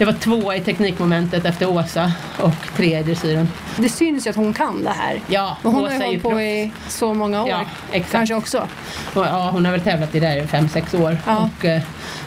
Jag 0.01 0.05
var 0.05 0.13
tvåa 0.13 0.55
i 0.55 0.61
teknikmomentet 0.61 1.45
efter 1.45 1.69
Åsa 1.69 2.11
och 2.39 2.53
trea 2.77 2.99
i 2.99 3.03
dressyren. 3.03 3.47
Det 3.77 3.89
syns 3.89 4.25
ju 4.25 4.29
att 4.29 4.35
hon 4.35 4.53
kan 4.53 4.83
det 4.83 4.89
här. 4.89 5.19
Ja, 5.27 5.57
Men 5.63 5.71
hon 5.71 5.83
Åsa 5.85 5.93
har 5.93 5.99
ju 5.99 6.05
hållit 6.05 6.21
på 6.23 6.29
proffs. 6.29 6.41
i 6.41 6.71
så 6.87 7.13
många 7.13 7.43
år. 7.43 7.49
Ja, 7.49 7.61
exakt. 7.91 8.11
Kanske 8.11 8.35
också. 8.35 8.67
Och, 9.13 9.25
ja, 9.25 9.49
hon 9.51 9.65
har 9.65 9.71
väl 9.71 9.81
tävlat 9.81 10.15
i 10.15 10.19
det 10.19 10.27
här 10.27 10.37
i 10.37 10.47
fem, 10.47 10.69
sex 10.69 10.93
år. 10.93 11.17
Ja. 11.25 11.49
Och, 11.59 11.65
eh, 11.65 11.81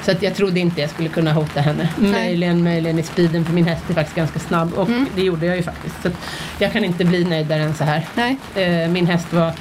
så 0.04 0.10
att 0.10 0.22
jag 0.22 0.34
trodde 0.34 0.60
inte 0.60 0.80
jag 0.80 0.90
skulle 0.90 1.08
kunna 1.08 1.32
hota 1.32 1.60
henne. 1.60 1.88
Möjligen, 1.96 2.64
möjligen 2.64 2.98
i 2.98 3.02
speeden 3.02 3.44
för 3.44 3.52
min 3.52 3.66
häst 3.66 3.82
är 3.90 3.94
faktiskt 3.94 4.16
ganska 4.16 4.38
snabb 4.38 4.74
och 4.74 4.88
Mm. 4.88 5.06
det 5.16 5.22
gjorde 5.22 5.46
jag 5.46 5.56
ju 5.56 5.62
faktiskt. 5.62 6.02
Så 6.02 6.10
jag 6.58 6.72
kan 6.72 6.84
inte 6.84 7.04
bli 7.04 7.24
nöjdare 7.24 7.62
än 7.62 7.74
så 7.74 7.84
här. 7.84 8.06
Nej. 8.14 8.36
Eh, 8.54 8.88
min 8.90 9.06
häst 9.06 9.32
var 9.32 9.52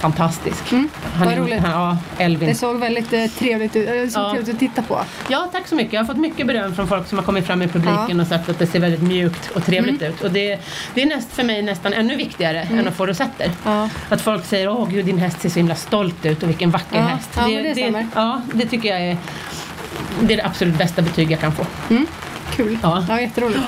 fantastisk. 0.00 0.72
Mm. 0.72 0.88
Han 1.14 1.28
Vad 1.28 1.36
roligt. 1.38 1.60
han- 1.60 1.70
Ja, 1.70 1.98
Elvin. 2.24 2.48
Det 2.48 2.54
såg 2.54 2.76
väldigt 2.80 3.12
eh, 3.12 3.26
trevligt 3.26 3.76
ut. 3.76 3.86
Det 3.88 4.10
såg 4.10 4.22
Ja. 4.22 4.30
trevligt 4.30 4.54
att 4.54 4.58
titta 4.60 4.82
på. 4.82 5.00
Ja, 5.28 5.48
tack 5.52 5.68
så 5.68 5.74
mycket. 5.74 5.92
Jag 5.92 6.00
har 6.00 6.06
fått 6.06 6.16
mycket 6.16 6.46
beröm 6.46 6.74
från 6.74 6.88
folk 6.88 7.06
som 7.08 7.18
har 7.18 7.24
kommit 7.24 7.46
fram 7.46 7.62
i 7.62 7.68
publiken 7.68 7.94
Ja. 7.98 8.04
Mm. 8.04 8.20
och 8.20 8.26
sagt 8.26 8.48
att 8.48 8.58
det 8.58 8.66
ser 8.66 8.80
väldigt 8.80 9.02
mjukt 9.02 9.50
och 9.50 9.64
trevligt 9.64 10.02
ut. 10.02 10.20
Och 10.24 10.30
det, 10.30 10.58
det 10.94 11.02
är 11.02 11.06
näst, 11.06 11.32
för 11.32 11.42
mig 11.44 11.62
nästan 11.62 11.92
ännu 11.92 12.16
viktigare 12.16 12.60
än 12.62 12.88
att 12.88 12.96
få 12.96 13.06
rosetter. 13.06 13.50
Ja. 13.64 13.88
Att 14.08 14.20
folk 14.20 14.44
säger 14.44 14.68
åh 14.68 14.88
gud 14.90 15.04
din 15.04 15.18
häst 15.18 15.40
ser 15.40 15.48
så 15.48 15.58
himla 15.58 15.74
stolt 15.74 16.26
ut 16.26 16.42
och 16.42 16.48
vilken 16.48 16.70
vacker 16.70 16.96
Ja. 16.96 17.02
häst. 17.02 17.30
Ja, 17.36 17.48
men 17.48 17.62
det 17.64 17.72
stämmer. 17.74 18.06
ja, 18.14 18.40
det 18.54 18.66
tycker 18.66 18.88
jag 18.88 19.00
är 19.00 19.16
det, 20.20 20.32
är 20.34 20.36
det 20.36 20.44
absolut 20.44 20.78
bästa 20.78 21.02
betyg 21.02 21.30
jag 21.30 21.40
kan 21.40 21.52
få. 21.52 21.66
Kul. 22.56 22.78
Ja. 22.82 23.04
Ja, 23.08 23.20
jätteroligt. 23.20 23.60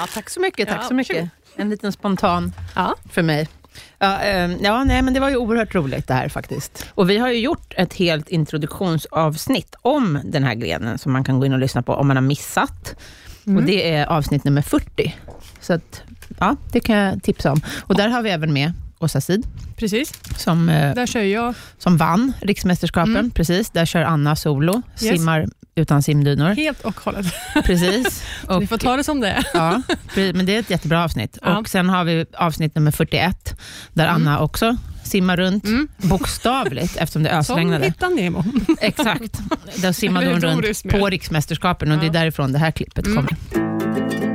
Ja, 0.00 0.06
tack 0.14 0.30
så 0.30 0.40
mycket. 0.40 0.68
Tack 0.68 0.78
Ja, 0.82 0.88
så 0.88 0.94
mycket. 0.94 1.30
En 1.56 1.70
liten 1.70 1.92
spontan 1.92 2.52
Ja. 2.74 2.94
för 3.10 3.22
mig. 3.22 3.48
Ja, 3.98 4.18
ehm, 4.18 4.56
ja, 4.62 4.84
nej, 4.84 5.02
men 5.02 5.14
det 5.14 5.20
var 5.20 5.28
ju 5.30 5.36
oerhört 5.36 5.74
roligt 5.74 6.08
det 6.08 6.14
här 6.14 6.28
faktiskt. 6.28 6.86
Och 6.94 7.10
vi 7.10 7.18
har 7.18 7.28
ju 7.28 7.38
gjort 7.38 7.74
ett 7.76 7.94
helt 7.94 8.28
introduktionsavsnitt 8.28 9.74
om 9.82 10.20
den 10.24 10.44
här 10.44 10.54
grenen 10.54 10.98
som 10.98 11.12
man 11.12 11.24
kan 11.24 11.38
gå 11.40 11.46
in 11.46 11.52
och 11.52 11.58
lyssna 11.58 11.82
på 11.82 11.94
om 11.94 12.06
man 12.08 12.16
har 12.16 12.22
missat. 12.22 12.94
Och 13.56 13.62
det 13.62 13.90
är 13.94 14.06
avsnitt 14.06 14.44
nummer 14.44 14.62
40. 14.62 15.16
Så 15.60 15.72
att, 15.72 16.02
ja, 16.38 16.56
det 16.72 16.80
kan 16.80 16.96
jag 16.96 17.22
tipsa 17.22 17.52
om. 17.52 17.60
Och 17.80 17.94
där 17.96 18.08
har 18.08 18.22
vi 18.22 18.30
även 18.30 18.52
med 18.52 18.72
Åsa 19.00 19.20
Sid 19.20 19.46
Precis. 19.76 20.12
som, 20.36 20.68
eh, 20.68 20.94
Där 20.94 21.06
kör 21.06 21.20
jag. 21.22 21.54
som 21.78 21.96
vann 21.96 22.32
riksmästerskapen. 22.40 23.30
Precis, 23.30 23.70
där 23.70 23.86
kör 23.86 24.02
Anna 24.02 24.36
solo, 24.36 24.82
Yes. 24.92 25.00
simmar 25.00 25.46
utan 25.74 26.02
simdynor. 26.02 26.48
Helt 26.54 26.80
och 26.80 27.00
hållet. 27.00 27.26
Precis. 27.64 28.24
Ni 28.60 28.66
får 28.66 28.78
ta 28.78 28.96
det 28.96 29.04
som 29.04 29.20
det 29.20 29.28
är. 29.28 29.46
Ja, 29.54 29.82
men 30.34 30.46
det 30.46 30.54
är 30.56 30.60
ett 30.60 30.70
jättebra 30.70 31.04
avsnitt. 31.04 31.38
Ja. 31.42 31.58
Och 31.58 31.68
Sen 31.68 31.88
har 31.88 32.04
vi 32.04 32.26
avsnitt 32.38 32.74
nummer 32.74 32.90
41, 32.90 33.56
där 33.92 34.06
Anna 34.06 34.38
också 34.40 34.76
simmar 35.04 35.36
runt, 35.36 35.64
bokstavligt, 35.96 36.96
eftersom 36.96 37.22
det 37.22 37.28
Mm. 37.30 37.44
Som 37.44 37.54
ösregnade. 37.56 37.84
Hitta 37.84 38.08
Nemo. 38.08 38.44
Exakt. 38.80 39.38
Där 39.76 39.92
simmade 39.92 40.26
hon 40.32 40.40
runt 40.40 40.90
på 40.90 41.06
riksmästerskapen 41.08 41.92
och 41.92 41.98
det 41.98 42.06
är 42.06 42.10
därifrån 42.10 42.52
det 42.52 42.58
här 42.58 42.70
klippet 42.70 43.06
Mm. 43.06 43.16
kommer. 43.16 44.29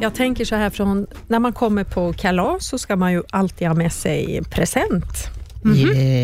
Jag 0.00 0.14
tänker 0.14 0.44
så 0.44 0.54
här 0.56 0.70
från, 0.70 1.06
när 1.28 1.38
man 1.38 1.52
kommer 1.52 1.84
på 1.84 2.12
kalas 2.12 2.66
så 2.66 2.78
ska 2.78 2.96
man 2.96 3.12
ju 3.12 3.22
alltid 3.30 3.68
ha 3.68 3.74
med 3.74 3.92
sig 3.92 4.42
present. 4.50 5.26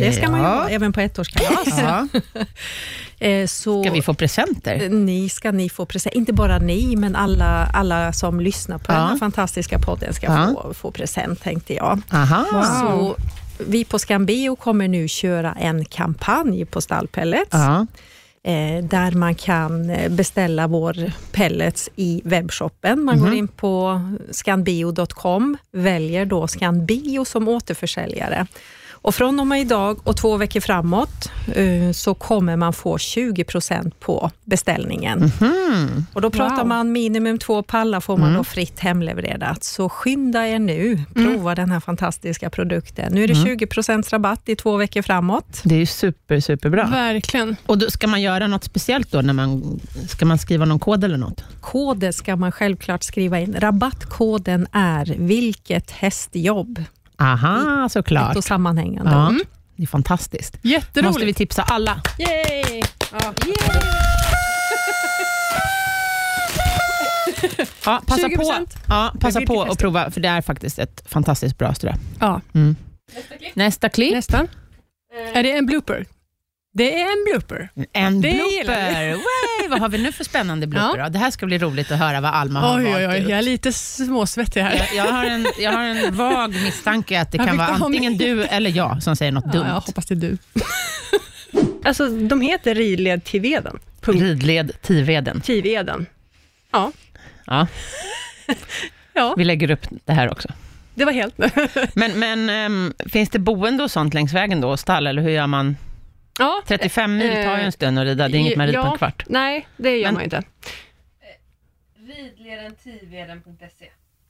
Det 0.00 0.12
ska 0.16 0.30
man 0.30 0.40
ju 0.40 0.46
ha, 0.46 0.68
även 0.68 0.92
på 0.92 1.00
ettårskalas. 1.00 1.78
Ja. 1.78 2.08
Eh, 3.18 3.46
Så 3.46 3.82
Ska 3.84 3.92
vi 3.92 4.02
få 4.02 4.14
presenter? 4.14 4.88
ni 4.88 5.28
ska 5.28 5.52
ni 5.52 5.68
få 5.68 5.86
present, 5.86 6.14
inte 6.14 6.32
bara 6.32 6.58
ni, 6.58 6.96
men 6.96 7.16
alla, 7.16 7.66
alla 7.72 8.12
som 8.12 8.40
lyssnar 8.40 8.78
på 8.78 8.92
Ja. 8.92 8.98
den 8.98 9.08
här 9.08 9.16
fantastiska 9.16 9.78
podden 9.78 10.14
ska 10.14 10.26
Ja. 10.26 10.54
få, 10.62 10.74
få 10.74 10.90
present, 10.90 11.42
tänkte 11.42 11.74
jag. 11.74 12.00
Aha. 12.12 12.44
Så 12.64 13.16
vi 13.68 13.84
på 13.84 13.98
Scambio 13.98 14.56
kommer 14.56 14.88
nu 14.88 15.08
köra 15.08 15.52
en 15.60 15.84
kampanj 15.84 16.64
på 16.64 16.80
Stallpellets, 16.80 17.48
Ja. 17.52 17.86
Eh, 18.44 18.84
där 18.84 19.12
man 19.12 19.34
kan 19.34 19.90
eh, 19.90 20.08
beställa 20.08 20.66
vår 20.66 21.12
pellets 21.32 21.90
i 21.96 22.22
webbshoppen. 22.24 23.04
Man 23.04 23.20
går 23.20 23.34
in 23.34 23.48
på 23.48 24.00
scanbio.com, 24.30 25.56
väljer 25.72 26.24
då 26.24 26.46
Scanbio 26.48 27.24
som 27.24 27.48
återförsäljare. 27.48 28.46
Och 29.04 29.14
från 29.14 29.40
och 29.40 29.46
med 29.46 29.60
idag 29.60 29.98
och 30.04 30.16
två 30.16 30.36
veckor 30.36 30.60
framåt 30.60 31.30
eh, 31.54 31.92
så 31.92 32.14
kommer 32.14 32.56
man 32.56 32.72
få 32.72 32.96
20% 32.96 33.92
på 34.00 34.30
beställningen. 34.44 35.32
Och 36.12 36.20
då 36.20 36.30
pratar 36.30 36.56
Wow. 36.56 36.66
man 36.66 36.92
minimum 36.92 37.38
två 37.38 37.62
pallar 37.62 38.00
får 38.00 38.16
man 38.16 38.34
då 38.34 38.44
fritt 38.44 38.78
hemlevererat. 38.80 39.64
Så 39.64 39.88
skynda 39.88 40.46
er 40.46 40.58
nu, 40.58 41.00
prova 41.14 41.54
den 41.54 41.70
här 41.70 41.80
fantastiska 41.80 42.50
produkten. 42.50 43.12
Nu 43.12 43.24
är 43.24 43.28
det 43.28 43.34
20% 43.34 44.10
rabatt 44.10 44.48
i 44.48 44.56
två 44.56 44.76
veckor 44.76 45.02
framåt. 45.02 45.60
Det 45.64 45.74
är 45.82 45.86
super, 45.86 46.40
superbra. 46.40 46.86
Verkligen. 46.86 47.56
Och 47.66 47.78
då, 47.78 47.90
ska 47.90 48.06
man 48.06 48.22
göra 48.22 48.46
något 48.46 48.64
speciellt 48.64 49.10
då? 49.12 49.20
När 49.20 49.32
man, 49.32 49.80
ska 50.08 50.26
man 50.26 50.38
skriva 50.38 50.64
någon 50.64 50.78
kod 50.78 51.04
eller 51.04 51.16
något? 51.18 51.44
Koden 51.60 52.12
ska 52.12 52.36
man 52.36 52.52
självklart 52.52 53.02
skriva 53.02 53.40
in. 53.40 53.56
Rabattkoden 53.58 54.66
är 54.72 55.14
vilket 55.18 55.90
hästjobb. 55.90 56.82
Aha, 57.18 57.86
Ett 57.86 57.92
såklart. 57.92 58.36
och 58.36 58.44
sammanhängande. 58.44 59.10
Ja. 59.12 59.34
Det 59.76 59.82
är 59.82 59.86
fantastiskt. 59.86 60.56
Jätteroligt. 60.62 61.06
måste 61.08 61.24
vi 61.24 61.34
tipsa 61.34 61.62
alla. 61.62 62.02
Yay! 62.18 62.82
Ja. 63.12 63.34
Ja, 67.86 68.02
passa 68.06 68.26
20%. 68.28 68.36
på, 68.36 68.66
ja, 68.88 69.12
passa 69.20 69.40
på 69.40 69.62
att 69.62 69.78
prova, 69.78 70.10
för 70.10 70.20
det 70.20 70.28
är 70.28 70.40
faktiskt 70.42 70.78
ett 70.78 71.02
fantastiskt 71.08 71.58
bra 71.58 71.74
strö. 71.74 71.92
Ja. 72.20 72.40
Nästa 73.54 73.88
klipp. 73.88 74.12
Nästa. 74.14 74.46
Är 75.34 75.42
det 75.42 75.52
en 75.52 75.66
blooper? 75.66 76.06
Det 76.74 77.00
är 77.00 77.06
en 77.12 77.24
blooper. 77.30 77.68
En 77.92 78.20
Det 78.20 78.30
blooper. 78.32 79.16
Way, 79.60 79.68
vad 79.68 79.80
har 79.80 79.88
vi 79.88 79.98
nu 79.98 80.12
för 80.12 80.24
spännande 80.24 80.66
blooper? 80.66 81.02
då? 81.02 81.08
Det 81.08 81.18
här 81.18 81.30
ska 81.30 81.46
bli 81.46 81.58
roligt 81.58 81.90
att 81.92 81.98
höra 81.98 82.20
vad 82.20 82.30
Alma 82.34 82.60
har 82.60 82.78
Oj, 82.78 82.84
valt 82.84 82.96
oj, 82.96 83.06
oj. 83.08 83.18
ut. 83.22 83.28
Jag 83.28 83.38
är 83.38 83.42
lite 83.42 83.72
småsvettig 83.72 84.60
här. 84.60 84.74
Jag, 84.76 85.06
jag, 85.06 85.12
har 85.12 85.24
en, 85.24 85.46
jag 85.58 85.72
har 85.72 85.82
en 85.82 86.14
vag 86.16 86.50
misstanke 86.50 87.20
att 87.20 87.32
det 87.32 87.38
Jag 87.38 87.46
kan 87.46 87.56
vara 87.56 87.68
mig. 87.78 87.78
antingen 87.86 88.16
du 88.16 88.42
eller 88.44 88.70
jag 88.70 89.02
som 89.02 89.16
säger 89.16 89.32
något 89.32 89.44
Ja, 89.46 89.52
dumt. 89.52 89.66
jag 89.66 89.80
hoppas 89.80 90.06
det 90.06 90.14
är 90.14 90.16
du. 90.16 90.38
Alltså, 91.84 92.08
de 92.08 92.40
heter 92.40 92.74
ridled 92.74 93.24
Tiveden. 93.24 93.78
Punkt 94.00 94.22
Ridled 94.22 94.72
Tiveden. 94.82 95.40
Tiveden. 95.40 96.06
Ja, 96.72 96.92
Ja, 97.46 97.66
ja 99.12 99.34
vi 99.36 99.44
lägger 99.44 99.70
upp 99.70 99.86
det 100.04 100.12
här 100.12 100.30
också. 100.32 100.48
det 100.94 101.04
var 101.04 101.12
helt... 101.12 101.34
Men, 101.94 102.18
men 102.18 102.50
ehm, 102.50 102.92
finns 103.06 103.30
det 103.30 103.38
boende 103.38 103.82
och 103.82 103.90
sånt 103.90 104.14
längs 104.14 104.32
vägen 104.32 104.60
då, 104.60 104.76
stall, 104.76 105.06
eller 105.06 105.22
hur 105.22 105.30
gör 105.30 105.46
man? 105.46 105.76
Ja, 106.38 106.62
35 106.66 107.16
mil 107.16 107.28
tar 107.32 107.36
ju 107.36 107.44
eh, 107.46 107.64
en 107.64 107.72
stund 107.72 107.98
att 107.98 108.04
rida, 108.04 108.28
det 108.28 108.36
är 108.36 108.40
inget 108.40 108.56
man 108.56 108.66
rider 108.66 108.82
på 108.82 108.86
en 108.88 108.98
kvart. 108.98 109.22
Nej, 109.26 109.68
det 109.76 109.96
gör 109.96 110.04
Men- 110.04 110.14
man 110.14 110.22
inte. 110.22 110.42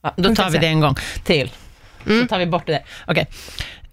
Ja, 0.03 0.15
då 0.17 0.35
tar 0.35 0.51
vi 0.51 0.59
det 0.59 0.67
en 0.67 0.81
gång 0.81 0.95
till. 1.25 1.51
Så 2.07 2.27
tar 2.27 2.39
vi 2.39 2.47
bort 2.47 2.67
det 2.67 2.73
där. 2.73 2.83
Okej. 3.07 3.27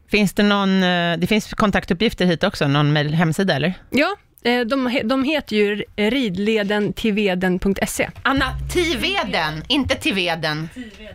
Finns 0.08 0.34
det 0.34 0.44
någon, 0.44 0.84
eh, 0.84 1.18
det 1.18 1.28
finns 1.28 1.54
kontaktuppgifter 1.54 2.26
hit 2.26 2.44
också, 2.44 2.68
någon 2.68 2.96
hemsida 2.96 3.56
eller? 3.56 3.74
Ja, 3.90 4.08
eh, 4.08 4.16
de, 4.44 4.88
he- 4.90 5.04
de 5.04 5.24
heter 5.24 5.56
ju 5.56 5.84
ridledentiveden.se. 5.96 8.10
Anna, 8.24 8.56
Tiveden, 8.74 9.64
inte 9.68 9.96
Tiveden. 9.96 10.70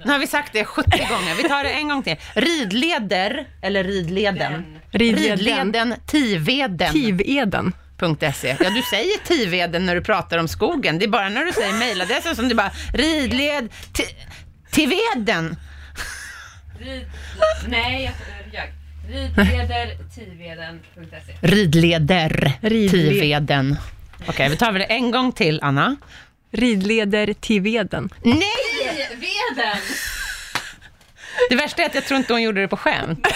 Nu 0.05 0.13
har 0.13 0.19
vi 0.19 0.27
sagt 0.27 0.53
det 0.53 0.65
70 0.65 0.91
gånger. 0.91 1.35
Vi 1.43 1.49
tar 1.49 1.65
det 1.65 1.71
en 1.71 1.89
gång 1.89 2.03
till. 2.03 2.17
Ridleder, 2.35 3.47
eller 3.63 3.85
ridleden. 3.85 4.79
Ridleden. 4.91 5.37
Ridleden, 5.39 5.95
Tiveden. 6.07 6.93
Tiveden. 6.93 7.73
.se. 8.35 8.57
Ja, 8.61 8.71
du 8.71 8.83
säger 8.83 9.25
Tiveden 9.27 9.87
när 9.87 9.95
du 9.95 10.03
pratar 10.03 10.39
om 10.39 10.49
skogen. 10.49 10.99
Det 10.99 11.05
är 11.05 11.09
bara 11.09 11.29
när 11.29 11.45
du 11.45 11.53
säger 11.53 11.73
mejladressen 11.73 12.37
som 12.37 12.49
du 12.49 12.55
bara 12.55 12.71
ridled 12.95 13.69
ti- 13.93 14.15
Tiveden. 14.71 15.57
Nej, 17.69 18.05
jag 18.05 18.13
Ridledertiveden.se 19.09 21.33
Ridleder, 21.43 22.53
Ridled- 22.63 22.91
Tiveden. 22.91 23.77
Okej, 24.27 24.49
vi 24.51 24.57
tar 24.57 24.73
väl 24.73 24.81
det 24.81 24.87
en 24.87 25.11
gång 25.11 25.33
till, 25.33 25.59
Anna. 25.63 25.97
Ridledertiveden. 26.51 28.11
Nej! 28.25 28.39
Veden! 29.11 29.77
Det 31.51 31.57
värsta 31.57 31.83
är 31.83 31.87
att 31.87 31.95
jag 31.95 32.05
tror 32.05 32.19
inte 32.19 32.33
hon 32.33 32.43
gjorde 32.43 32.61
det 32.61 32.69
på 32.69 32.77
skämt. 32.77 33.27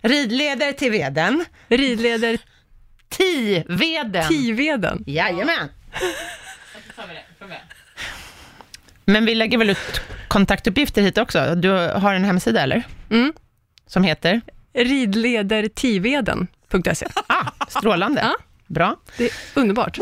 Ridleder 0.00 0.72
till 0.72 0.90
veden. 0.90 1.44
Ridleder 1.68 2.38
Tiveden. 3.08 4.28
Tiveden. 4.28 5.04
Jajamän. 5.06 5.68
Men 9.04 9.26
vi 9.26 9.34
lägger 9.34 9.58
väl 9.58 9.70
ut 9.70 10.00
kontaktuppgifter 10.28 11.02
hit 11.02 11.18
också? 11.18 11.54
Du 11.54 11.70
har 11.70 12.14
en 12.14 12.24
hemsida 12.24 12.60
eller? 12.62 12.82
Mm. 13.10 13.32
Som 13.86 14.04
heter? 14.04 14.40
Ridledertiveden.se. 14.84 17.06
Ah, 17.26 17.46
Strålande. 17.68 18.20
Ja. 18.20 18.34
Bra. 18.66 18.96
Det 19.16 19.24
är 19.24 19.30
underbart. 19.54 19.98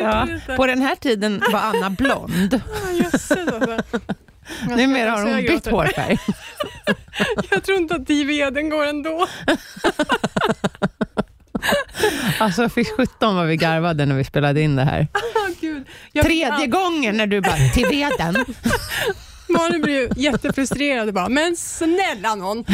Ja. 0.00 0.28
På 0.56 0.66
den 0.66 0.82
här 0.82 0.96
tiden 0.96 1.42
var 1.52 1.60
Anna 1.60 1.90
blond. 1.90 2.60
Numera 4.68 5.10
har 5.10 5.22
hon 5.22 5.30
jag 5.30 5.40
bytt 5.40 5.50
gråter. 5.50 5.70
hårfärg. 5.70 6.18
Jag 7.50 7.64
tror 7.64 7.78
inte 7.78 7.94
att 7.94 8.06
Tiveden 8.06 8.70
går 8.70 8.86
ändå. 8.86 9.26
Alltså, 12.38 12.68
för 12.68 12.96
17 12.96 13.36
var 13.36 13.44
vi 13.44 13.56
garvade 13.56 14.06
när 14.06 14.14
vi 14.16 14.24
spelade 14.24 14.60
in 14.60 14.76
det 14.76 14.84
här. 14.84 15.06
Oh, 15.14 15.50
Tredje 16.22 16.66
gången 16.66 17.16
när 17.16 17.26
du 17.26 17.40
bara, 17.40 17.68
till 17.74 17.86
veden. 17.86 18.44
Malin 19.50 19.82
blir 19.82 19.94
ju 19.94 20.08
jättefrustrerad 20.16 21.08
och 21.08 21.14
bara, 21.14 21.28
men 21.28 21.56
snälla 21.56 22.34
någon. 22.34 22.64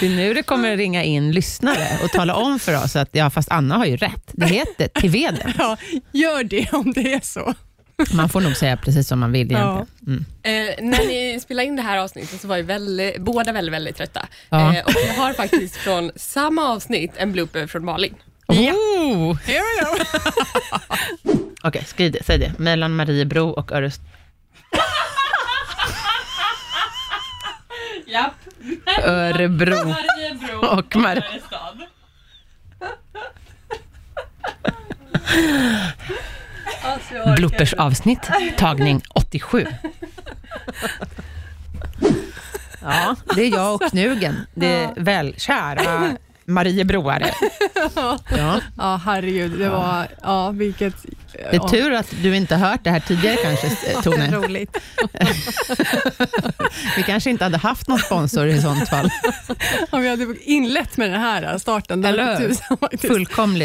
Det 0.00 0.06
är 0.06 0.10
nu 0.16 0.34
det 0.34 0.42
kommer 0.42 0.76
ringa 0.76 1.04
in 1.04 1.32
lyssnare 1.32 1.88
och 2.04 2.10
tala 2.10 2.34
om 2.34 2.58
för 2.58 2.84
oss 2.84 2.96
att, 2.96 3.08
ja 3.12 3.30
fast 3.30 3.50
Anna 3.50 3.76
har 3.76 3.86
ju 3.86 3.96
rätt. 3.96 4.24
Det 4.32 4.46
heter 4.46 4.88
till 4.88 5.10
veden. 5.10 5.52
Ja, 5.58 5.76
gör 6.12 6.44
det 6.44 6.72
om 6.72 6.92
det 6.92 7.12
är 7.12 7.20
så. 7.20 7.54
Man 8.14 8.28
får 8.28 8.40
nog 8.40 8.56
säga 8.56 8.76
precis 8.76 9.08
som 9.08 9.18
man 9.20 9.32
vill 9.32 9.50
Ja. 9.50 9.58
egentligen. 9.58 10.26
Mm. 10.42 10.68
Eh, 10.68 10.84
när 10.90 11.06
ni 11.06 11.40
spelade 11.40 11.66
in 11.68 11.76
det 11.76 11.82
här 11.82 11.98
avsnittet 11.98 12.40
så 12.40 12.48
var 12.48 12.56
ju 12.56 12.62
väldigt, 12.62 13.18
båda 13.20 13.52
väldigt, 13.52 13.74
väldigt 13.74 13.96
trötta. 13.96 14.26
Ja. 14.48 14.74
Eh, 14.76 14.84
och 14.84 14.92
jag 15.08 15.14
har 15.14 15.32
faktiskt 15.32 15.76
från 15.76 16.10
samma 16.16 16.68
avsnitt 16.68 17.12
en 17.16 17.32
blooper 17.32 17.66
från 17.66 17.84
Malin. 17.84 18.14
Oh! 18.46 19.36
Here 19.46 19.60
we 19.60 19.84
go. 19.84 21.40
Okej, 21.62 21.84
skriv 21.86 22.12
det. 22.12 22.24
Säg 22.24 22.38
det. 22.38 22.52
Mellan 22.58 22.96
Mariebro 22.96 23.48
och 23.48 23.72
Örest... 23.72 24.00
Japp. 28.10 28.34
Örebro 29.04 29.76
Mariebro 29.88 30.78
och 30.78 30.96
Mar... 30.96 31.26
stad. 31.46 31.80
Bloopers-avsnitt, 37.36 38.30
tagning 38.56 39.02
87. 39.14 39.66
Ja, 42.82 43.16
det 43.36 43.42
är 43.42 43.52
jag 43.52 43.74
och 43.74 43.90
Knugen. 43.90 44.46
Det 44.54 44.66
är 44.66 44.92
välkära 44.96 46.16
Mariebroare. 46.50 47.34
Ja. 48.30 48.60
Ja, 48.76 49.00
herregud. 49.04 49.58
Det 49.58 49.68
var, 49.68 50.08
ja, 50.22 50.50
vilket... 50.50 50.94
Det 51.32 51.56
är 51.56 51.68
tur 51.68 51.92
att 51.92 52.14
du 52.22 52.36
inte 52.36 52.56
har 52.56 52.70
hört 52.70 52.84
det 52.84 52.90
här 52.90 53.00
tidigare 53.00 53.36
kanske, 53.36 53.66
eh, 53.90 54.00
Tone. 54.02 54.30
Roligt. 54.30 54.76
Vi 56.96 57.02
kanske 57.02 57.30
inte 57.30 57.44
hade 57.44 57.58
haft 57.58 57.88
någon 57.88 57.98
sponsor 57.98 58.46
i 58.46 58.62
sånt 58.62 58.88
fall. 58.88 59.10
Om 59.90 60.02
vi 60.02 60.08
hade 60.08 60.34
inlett 60.40 60.96
med 60.96 61.10
den 61.10 61.20
här 61.20 61.58
starten. 61.58 62.04
Eller 62.04 62.38
hur? 62.38 62.48
tusan 62.48 63.58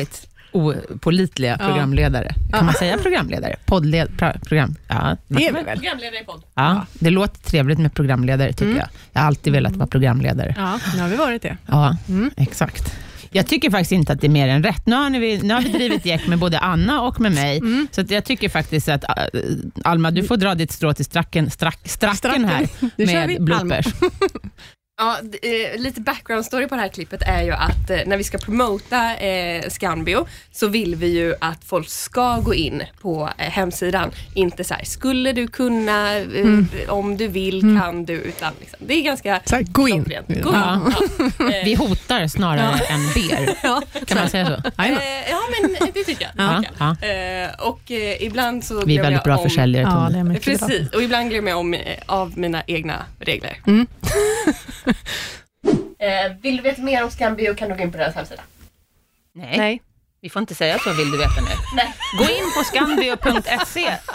Fullkomligt 0.56 0.92
opålitliga 0.92 1.58
Ja. 1.60 1.66
programledare. 1.66 2.36
Kan 2.54 2.66
man 2.66 2.74
säga 2.74 2.98
programledare? 2.98 3.56
Poddled, 3.66 4.18
pra, 4.18 4.34
program? 4.46 4.76
Ja, 4.88 5.18
Det 5.28 5.48
är 5.48 5.54
vi 5.54 5.64
väl-? 5.64 5.78
Programledare 5.78 6.22
i 6.22 6.26
podd. 6.26 6.44
ja, 6.56 6.86
det 6.94 7.10
låter 7.10 7.40
trevligt 7.42 7.80
med 7.80 7.94
programledare 7.94 8.54
tycker 8.54 8.66
Mm. 8.66 8.78
jag. 8.78 8.88
Jag 9.14 9.22
har 9.22 9.28
alltid 9.28 9.54
velat 9.54 9.76
vara 9.76 9.88
programledare. 9.88 10.54
Ja, 10.58 10.80
nu 10.96 11.02
har 11.02 11.10
vi 11.10 11.16
varit 11.16 11.42
det. 11.42 11.58
Ja, 11.68 11.98
Mm. 12.10 12.32
exakt. 12.38 12.94
Jag 13.32 13.48
tycker 13.48 13.72
faktiskt 13.72 13.92
inte 13.92 14.14
att 14.14 14.22
det 14.22 14.28
är 14.28 14.32
mer 14.32 14.48
än 14.48 14.64
rätt. 14.64 14.86
Nu 14.88 14.96
har, 14.96 15.10
ni, 15.10 15.38
nu 15.44 15.54
har 15.54 15.62
vi 15.62 15.70
drivit 15.70 16.06
gäck 16.06 16.28
med 16.28 16.40
både 16.40 16.60
Anna 16.60 17.02
och 17.02 17.20
med 17.22 17.32
mig, 17.32 17.58
Mm. 17.58 17.88
så 17.92 18.02
att 18.02 18.12
jag 18.12 18.26
tycker 18.26 18.50
faktiskt 18.50 18.90
att 18.90 19.04
äh, 19.04 19.14
Alma, 19.84 20.12
du 20.12 20.24
får 20.24 20.38
dra 20.38 20.56
ditt 20.56 20.72
strå 20.72 20.94
till 20.94 21.06
stracken, 21.06 21.52
strack, 21.52 21.80
stracken 21.84 22.18
Stracken. 22.18 22.46
här 22.46 23.28
med 23.28 23.44
bloopers. 23.44 23.86
Ja, 24.98 25.18
eh, 25.42 25.80
lite 25.82 26.02
background 26.02 26.46
story 26.46 26.68
på 26.68 26.76
det 26.76 26.82
här 26.82 26.88
klippet 26.88 27.22
är 27.22 27.44
ju 27.44 27.52
att 27.52 27.90
eh, 27.90 27.98
när 28.06 28.18
vi 28.18 28.24
ska 28.24 28.38
promota 28.38 29.16
eh, 29.18 29.70
Scanbio 29.70 30.28
så 30.52 30.68
vill 30.68 30.96
vi 30.96 31.08
ju 31.08 31.36
att 31.42 31.64
folk 31.64 31.90
ska 31.90 32.40
gå 32.40 32.54
in 32.54 32.84
på 33.02 33.30
eh, 33.38 33.50
hemsidan. 33.50 34.12
Inte 34.34 34.64
så 34.64 34.74
här, 34.74 34.86
skulle 34.86 35.32
du 35.34 35.48
kunna, 35.48 36.16
eh, 36.18 36.60
om 36.90 37.18
du 37.18 37.28
vill 37.28 37.62
kan 37.82 38.06
du, 38.06 38.14
utan 38.14 38.54
liksom, 38.60 38.80
det 38.88 38.94
är 38.94 39.02
ganska 39.02 39.42
Så 39.46 39.56
här, 39.56 39.64
gå 39.64 39.88
in. 39.88 40.04
Gå 40.04 40.34
in. 40.34 40.42
Ja. 40.54 40.82
Ja. 41.40 41.46
Vi 41.66 41.76
hotar 41.76 42.28
snarare 42.28 42.80
än 42.90 43.00
ber. 43.14 43.56
Ja, 43.64 43.82
Kan 44.08 44.18
man 44.18 44.30
säga 44.30 44.46
så? 44.46 44.72
Ja 45.30 45.42
men 45.62 45.92
det 45.94 46.04
tycker 46.04 46.32
jag. 46.36 46.64
Ja, 46.80 47.56
och 47.60 47.92
eh, 47.92 48.24
ibland 48.24 48.64
så 48.64 48.86
Vi 48.86 48.98
är 48.98 49.02
väldigt 49.04 49.18
jag 49.18 49.24
bra 49.24 49.38
om, 49.38 49.44
försäljare, 49.50 49.84
Ja, 49.84 49.92
Tone. 49.92 50.10
det 50.10 50.20
är 50.20 50.24
mycket 50.24 50.60
bra. 50.60 50.68
Precis, 50.68 50.90
och 50.94 51.04
ibland 51.04 51.30
glömmer 51.30 51.52
jag 51.52 51.60
om 51.60 51.74
eh, 51.74 51.82
av 52.06 52.38
mina 52.38 52.64
egna 52.68 53.06
regler. 53.20 53.58
Mm. 53.68 53.88
eh, 56.00 56.32
vill 56.42 56.58
du 56.58 56.64
veta 56.64 56.82
mer 56.82 57.04
om 57.04 57.12
Scambio 57.12 57.56
kan 57.56 57.70
du 57.70 57.76
gå 57.76 57.82
in 57.84 57.92
på 57.92 57.98
deras 57.98 58.16
hemsida. 58.16 58.42
Nej. 59.34 59.58
Nej. 59.58 59.82
vi 60.22 60.30
får 60.30 60.40
inte 60.40 60.56
säga 60.56 60.80
så 60.80 60.94
vill 60.94 61.12
du 61.12 61.18
veta 61.18 61.42
nu. 61.42 61.48
Nej. 61.76 61.94
Gå 62.18 62.24
in 62.24 62.52
på 62.58 62.64
scambio.se. 62.64 63.92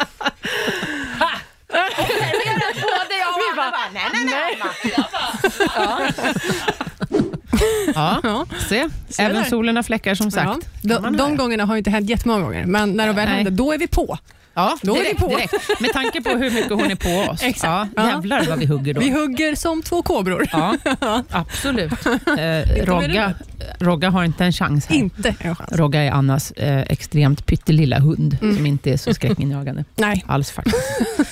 Ja, 7.95 8.21
Ja. 8.23 8.47
se. 8.69 8.89
Se 9.09 9.23
Även 9.23 9.37
där. 9.43 9.45
solen 9.51 9.77
har 9.77 9.83
fläckar 9.83 10.15
som 10.15 10.31
sagt. 10.31 10.69
Ja. 10.83 10.99
De, 10.99 11.17
de 11.17 11.37
gångerna 11.37 11.65
har 11.65 11.75
ju 11.75 11.79
inte 11.79 11.91
hänt 11.91 12.11
jättemånga 12.11 12.41
gånger, 12.45 12.67
men 12.67 12.93
när 12.97 13.07
de 13.07 13.17
väl 13.17 13.25
Nej. 13.29 13.35
händer, 13.37 13.51
då 13.51 13.73
är 13.73 13.79
vi 13.79 13.87
på. 13.87 14.19
Ja, 14.55 14.79
Då 14.83 14.95
är 14.97 14.99
direkt, 15.03 15.21
på. 15.21 15.29
direkt. 15.29 15.81
Med 15.81 15.93
tanke 15.93 16.21
på 16.23 16.31
hur 16.31 16.51
mycket 16.51 16.71
hon 16.73 16.91
är 16.91 16.95
på 17.27 17.31
oss. 17.33 17.43
Exakt. 17.45 17.91
Ja, 17.97 18.09
jävlar 18.11 18.47
vad 18.49 18.59
vi 18.59 18.67
hugger 18.67 18.95
då. 18.95 19.01
Vi 19.01 19.11
hugger 19.11 19.55
som 19.55 19.83
två 19.83 20.03
kobror. 20.03 20.47
Ja, 20.53 20.77
absolut. 21.31 21.93
Eh, 22.39 22.85
Rogga, 22.85 23.35
Rogga 23.79 24.11
har 24.11 24.25
inte 24.25 24.45
en 24.45 24.53
chans 24.53 24.87
här. 24.87 24.97
Inte 24.97 25.35
en 25.39 25.57
chans. 25.57 25.73
Rogga 25.73 26.01
är 26.03 26.11
Annas 26.11 26.51
eh, 26.51 26.81
extremt 26.81 27.47
pyttelilla 27.47 27.99
hund, 27.99 28.37
Mm. 28.43 28.57
som 28.57 28.67
inte 28.67 28.91
är 28.93 28.97
så 28.97 29.15
skräckinjagande 29.15 29.85
Nej, 29.97 30.25
alls 30.27 30.51
faktiskt. 30.51 30.77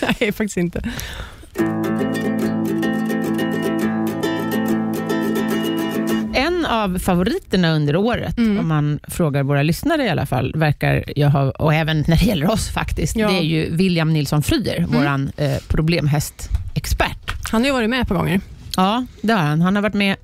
nej, 0.21 0.33
faktiskt 0.33 0.57
inte. 0.57 0.83
Av 6.69 6.99
favoriterna 6.99 7.73
under 7.73 7.97
året, 7.97 8.39
Mm. 8.39 8.59
om 8.59 8.69
man 8.69 9.01
frågar 9.09 9.43
våra 9.43 9.63
lyssnare 9.63 10.05
i 10.05 10.09
alla 10.09 10.27
fall, 10.27 10.53
verkar 10.57 11.05
jag 11.17 11.31
ha, 11.31 11.51
och 11.51 11.75
även 11.75 12.05
när 12.09 12.17
det 12.17 12.25
gäller 12.25 12.51
oss 12.51 12.69
faktiskt, 12.69 13.17
Ja. 13.17 13.29
det 13.29 13.35
är 13.39 13.43
ju 13.43 13.77
William 13.77 14.13
Nilsson 14.13 14.43
Fryer, 14.43 14.87
våran 14.89 15.33
eh, 15.37 15.57
problemhästexpert. 15.69 17.51
Han 17.53 17.61
har 17.61 17.67
ju 17.67 17.73
varit 17.73 17.91
med 17.91 18.01
ett 18.01 18.09
par 18.09 18.15
gånger. 18.17 18.41
Ja, 18.77 19.07
det 19.23 19.33
har 19.33 19.41
han. 19.41 19.61
Han 19.61 19.75
har 19.77 19.83
varit 19.83 19.95
med, 19.95 20.17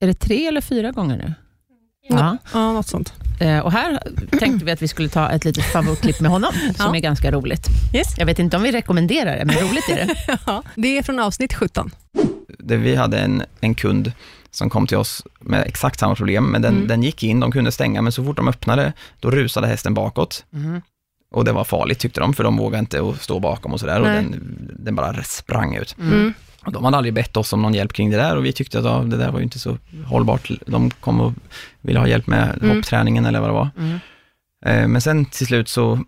är 0.00 0.06
det 0.06 0.14
tre 0.14 0.46
eller 0.46 0.60
fyra 0.60 0.90
gånger 0.90 1.16
nu? 1.16 1.34
Ja. 2.08 2.36
Ja, 2.52 2.72
något 2.72 2.86
sånt. 2.86 3.12
Eh, 3.40 3.58
och 3.58 3.72
här 3.72 3.98
tänkte 4.38 4.64
vi 4.64 4.70
att 4.72 4.82
vi 4.82 4.88
skulle 4.88 5.08
ta 5.08 5.30
ett 5.30 5.44
litet 5.44 5.64
favoritklipp 5.64 6.20
med 6.20 6.30
honom, 6.30 6.52
som 6.76 6.86
Ja. 6.86 6.96
är 6.96 7.00
ganska 7.00 7.30
roligt. 7.30 7.66
Yes. 7.94 8.14
Jag 8.18 8.26
vet 8.26 8.38
inte 8.38 8.56
om 8.56 8.62
vi 8.62 8.72
rekommenderar 8.72 9.36
det, 9.38 9.44
men 9.44 9.56
roligt 9.56 9.88
är 9.88 9.96
det. 9.96 10.38
Ja, 10.46 10.62
det 10.74 10.98
är 10.98 11.02
från 11.02 11.18
avsnitt 11.18 11.54
17. 11.54 11.90
där 12.58 12.76
vi 12.76 12.94
hade 12.96 13.18
en, 13.18 13.42
en 13.60 13.74
kund 13.74 14.12
som 14.56 14.70
kom 14.70 14.86
till 14.86 14.96
oss 14.96 15.22
med 15.40 15.62
exakt 15.66 16.00
samma 16.00 16.14
problem, 16.14 16.44
men 16.44 16.62
den, 16.62 16.74
Mm. 16.74 16.88
den 16.88 17.02
gick 17.02 17.22
in, 17.22 17.40
de 17.40 17.52
kunde 17.52 17.72
stänga, 17.72 18.02
men 18.02 18.12
så 18.12 18.24
fort 18.24 18.36
de 18.36 18.48
öppnade, 18.48 18.92
då 19.20 19.30
rusade 19.30 19.66
hästen 19.66 19.94
bakåt. 19.94 20.44
Mhm. 20.50 20.82
Och 21.30 21.44
det 21.44 21.52
var 21.52 21.64
farligt 21.64 21.98
tyckte 21.98 22.20
de, 22.20 22.34
för 22.34 22.44
de 22.44 22.56
vågade 22.56 22.78
inte 22.80 23.02
att 23.08 23.22
stå 23.22 23.38
bakom 23.40 23.72
och 23.72 23.80
sådär, 23.80 24.00
och 24.00 24.06
den, 24.06 24.34
den 24.78 24.94
bara 24.94 25.22
sprang 25.22 25.74
ut. 25.76 25.96
Mm. 25.98 26.34
Och 26.64 26.72
de 26.72 26.84
hade 26.84 26.96
aldrig 26.96 27.14
bett 27.14 27.36
oss 27.36 27.52
om 27.52 27.62
någon 27.62 27.74
hjälp 27.74 27.92
kring 27.92 28.10
det 28.10 28.16
där 28.16 28.36
och 28.36 28.44
vi 28.44 28.52
tyckte 28.52 28.78
att 28.78 28.84
ja, 28.84 28.98
det 28.98 29.16
där 29.16 29.30
var 29.30 29.38
ju 29.38 29.44
inte 29.44 29.58
så 29.58 29.78
hållbart. 30.06 30.50
De 30.66 30.90
kom 30.90 31.20
och 31.20 31.32
ville 31.80 31.98
ha 31.98 32.06
hjälp 32.06 32.26
med 32.26 32.58
Mm. 32.62 32.76
hoppträningen 32.76 33.26
eller 33.26 33.40
vad 33.40 33.48
det 33.48 33.54
var. 33.54 33.68
Mm. 33.78 33.98
Eh, 34.66 34.88
Men 34.88 35.00
sen 35.00 35.24
till 35.24 35.46
slut 35.46 35.68
så, 35.68 36.04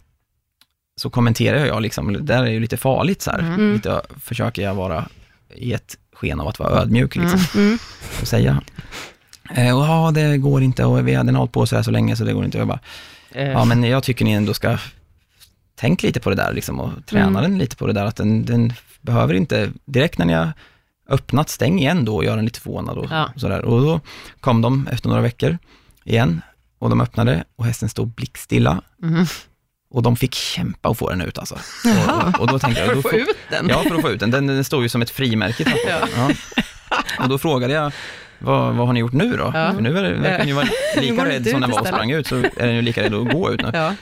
så 1.01 1.11
kommenterar 1.11 1.67
jag 1.67 1.83
liksom, 1.83 2.13
det 2.13 2.19
där 2.19 2.43
är 2.43 2.51
ju 2.51 2.61
lite 2.61 2.77
farligt 2.77 3.23
så 3.23 3.31
här. 3.31 3.39
Mm. 3.39 3.73
Lite 3.73 4.03
försöker 4.21 4.63
jag 4.63 4.75
vara 4.75 5.09
i 5.55 5.73
ett 5.73 5.97
sken 6.19 6.41
av 6.41 6.49
att 6.49 6.59
vara 6.59 6.71
ödmjuk 6.83 7.17
liksom, 7.17 7.41
Mm. 7.63 7.79
och 8.21 8.29
säga. 8.29 8.63
Eh, 9.55 9.77
och 9.79 9.85
ja, 9.85 10.11
det 10.15 10.39
går 10.39 10.63
inte 10.63 10.85
och 10.85 11.09
vi 11.09 11.15
hade 11.15 11.33
hållit 11.33 11.53
på 11.53 11.67
så 11.67 11.77
här 11.77 11.83
så 11.83 11.91
länge 11.91 12.17
så 12.17 12.25
det 12.25 12.33
går 12.33 12.45
inte. 12.45 12.59
Och 12.59 12.61
jag 12.61 12.69
bara, 12.69 12.81
Eh, 13.33 13.49
ja 13.51 13.65
men 13.65 13.85
jag 13.85 14.03
tycker 14.03 14.25
ni 14.25 14.33
ändå 14.33 14.55
ska 14.55 14.79
tänk 15.77 16.03
lite 16.03 16.21
på 16.21 16.31
det 16.31 16.37
där 16.37 16.53
liksom 16.53 16.81
och 16.81 16.91
träna 17.07 17.27
Mm. 17.39 17.43
den 17.43 17.59
lite 17.59 17.77
på 17.77 17.87
det 17.87 17.93
där 17.93 18.05
att 18.05 18.17
den, 18.17 18.45
den 18.45 18.73
behöver 19.01 19.35
inte, 19.35 19.71
direkt 19.85 20.19
när 20.19 20.27
ni 20.27 20.33
har 20.33 20.53
öppnat, 21.09 21.49
stäng 21.49 21.79
igen 21.79 22.05
då 22.05 22.17
och 22.17 22.25
gör 22.25 22.37
den 22.37 22.45
lite 22.45 22.61
förvånad 22.61 22.99
och, 22.99 23.07
Ja. 23.11 23.31
och 23.35 23.41
sådär. 23.41 23.65
Och 23.65 23.81
då 23.81 24.01
kom 24.41 24.63
de 24.63 24.87
efter 24.93 25.09
några 25.09 25.23
veckor 25.23 25.59
igen 26.05 26.41
och 26.79 26.91
de 26.91 27.01
öppnade 27.01 27.45
och 27.57 27.65
hästen 27.65 27.89
stod 27.89 28.09
blickstilla 28.09 28.83
mhm. 29.03 29.27
Och 29.91 30.03
de 30.03 30.17
fick 30.17 30.35
kämpa 30.35 30.89
att 30.89 30.99
få 30.99 31.11
den 31.11 31.21
ut 31.21 31.39
alltså. 31.39 31.59
Och, 32.35 32.41
och 32.41 32.47
då 32.47 32.59
tänkte 32.59 32.81
jag, 32.85 32.97
då 32.97 33.03
får, 33.03 33.15
ut 33.15 33.29
den? 33.51 33.69
Ja, 33.69 33.83
för 33.89 33.95
att 33.95 34.01
få 34.03 34.11
ut 34.11 34.21
den. 34.21 34.31
Den, 34.31 34.47
den 34.47 34.65
står 34.65 34.83
ju 34.83 34.89
som 34.89 35.03
ett 35.03 35.11
frimärke. 35.11 35.65
Ja. 35.89 36.09
Ja. 36.17 36.31
Och 37.23 37.29
då 37.29 37.39
frågade 37.39 37.73
jag, 37.75 37.93
vad, 38.39 38.75
vad 38.75 38.87
har 38.87 38.93
ni 38.95 39.01
gjort 39.01 39.13
nu 39.13 39.37
då? 39.37 39.51
Ja. 39.55 39.73
För 39.73 39.81
nu 39.81 39.93
verkar 39.93 40.45
ni 40.45 40.53
vara 40.53 40.67
Nu 40.97 41.01
lika 41.03 41.25
rädd 41.27 41.47
som 41.49 41.61
den 41.61 41.65
och 41.65 41.71
istället. 41.71 41.95
sprang 41.95 42.11
ut, 42.11 42.27
så 42.27 42.37
är 42.37 42.67
den 42.67 42.75
ju 42.75 42.83
lika 42.83 43.03
rädd 43.03 43.15
att 43.15 43.33
gå 43.33 43.53
ut 43.53 43.63
nu. 43.63 43.71
Ja. 43.75 43.95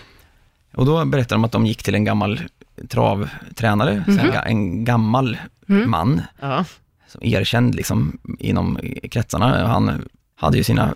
Och 0.75 0.87
då 0.87 1.05
berättade 1.05 1.35
de 1.35 1.45
att 1.45 1.53
de 1.53 1.67
gick 1.67 1.83
till 1.83 1.95
en 1.95 2.05
gammal 2.05 2.41
travtränare, 2.89 4.05
en, 4.07 4.19
ga- 4.21 4.47
en 4.47 4.85
gammal 4.85 5.39
Mm. 5.69 5.91
man, 5.91 6.23
Ja. 6.41 6.65
som 7.09 7.23
erkänd 7.25 7.75
liksom, 7.75 8.19
inom 8.39 8.79
kretsarna. 9.11 9.67
Han 9.67 10.05
hade 10.37 10.57
ju 10.57 10.65
sina 10.65 10.95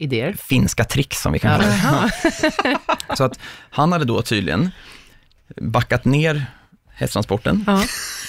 Idéer. 0.00 0.32
finska 0.32 0.84
tricks 0.84 1.20
som 1.22 1.32
vi 1.32 1.38
kan 1.38 1.50
Ja. 1.52 1.58
kalla 1.58 2.10
det. 2.32 2.78
Så 3.16 3.24
att 3.24 3.38
han 3.70 3.92
hade 3.92 4.04
då 4.04 4.22
tydligen 4.22 4.70
backat 5.56 6.04
ner 6.04 6.46
hästtransporten 6.88 7.64
Ja. 7.66 7.82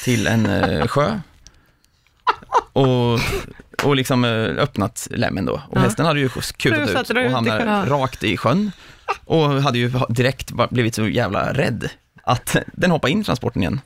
till 0.04 0.28
en 0.28 0.46
eh, 0.46 0.88
sjö 0.88 1.20
och, 2.74 3.20
och 3.84 3.96
liksom 3.96 4.26
eh, 4.26 4.32
öppnat 4.64 5.08
lämmen 5.12 5.46
då. 5.46 5.54
Och 5.54 5.78
Ja. 5.78 5.82
hästen 5.82 6.06
hade 6.06 6.20
ju 6.20 6.30
kutat 6.58 6.90
ut 6.90 7.10
och 7.10 7.32
hamnat 7.32 7.88
rakt 7.90 8.24
i 8.24 8.38
sjön 8.38 8.72
och 9.26 9.62
hade 9.62 9.78
ju 9.78 9.92
direkt 10.10 10.52
blivit 10.70 10.96
så 10.96 11.08
jävla 11.08 11.54
rädd 11.54 11.90
att 12.24 12.56
den 12.74 12.92
hoppade 12.92 13.12
in 13.12 13.22
i 13.22 13.24
transporten 13.24 13.62
igen. 13.62 13.82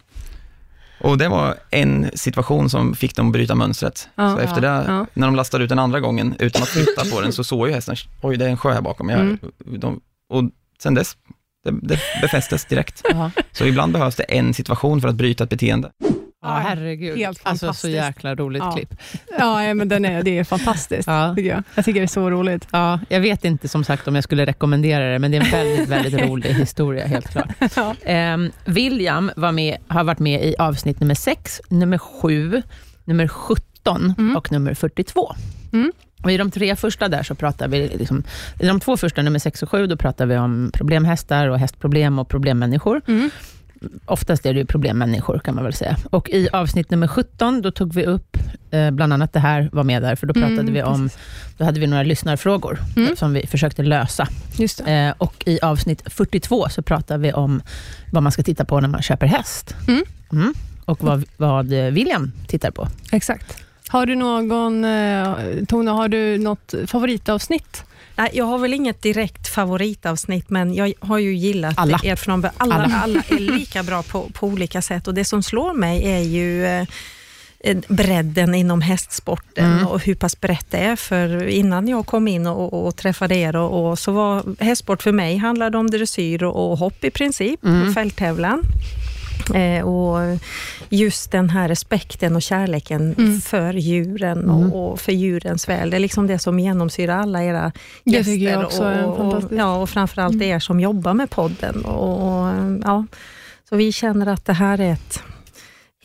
Och 1.02 1.18
det 1.18 1.28
var 1.28 1.56
en 1.70 2.10
situation 2.14 2.70
som 2.70 2.96
fick 2.96 3.16
dem 3.16 3.28
att 3.28 3.34
bryta 3.34 3.56
mönstret. 3.56 4.10
Ja, 4.16 4.36
så 4.36 4.40
efter 4.40 4.62
ja, 4.64 4.70
det, 4.70 4.86
ja. 4.88 5.06
när 5.14 5.28
de 5.28 5.36
lastade 5.36 5.64
ut 5.64 5.70
den 5.70 5.80
andra 5.80 6.00
gången 6.00 6.36
utan 6.40 6.62
att 6.64 6.70
flytta 6.70 7.06
på 7.06 7.22
den, 7.22 7.34
så 7.34 7.44
såg 7.44 7.68
ju 7.68 7.74
hästen, 7.74 7.96
oj 8.22 8.38
det 8.38 8.46
är 8.46 8.50
en 8.50 8.58
sjö 8.58 8.72
här 8.74 8.82
bakom. 8.82 9.10
Jag, 9.10 9.20
Mm. 9.20 9.40
de, 9.80 10.02
och 10.30 10.44
sen 10.84 10.94
dess, 10.94 11.18
det, 11.64 11.72
det 11.72 12.00
befästes 12.22 12.66
direkt. 12.66 13.02
Så 13.52 13.66
ibland 13.66 13.94
behövs 13.94 14.16
det 14.16 14.24
en 14.24 14.54
situation 14.54 15.02
för 15.02 15.08
att 15.08 15.16
bryta 15.16 15.44
ett 15.44 15.50
beteende. 15.50 15.92
Ja 16.46 16.56
herregud. 16.68 17.18
Helt 17.18 17.40
alltså 17.44 17.74
så 17.74 17.90
jäkla 17.90 18.36
roligt 18.36 18.64
Ja. 18.66 18.72
klipp. 18.72 18.94
Ja, 19.40 19.74
men 19.74 19.88
den 19.90 20.06
är, 20.06 20.24
det 20.24 20.38
är 20.40 20.44
fantastiskt, 20.44 21.08
Ja. 21.08 21.34
tycker 21.36 21.50
jag. 21.50 21.64
Jag 21.76 21.86
tycker 21.86 22.00
det 22.00 22.06
är 22.06 22.08
så 22.08 22.30
roligt. 22.30 22.68
Ja, 22.72 23.00
jag 23.10 23.20
vet 23.20 23.46
inte 23.46 23.68
som 23.68 23.84
sagt 23.84 24.08
om 24.08 24.16
jag 24.16 24.24
skulle 24.24 24.46
rekommendera 24.46 25.12
det, 25.12 25.20
men 25.20 25.32
det 25.32 25.38
är 25.38 25.42
en 25.42 25.52
väldigt, 25.52 25.90
väldigt 25.90 26.22
rolig 26.30 26.50
historia, 26.50 27.08
helt 27.08 27.28
klart. 27.30 27.50
Ja. 27.76 27.96
Ehm, 28.04 28.52
William 28.66 29.32
var 29.36 29.52
med, 29.52 29.78
har 29.88 30.04
varit 30.04 30.20
med 30.20 30.46
i 30.46 30.56
avsnitt 30.60 31.00
nummer 31.00 31.16
6, 31.16 31.62
nummer 31.70 31.98
7, 31.98 32.62
nummer 33.06 33.28
17 33.28 34.14
Mm. 34.18 34.36
och 34.36 34.52
nummer 34.52 34.74
42. 34.74 35.36
Mm. 35.74 35.92
Och 36.24 36.32
I 36.32 36.38
de 36.38 36.52
tre 36.52 36.76
första 36.76 37.08
där 37.08 37.24
så 37.24 37.36
pratar 37.36 37.68
vi, 37.68 37.88
liksom, 37.98 38.24
i 38.60 38.68
de 38.68 38.80
två 38.80 38.98
första, 38.98 39.22
nummer 39.22 39.40
6 39.40 39.64
och 39.64 39.70
7, 39.70 39.88
då 39.88 39.98
pratar 39.98 40.26
vi 40.26 40.38
om 40.38 40.72
problemhästar 40.74 41.48
och 41.48 41.60
hästproblem 41.60 42.20
och 42.20 42.30
problemmänniskor. 42.30 43.02
Mm. 43.08 43.30
Oftast 44.06 44.46
är 44.46 44.54
det 44.54 44.60
ju 44.60 44.66
problemmänniskor 44.66 45.40
kan 45.40 45.56
man 45.56 45.64
väl 45.64 45.74
säga. 45.74 45.98
Och 46.10 46.30
i 46.30 46.50
avsnitt 46.54 46.90
nummer 46.92 47.08
17, 47.08 47.62
då 47.62 47.72
tog 47.72 47.94
vi 47.94 48.06
upp, 48.06 48.38
eh, 48.72 48.92
bland 48.92 49.14
annat 49.14 49.34
det 49.34 49.40
här 49.40 49.70
var 49.72 49.84
med 49.84 50.02
där, 50.02 50.16
för 50.16 50.28
då 50.28 50.34
pratade 50.34 50.60
Mm, 50.62 50.74
vi 50.74 50.84
om, 50.84 51.04
precis. 51.04 51.20
då 51.58 51.64
hade 51.66 51.80
vi 51.80 51.88
några 51.88 52.04
lyssnarfrågor 52.04 52.80
Mm. 52.98 53.16
som 53.16 53.34
vi 53.34 53.48
försökte 53.48 53.84
lösa. 53.84 54.28
Eh, 54.86 55.14
och 55.18 55.44
i 55.46 55.60
avsnitt 55.62 56.02
42 56.06 56.70
så 56.70 56.82
pratar 56.82 57.18
vi 57.18 57.34
om 57.34 57.62
vad 58.12 58.24
man 58.24 58.32
ska 58.32 58.44
titta 58.44 58.66
på 58.66 58.80
när 58.80 58.88
man 58.90 59.02
köper 59.02 59.28
häst. 59.28 59.76
Mm. 59.88 60.04
Mm. 60.32 60.54
Och 60.86 61.04
vad, 61.04 61.24
vad 61.38 61.66
William 61.68 62.32
tittar 62.48 62.72
på. 62.72 62.88
Exakt. 63.12 63.58
Har 63.88 64.06
du 64.06 64.16
någon, 64.16 64.84
eh, 64.86 65.36
Tone, 65.68 65.92
har 65.92 66.08
du 66.08 66.38
något 66.38 66.74
favoritavsnitt? 66.88 67.84
Nej, 68.18 68.30
jag 68.34 68.46
har 68.46 68.58
väl 68.58 68.74
inget 68.74 69.02
direkt 69.02 69.48
favoritavsnitt, 69.48 70.50
men 70.50 70.74
jag 70.74 70.94
har 71.00 71.18
ju 71.18 71.34
gillat 71.36 71.74
Alla. 71.78 72.00
er 72.04 72.16
från 72.16 72.42
början. 72.42 72.56
alla, 72.58 72.76
Alla. 72.76 72.96
alla. 73.04 73.24
är 73.30 73.40
lika 73.40 73.84
bra 73.84 74.04
på, 74.04 74.30
på 74.34 74.48
olika 74.48 74.82
sätt 74.82 75.08
och 75.08 75.14
det 75.14 75.26
som 75.26 75.44
slår 75.44 75.74
mig 75.74 76.04
är 76.12 76.20
ju 76.20 76.66
eh, 76.66 76.88
eh, 77.60 77.78
bredden 77.88 78.56
inom 78.56 78.82
hästsporten 78.82 79.72
Mm. 79.74 79.88
och 79.88 80.02
hur 80.06 80.16
pass 80.16 80.42
brett 80.42 80.66
det 80.70 80.78
är. 80.78 80.96
För 80.96 81.48
innan 81.48 81.88
jag 81.88 82.06
kom 82.06 82.28
in 82.28 82.48
och, 82.48 82.86
och 82.88 82.96
träffade 82.96 83.36
er 83.36 83.56
och, 83.56 83.90
och 83.92 84.00
så 84.00 84.12
var 84.12 84.64
hästsport 84.64 85.04
för 85.04 85.12
mig 85.12 85.38
handlade 85.38 85.78
om 85.78 85.90
dressyr 85.90 86.44
och, 86.44 86.72
och 86.72 86.78
hopp 86.78 87.04
i 87.04 87.10
princip, 87.12 87.64
Mm. 87.66 87.94
fälttävlan. 87.94 88.62
Eh, 89.54 89.86
och 89.86 90.38
just 90.90 91.32
den 91.32 91.50
här 91.50 91.68
respekten 91.68 92.36
och 92.36 92.42
kärleken 92.42 93.16
Mm. 93.18 93.42
för 93.42 93.74
djuren 93.74 94.38
Mm. 94.44 94.74
och, 94.74 94.92
och 94.92 95.00
för 95.00 95.12
djurens 95.12 95.70
väl. 95.70 95.90
Det 95.90 95.98
är 95.98 96.00
liksom 96.00 96.28
det 96.28 96.40
som 96.40 96.60
genomsyrar 96.60 97.18
alla 97.18 97.44
era 97.44 97.72
Det 98.04 98.12
gäster 98.12 98.34
tycker 98.34 98.52
jag 98.52 98.64
också 98.66 98.84
är 98.84 99.06
och, 99.06 99.12
och, 99.12 99.18
fantastiskt. 99.18 99.52
Mm. 99.52 99.66
ja, 99.66 99.76
och 99.76 99.90
framförallt 99.90 100.42
er 100.42 100.60
som 100.60 100.80
jobbar 100.80 101.14
med 101.14 101.30
podden. 101.30 101.86
Och, 101.86 102.42
och, 102.42 102.48
ja. 102.84 103.06
Så 103.70 103.76
vi 103.76 103.92
känner 103.92 104.28
att 104.28 104.46
det 104.46 104.54
här 104.54 104.80
är 104.80 104.94
ett 104.94 105.20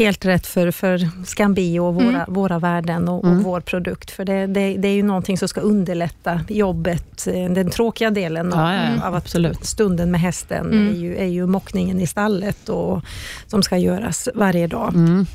helt 0.05 0.25
rätt 0.25 0.47
för, 0.47 0.71
för 0.71 1.09
Scambio 1.27 1.81
och 1.81 1.95
våra, 1.95 2.09
Mm. 2.09 2.25
våra 2.35 2.59
värden 2.59 3.09
och, 3.09 3.25
Mm. 3.25 3.39
och 3.39 3.45
vår 3.45 3.61
produkt. 3.61 4.11
För 4.11 4.25
det, 4.25 4.47
det, 4.47 4.77
det 4.77 4.89
är 4.89 4.93
ju 4.95 5.03
någonting 5.03 5.39
som 5.39 5.49
ska 5.49 5.61
underlätta 5.61 6.41
jobbet, 6.49 7.27
eh, 7.27 7.51
den 7.53 7.71
tråkiga 7.71 8.11
delen 8.11 8.53
Ja, 8.55 8.75
ja, 8.75 8.81
ja, 9.01 9.07
av 9.09 9.15
att 9.15 9.23
absolut. 9.25 9.65
stunden 9.65 10.11
med 10.11 10.21
hästen 10.21 10.67
Mm. 10.67 10.89
är, 10.89 10.99
ju, 10.99 11.17
är 11.17 11.27
ju 11.27 11.47
mockningen 11.47 12.01
i 12.01 12.07
stallet 12.07 12.69
och, 12.69 13.03
som 13.47 13.63
ska 13.63 13.77
göras 13.79 14.29
varje 14.35 14.67
dag. 14.67 14.95
Mm. 14.95 15.27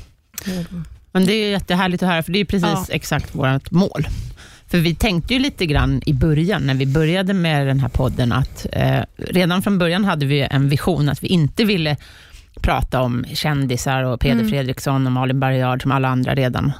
Men 1.12 1.26
det 1.26 1.32
är 1.32 1.50
jättehärligt 1.50 2.02
att 2.02 2.08
höra, 2.08 2.22
för 2.22 2.32
det 2.32 2.38
är 2.40 2.44
precis 2.44 2.90
exakt 2.90 3.34
vårt 3.34 3.70
mål. 3.70 4.06
För 4.68 4.78
vi 4.78 4.94
tänkte 4.94 5.34
ju 5.34 5.40
lite 5.40 5.66
grann 5.66 6.02
i 6.06 6.12
början, 6.14 6.62
när 6.66 6.74
vi 6.74 6.86
började 6.86 7.34
med 7.34 7.66
den 7.66 7.80
här 7.80 7.88
podden, 7.88 8.32
att 8.32 8.66
eh, 8.72 9.00
redan 9.16 9.62
från 9.62 9.78
början 9.78 10.04
hade 10.04 10.26
vi 10.26 10.40
en 10.50 10.68
vision 10.68 11.08
att 11.08 11.22
vi 11.22 11.28
inte 11.28 11.64
ville 11.64 11.96
prata 12.60 13.00
om 13.00 13.24
kändisar 13.34 14.02
och 14.02 14.20
Peder 14.20 14.34
Mm. 14.34 14.48
Fredriksson 14.48 15.06
och 15.06 15.12
Malin 15.12 15.40
Bergard, 15.40 15.82
som 15.82 15.92
alla 15.92 16.08
andra 16.08 16.34
redan 16.34 16.72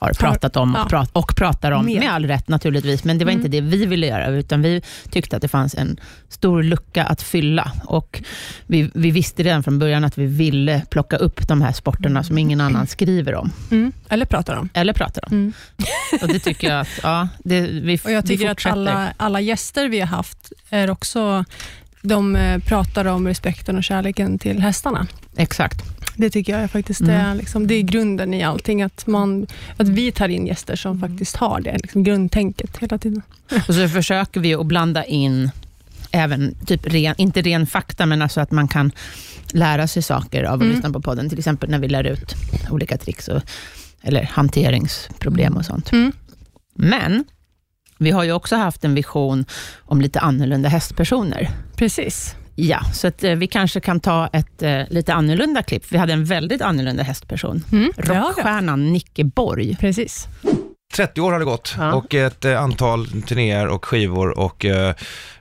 har 0.00 0.12
pratat 0.12 0.56
om 0.56 0.74
och, 0.74 0.80
ja. 0.80 0.86
prat, 0.88 1.10
och 1.12 1.36
pratar 1.36 1.72
om, 1.72 1.86
Mer. 1.86 2.00
med 2.00 2.12
all 2.12 2.26
rätt 2.26 2.48
naturligtvis, 2.48 3.04
men 3.04 3.18
det 3.18 3.24
var 3.24 3.32
Mm. 3.32 3.44
inte 3.44 3.56
det 3.56 3.60
vi 3.60 3.86
ville 3.86 4.06
göra, 4.06 4.26
utan 4.28 4.62
vi 4.62 4.82
tyckte 5.10 5.36
att 5.36 5.42
det 5.42 5.48
fanns 5.48 5.74
en 5.74 5.96
stor 6.28 6.62
lucka 6.62 7.04
att 7.04 7.22
fylla. 7.22 7.72
Och 7.84 8.22
vi, 8.66 8.90
vi 8.94 9.10
visste 9.10 9.42
redan 9.42 9.62
från 9.62 9.78
början 9.78 10.04
att 10.04 10.18
vi 10.18 10.26
ville 10.26 10.82
plocka 10.90 11.16
upp 11.16 11.48
de 11.48 11.62
här 11.62 11.72
sporterna 11.72 12.24
som 12.24 12.38
ingen 12.38 12.60
annan 12.60 12.86
skriver 12.86 13.34
om, 13.34 13.52
Mm. 13.70 13.92
Eller 14.08 14.26
pratar 14.26 14.56
om. 14.56 14.68
eller 14.74 14.92
pratar 14.92 15.24
om. 15.26 15.32
Mm. 15.32 15.52
Och 16.22 16.28
det 16.28 16.38
tycker 16.38 16.70
jag 16.70 16.80
att, 16.80 17.00
ja, 17.02 17.28
det, 17.44 17.60
vi, 17.60 17.98
Och 18.04 18.10
jag 18.12 18.26
tycker 18.26 18.50
att 18.50 18.66
alla, 18.66 19.12
alla 19.16 19.40
gäster 19.40 19.88
vi 19.88 20.00
har 20.00 20.06
haft 20.06 20.52
är 20.70 20.90
också, 20.90 21.44
de 22.02 22.36
eh, 22.36 22.58
pratar 22.58 23.04
om 23.04 23.26
respekten 23.28 23.76
och 23.76 23.84
kärleken 23.84 24.38
till 24.38 24.60
hästarna. 24.62 25.06
Exakt. 25.36 25.82
Det 26.16 26.30
tycker 26.30 26.52
jag 26.52 26.62
är 26.62 26.68
faktiskt 26.68 27.00
Mm. 27.00 27.14
är, 27.26 27.34
liksom, 27.34 27.66
det 27.66 27.74
är 27.74 27.82
grunden 27.82 28.34
i 28.34 28.42
allting, 28.42 28.82
att, 28.82 29.06
man, 29.06 29.46
att 29.76 29.88
vi 29.88 30.12
tar 30.12 30.28
in 30.28 30.46
gäster 30.46 30.76
som 30.76 31.00
faktiskt 31.00 31.36
har 31.36 31.60
det 31.60 31.78
liksom, 31.78 32.02
grundtänket 32.04 32.76
hela 32.76 32.98
tiden. 32.98 33.22
Och 33.68 33.74
så 33.74 33.88
försöker 33.88 34.40
vi 34.40 34.54
att 34.54 34.66
blanda 34.66 35.04
in 35.04 35.50
även, 36.10 36.54
typ 36.66 36.86
ren, 36.86 37.14
inte 37.18 37.42
ren 37.42 37.66
fakta, 37.66 38.06
men 38.06 38.22
alltså 38.22 38.40
att 38.40 38.50
man 38.50 38.68
kan 38.68 38.92
lära 39.52 39.86
sig 39.86 40.02
saker 40.02 40.44
av 40.44 40.54
att 40.54 40.60
Mm. 40.62 40.74
lyssna 40.74 40.90
på 40.92 41.00
podden. 41.00 41.28
Till 41.28 41.38
exempel 41.38 41.70
när 41.70 41.78
vi 41.78 41.88
lär 41.88 42.04
ut 42.04 42.34
olika 42.70 42.98
tricks, 42.98 43.28
och, 43.28 43.42
eller 44.02 44.22
hanteringsproblem 44.32 45.56
och 45.56 45.64
sånt. 45.64 45.92
Mm. 45.92 46.12
Men 46.74 47.24
vi 47.98 48.10
har 48.10 48.24
ju 48.24 48.32
också 48.32 48.56
haft 48.56 48.84
en 48.84 48.94
vision 48.94 49.44
om 49.78 50.00
lite 50.00 50.20
annorlunda 50.20 50.68
hästpersoner. 50.68 51.50
Precis. 51.76 52.34
Ja, 52.60 52.80
så 52.94 53.06
att, 53.06 53.24
eh, 53.24 53.34
vi 53.34 53.46
kanske 53.46 53.80
kan 53.80 54.00
ta 54.00 54.28
ett 54.32 54.62
eh, 54.62 54.80
lite 54.90 55.14
annorlunda 55.14 55.62
klipp. 55.62 55.84
Vi 55.90 55.98
hade 55.98 56.12
en 56.12 56.24
väldigt 56.24 56.62
annorlunda 56.62 57.02
hästperson. 57.02 57.64
Mm. 57.72 57.92
Rockstjärnan 57.96 58.92
Nicke 58.92 59.24
Borg. 59.24 59.76
Precis. 59.80 60.28
30 60.98 61.20
år 61.20 61.32
har 61.32 61.38
det 61.38 61.44
gått 61.44 61.74
Ja. 61.78 61.92
och 61.92 62.14
ett 62.14 62.44
eh, 62.44 62.62
antal 62.62 63.06
turnéer 63.22 63.66
och 63.68 63.84
skivor 63.84 64.38
och 64.38 64.64
eh, 64.64 64.94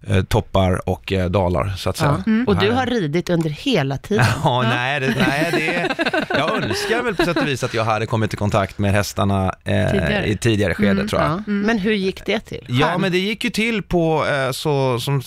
eh, 0.07 0.23
toppar 0.23 0.89
och 0.89 1.13
eh, 1.13 1.29
dalar 1.29 1.73
så 1.77 1.89
att 1.89 1.97
säga. 1.97 2.23
Och 2.47 2.55
du 2.57 2.71
har 2.71 2.85
ridit 2.85 3.29
under 3.29 3.49
hela 3.49 3.97
tiden. 3.97 4.25
Ja, 4.43 4.61
nej, 4.61 4.99
det, 4.99 5.15
nej 5.27 5.51
det, 5.51 5.95
jag 6.29 6.63
önskar 6.63 7.03
väl 7.03 7.15
på 7.15 7.25
sätt 7.25 7.37
och 7.37 7.47
vis 7.47 7.63
att 7.63 7.73
jag 7.73 7.83
hade 7.83 8.05
kommit 8.05 8.33
i 8.33 8.37
kontakt 8.37 8.77
med 8.77 8.91
hästarna 8.91 9.45
eh, 9.63 9.91
Tidigare. 9.91 10.25
i 10.27 10.37
tidigare 10.37 10.73
skede 10.75 10.91
Mm, 10.91 11.07
tror 11.07 11.21
jag. 11.21 11.31
Ja. 11.31 11.41
Men 11.45 11.79
hur 11.79 11.93
gick 11.93 12.25
det 12.25 12.39
till? 12.39 12.65
Ja, 12.69 12.97
men 12.97 13.11
det 13.11 13.17
gick 13.19 13.43
ju 13.43 13.49
till 13.49 13.83
på 13.83 14.25
eh, 14.27 14.51
så 14.51 14.99
som 14.99 15.21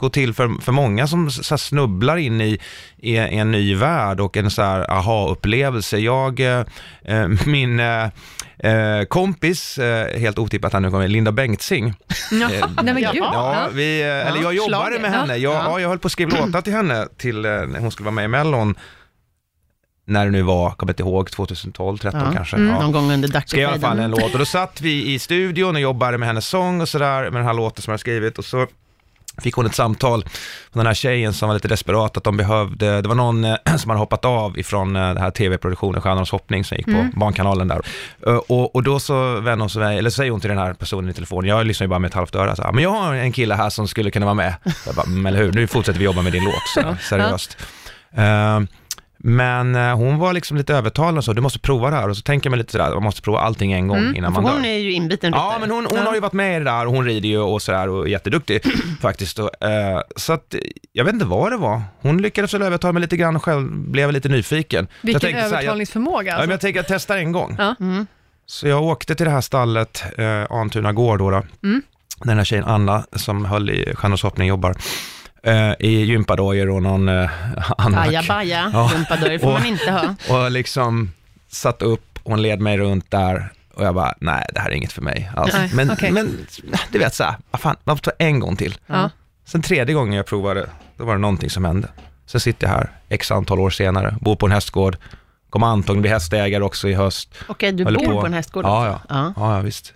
går 0.00 0.10
till 0.10 0.34
för, 0.34 0.60
för 0.62 0.72
många 0.72 1.06
som 1.06 1.30
så 1.30 1.58
snubblar 1.58 2.16
in 2.16 2.40
i, 2.40 2.58
i 3.04 3.16
en 3.16 3.50
ny 3.50 3.74
värld 3.74 4.20
och 4.20 4.36
en 4.36 4.50
så 4.50 4.62
här 4.62 4.90
aha-upplevelse. 4.90 5.98
Jag, 5.98 6.40
eh, 6.40 6.64
eh, 7.04 7.28
min 7.46 7.80
eh, 7.80 8.08
eh, 8.58 9.04
kompis, 9.08 9.78
eh, 9.78 10.20
helt 10.20 10.38
otippat 10.38 10.72
här 10.72 10.80
nu 10.80 10.90
kommer, 10.90 11.08
Linda 11.08 11.32
Bengtzing. 11.32 11.94
Eh, 12.32 12.68
Nej 12.82 12.94
men 12.94 12.96
gud. 12.96 13.16
Ja, 13.16 13.68
vi, 13.72 14.00
eh, 14.02 14.28
eller 14.28 14.42
jag 14.42 14.54
jobbade 14.54 14.98
med 14.98 15.10
henne. 15.10 15.36
Jag, 15.36 15.54
ja. 15.54 15.80
jag 15.80 15.88
höll 15.88 15.98
på 15.98 16.06
att 16.06 16.12
skriva 16.12 16.46
låtar 16.46 16.60
till 16.60 16.72
henne 16.72 17.06
till 17.16 17.44
eh, 17.44 17.50
när 17.50 17.80
hon 17.80 17.90
skulle 17.90 18.04
vara 18.04 18.14
med 18.14 18.24
i 18.24 18.28
Mellon. 18.28 18.74
När 20.06 20.24
det 20.24 20.30
nu 20.30 20.42
var, 20.42 20.70
kommer 20.70 20.92
inte 20.92 21.02
ihåg, 21.02 21.30
2012, 21.30 21.98
13 21.98 22.20
Ja. 22.24 22.32
kanske. 22.32 22.56
Mm. 22.56 22.68
Ja 22.68 22.80
Någon 22.80 22.92
gång 22.92 23.12
under 23.12 23.40
skrev 23.46 23.60
i 23.60 23.64
alla 23.64 23.80
fall 23.80 23.98
en 23.98 24.10
låt 24.10 24.32
och 24.32 24.38
då 24.38 24.44
satt 24.44 24.80
vi 24.80 25.12
i 25.14 25.18
studion 25.18 25.74
och 25.74 25.80
jobbade 25.80 26.18
med 26.18 26.28
hennes 26.28 26.46
sång 26.46 26.80
och 26.80 26.88
sådär 26.88 27.22
med 27.22 27.32
den 27.32 27.44
här 27.44 27.54
låten 27.54 27.82
som 27.82 27.90
jag 27.90 28.00
skrivit 28.00 28.38
och 28.38 28.44
så 28.44 28.66
fick 29.42 29.54
hon 29.54 29.66
ett 29.66 29.74
samtal 29.74 30.22
från 30.72 30.78
den 30.80 30.86
här 30.86 30.94
tjejen 30.94 31.32
som 31.32 31.48
var 31.48 31.54
lite 31.54 31.68
desperat 31.68 32.16
att 32.16 32.24
de 32.24 32.36
behövde, 32.36 33.02
det 33.02 33.08
var 33.08 33.14
någon 33.14 33.44
eh, 33.44 33.56
som 33.76 33.90
hade 33.90 33.98
hoppat 34.00 34.24
av 34.24 34.58
ifrån 34.58 34.96
eh, 34.96 35.02
den 35.08 35.16
här 35.16 35.30
tv-produktionen 35.30 36.00
Stjärnornas 36.00 36.30
hoppning 36.30 36.64
som 36.64 36.76
gick 36.76 36.86
på 36.86 36.92
Barnkanalen 37.16 37.68
där. 37.68 37.80
Eh, 38.26 38.34
Och, 38.34 38.74
och 38.76 38.82
då 38.82 39.00
så 39.00 39.32
vänder 39.34 39.56
hon 39.56 39.70
sig, 39.70 39.98
eller 39.98 40.10
säger 40.10 40.30
hon 40.30 40.40
till 40.40 40.50
den 40.50 40.58
här 40.58 40.72
personen 40.72 41.10
i 41.10 41.12
telefon, 41.14 41.46
jag 41.46 41.66
lyssnar 41.66 41.84
ju 41.84 41.88
bara 41.88 41.98
med 41.98 42.08
ett 42.08 42.14
halvt 42.14 42.34
öra, 42.34 42.56
så 42.56 42.62
här, 42.62 42.72
men 42.72 42.84
jag 42.84 42.90
har 42.90 43.14
en 43.14 43.32
kille 43.32 43.54
här 43.54 43.70
som 43.70 43.88
skulle 43.88 44.10
kunna 44.10 44.26
vara 44.26 44.34
med. 44.34 44.54
Jag 44.86 44.94
bara, 44.94 45.06
"Mm, 45.06 45.26
eller 45.26 45.38
hur, 45.38 45.52
nu 45.52 45.66
fortsätter 45.66 45.98
vi 45.98 46.04
jobba 46.04 46.22
med 46.22 46.32
din 46.32 46.44
låt, 46.44 46.54
så, 46.74 46.96
seriöst. 47.08 47.56
Eh, 48.16 48.60
Men 49.26 49.74
eh, 49.74 49.96
hon 49.96 50.18
var 50.18 50.32
liksom 50.32 50.56
lite 50.56 50.74
övertalande 50.74 51.18
och 51.18 51.24
så, 51.24 51.32
du 51.32 51.40
måste 51.40 51.58
prova 51.58 51.90
det 51.90 51.96
här. 51.96 52.08
Och 52.08 52.16
så 52.16 52.22
tänker 52.22 52.50
man 52.50 52.58
lite 52.58 52.72
sådär, 52.72 52.90
man 52.94 53.02
måste 53.02 53.22
prova 53.22 53.38
allting 53.40 53.72
en 53.72 53.88
gång 53.88 53.98
Mm, 53.98 54.16
innan 54.16 54.34
För 54.34 54.42
man 54.42 54.50
dör. 54.52 54.58
hon 54.58 54.64
är 54.68 54.78
ju 54.78 54.92
inbiten 54.92 55.32
Ja, 55.32 55.38
ryttare. 55.38 55.60
men 55.60 55.70
hon, 55.70 55.86
hon 55.90 55.98
har 56.06 56.14
ju 56.14 56.20
varit 56.20 56.32
med 56.32 56.56
i 56.56 56.58
det 56.58 56.64
där 56.64 56.86
och 56.86 56.92
hon 56.92 57.04
rider 57.04 57.28
ju 57.28 57.38
och 57.38 57.62
sådär 57.62 57.88
och 57.88 58.04
är 58.04 58.08
jätteduktig 58.08 58.60
faktiskt. 59.00 59.38
Och, 59.38 59.64
eh, 59.64 60.00
så 60.16 60.32
att, 60.32 60.54
jag 60.92 61.04
vet 61.04 61.14
inte 61.14 61.26
vad 61.26 61.52
det 61.52 61.56
var. 61.56 61.82
Hon 62.00 62.22
lyckades 62.22 62.54
väl 62.54 62.62
övertala 62.62 62.92
mig 62.92 63.00
lite 63.00 63.16
grann 63.16 63.36
och 63.36 63.44
själv 63.44 63.68
blev 63.72 64.12
lite 64.12 64.28
nyfiken. 64.28 64.86
Vilken 65.00 65.20
tänkte 65.20 65.40
så 65.40 65.46
här, 65.46 65.52
jag, 65.52 65.58
övertalningsförmåga. 65.58 66.30
ja, 66.30 66.34
Alltså. 66.34 66.46
men 66.46 66.50
jag 66.50 66.60
tänker 66.60 66.80
att 66.80 66.90
jag 66.90 66.98
testar 66.98 67.16
en 67.16 67.32
gång. 67.32 67.54
Ja. 67.58 67.74
Mm. 67.80 68.06
Så 68.46 68.68
jag 68.68 68.82
åkte 68.82 69.14
till 69.14 69.26
det 69.26 69.32
här 69.32 69.40
stallet, 69.40 70.04
eh, 70.18 70.56
Antuna 70.56 70.92
gård 70.92 71.18
då, 71.18 71.30
då. 71.30 71.42
Mm. 71.62 71.82
den 72.24 72.36
här 72.38 72.44
tjejen 72.44 72.64
Anna 72.64 73.04
som 73.12 73.44
höll 73.44 73.70
i 73.70 73.94
stjärnhoppning 73.94 74.48
jobbar. 74.48 74.74
Eh, 75.44 75.72
I 75.78 76.04
gympadojor 76.04 76.70
och 76.70 76.82
någon 76.82 77.08
eh, 77.08 77.30
annan. 77.78 78.08
Ajabaja, 78.08 78.70
Ja. 78.72 78.90
rumpadörr 78.94 79.38
får 79.38 79.46
Och- 79.46 79.52
man 79.52 79.66
inte 79.66 79.90
ha. 79.90 80.14
Och 80.44 80.50
liksom 80.50 81.10
satt 81.48 81.82
upp, 81.82 82.18
hon 82.24 82.42
led 82.42 82.60
mig 82.60 82.78
runt 82.78 83.10
där 83.10 83.48
och 83.74 83.84
jag 83.84 83.94
bara, 83.94 84.14
nej 84.20 84.46
det 84.54 84.60
här 84.60 84.70
är 84.70 84.74
inget 84.74 84.92
för 84.92 85.02
mig 85.02 85.30
alls. 85.36 85.52
Nej, 85.54 85.70
men, 85.74 85.90
okej. 85.90 86.10
men 86.10 86.46
du 86.92 86.98
vet 86.98 87.14
såhär, 87.14 87.34
vad 87.50 87.60
fan, 87.60 87.76
man 87.84 87.96
får 87.96 88.02
ta 88.02 88.10
en 88.18 88.40
gång 88.40 88.56
till. 88.56 88.78
Ja. 88.86 89.10
Sen 89.44 89.62
tredje 89.62 89.94
gången 89.94 90.14
jag 90.14 90.26
provade, 90.26 90.68
då 90.96 91.04
var 91.04 91.12
det 91.14 91.20
någonting 91.20 91.50
som 91.50 91.64
hände. 91.64 91.88
Sen 92.26 92.40
sitter 92.40 92.66
jag 92.66 92.74
här, 92.74 92.90
x 93.08 93.30
antal 93.30 93.60
år 93.60 93.70
senare, 93.70 94.14
bor 94.20 94.36
på 94.36 94.46
en 94.46 94.52
hästgård, 94.52 94.96
kommer 95.50 95.66
antagligen 95.66 96.02
bli 96.02 96.10
hästägare 96.10 96.64
också 96.64 96.88
i 96.88 96.94
höst. 96.94 97.34
Okej, 97.48 97.72
du 97.72 97.84
Håller 97.84 97.98
bor 97.98 98.06
på. 98.06 98.20
på 98.20 98.26
en 98.26 98.32
hästgård 98.32 98.64
Ja, 98.64 98.90
också? 98.90 99.06
ja. 99.08 99.16
ja. 99.16 99.32
Ja, 99.36 99.56
ja 99.56 99.60
visst. 99.62 99.94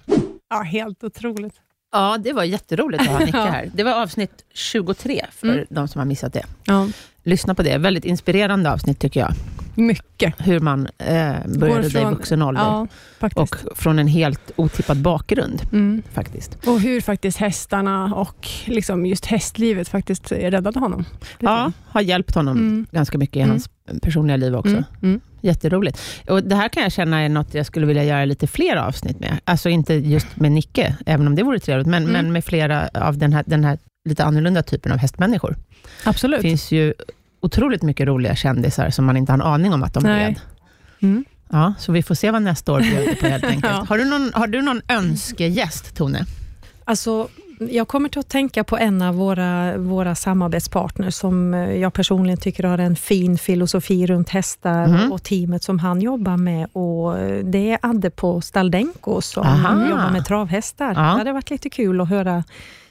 ja, 0.51 0.63
helt 0.63 1.05
otroligt. 1.05 1.55
Ja, 1.93 2.19
det 2.25 2.33
var 2.33 2.45
jätteroligt 2.45 3.03
att 3.03 3.09
ha 3.09 3.21
Ja. 3.33 3.51
här. 3.51 3.71
Det 3.75 3.83
var 3.85 4.03
avsnitt 4.03 4.45
23 4.55 5.25
för 5.31 5.49
Mm. 5.49 5.67
de 5.71 5.89
som 5.89 5.99
har 5.99 6.07
missat 6.07 6.33
det. 6.33 6.45
Ja, 6.65 6.89
Lyssna 7.25 7.55
på 7.55 7.63
det. 7.63 7.79
Väldigt 7.79 8.05
inspirerande 8.05 8.73
avsnitt 8.73 8.99
tycker 8.99 9.21
jag. 9.21 9.33
mycket. 9.75 10.35
Hur 10.39 10.61
man 10.61 10.89
eh, 10.99 11.33
började 11.59 11.87
i 11.87 11.91
från- 11.91 12.15
vuxen 12.15 12.43
ålder. 12.43 12.63
Ja, 12.63 12.87
och 13.35 13.57
från 13.75 13.99
en 13.99 14.07
helt 14.09 14.51
otippad 14.57 14.97
bakgrund 15.03 15.63
Mm. 15.73 16.03
faktiskt. 16.13 16.59
Och 16.67 16.81
hur 16.81 17.01
faktiskt 17.01 17.39
hästarna 17.39 18.15
och 18.15 18.49
liksom 18.65 19.07
just 19.07 19.27
hästlivet 19.27 19.89
faktiskt 19.89 20.33
räddade 20.33 20.79
honom. 20.81 21.05
Ja, 21.39 21.73
har 21.87 22.01
hjälpt 22.01 22.35
honom 22.35 22.57
Mm. 22.59 22.87
ganska 22.93 23.19
mycket 23.19 23.37
i 23.37 23.41
Mm. 23.41 23.51
hans 23.51 23.71
personliga 24.03 24.37
liv 24.37 24.55
också. 24.57 24.85
Jätteroligt. 25.41 26.01
Och 26.29 26.43
det 26.45 26.55
här 26.57 26.69
kan 26.69 26.83
jag 26.83 26.93
känna 26.93 27.21
är 27.21 27.29
något 27.29 27.55
jag 27.55 27.67
skulle 27.67 27.87
vilja 27.87 28.05
göra 28.05 28.25
lite 28.25 28.47
fler 28.47 28.77
avsnitt 28.77 29.21
med. 29.21 29.41
Alltså 29.45 29.69
inte 29.69 29.95
just 29.95 30.27
med 30.37 30.53
Nicke, 30.53 30.97
även 31.07 31.27
om 31.27 31.35
det 31.35 31.43
vore 31.43 31.59
trevligt, 31.59 31.87
men, 31.87 32.03
Mm. 32.03 32.13
men 32.13 32.33
med 32.33 32.45
flera 32.45 32.89
av 32.95 33.19
den 33.19 33.33
här, 33.33 33.45
den 33.47 33.65
här 33.65 33.79
lite 34.09 34.25
annorlunda 34.25 34.63
typen 34.63 34.93
av 34.93 34.99
hästmänniskor. 34.99 35.57
Det 36.05 36.11
Absolut. 36.11 36.41
finns 36.43 36.73
ju 36.73 36.95
otroligt 37.41 37.83
mycket 37.83 38.07
roliga 38.07 38.37
kändisar 38.37 38.91
som 38.91 39.05
man 39.05 39.17
inte 39.17 39.33
har 39.33 39.39
en 39.39 39.43
aning 39.43 39.73
om 39.73 39.83
att 39.83 39.95
de 39.95 40.03
Nej. 40.03 40.25
red. 40.27 40.41
Mm. 41.03 41.25
Ja, 41.51 41.75
så 41.79 41.93
vi 41.93 42.03
får 42.03 42.15
se 42.15 42.31
vad 42.31 42.43
nästa 42.43 42.73
år 42.73 42.81
bjuder 42.81 43.15
på 43.15 43.27
helt 43.27 43.45
enkelt. 43.55 43.65
Ja. 43.75 43.85
Har, 43.89 43.99
du 43.99 44.05
någon, 44.05 44.31
har 44.35 44.47
du 44.47 44.63
någon 44.63 44.81
önskegäst, 44.89 45.97
Tone? 45.97 46.25
Alltså, 46.85 47.29
jag 47.61 47.89
kommer 47.89 48.09
till 48.09 48.19
att 48.21 48.29
tänka 48.29 48.65
på 48.65 48.79
en 48.79 49.03
av 49.03 49.15
våra, 49.15 49.77
våra 49.77 50.15
samarbetspartners 50.15 51.15
som 51.15 51.55
eh, 51.55 51.73
jag 51.77 51.93
personligen 51.93 52.39
tycker 52.39 52.65
har 52.65 52.79
en 52.79 52.97
fin 52.97 53.39
filosofi 53.39 54.07
runt 54.07 54.29
hästar 54.29 54.87
Mhm. 54.87 55.13
och 55.13 55.23
teamet 55.23 55.63
som 55.63 55.79
han 55.79 56.01
jobbar 56.01 56.37
med. 56.37 56.69
Och 56.73 57.19
eh, 57.19 57.45
det 57.45 57.73
är 57.73 57.79
Adde 57.83 58.11
på 58.11 58.41
Staldenko 58.41 59.21
som 59.21 59.43
Aha. 59.47 59.89
jobbar 59.91 60.11
med 60.11 60.25
travhästar. 60.25 60.87
Ja. 60.89 60.93
Det 60.95 61.01
hade 61.01 61.33
varit 61.33 61.51
lite 61.51 61.71
kul 61.71 62.01
att 62.01 62.09
höra 62.09 62.45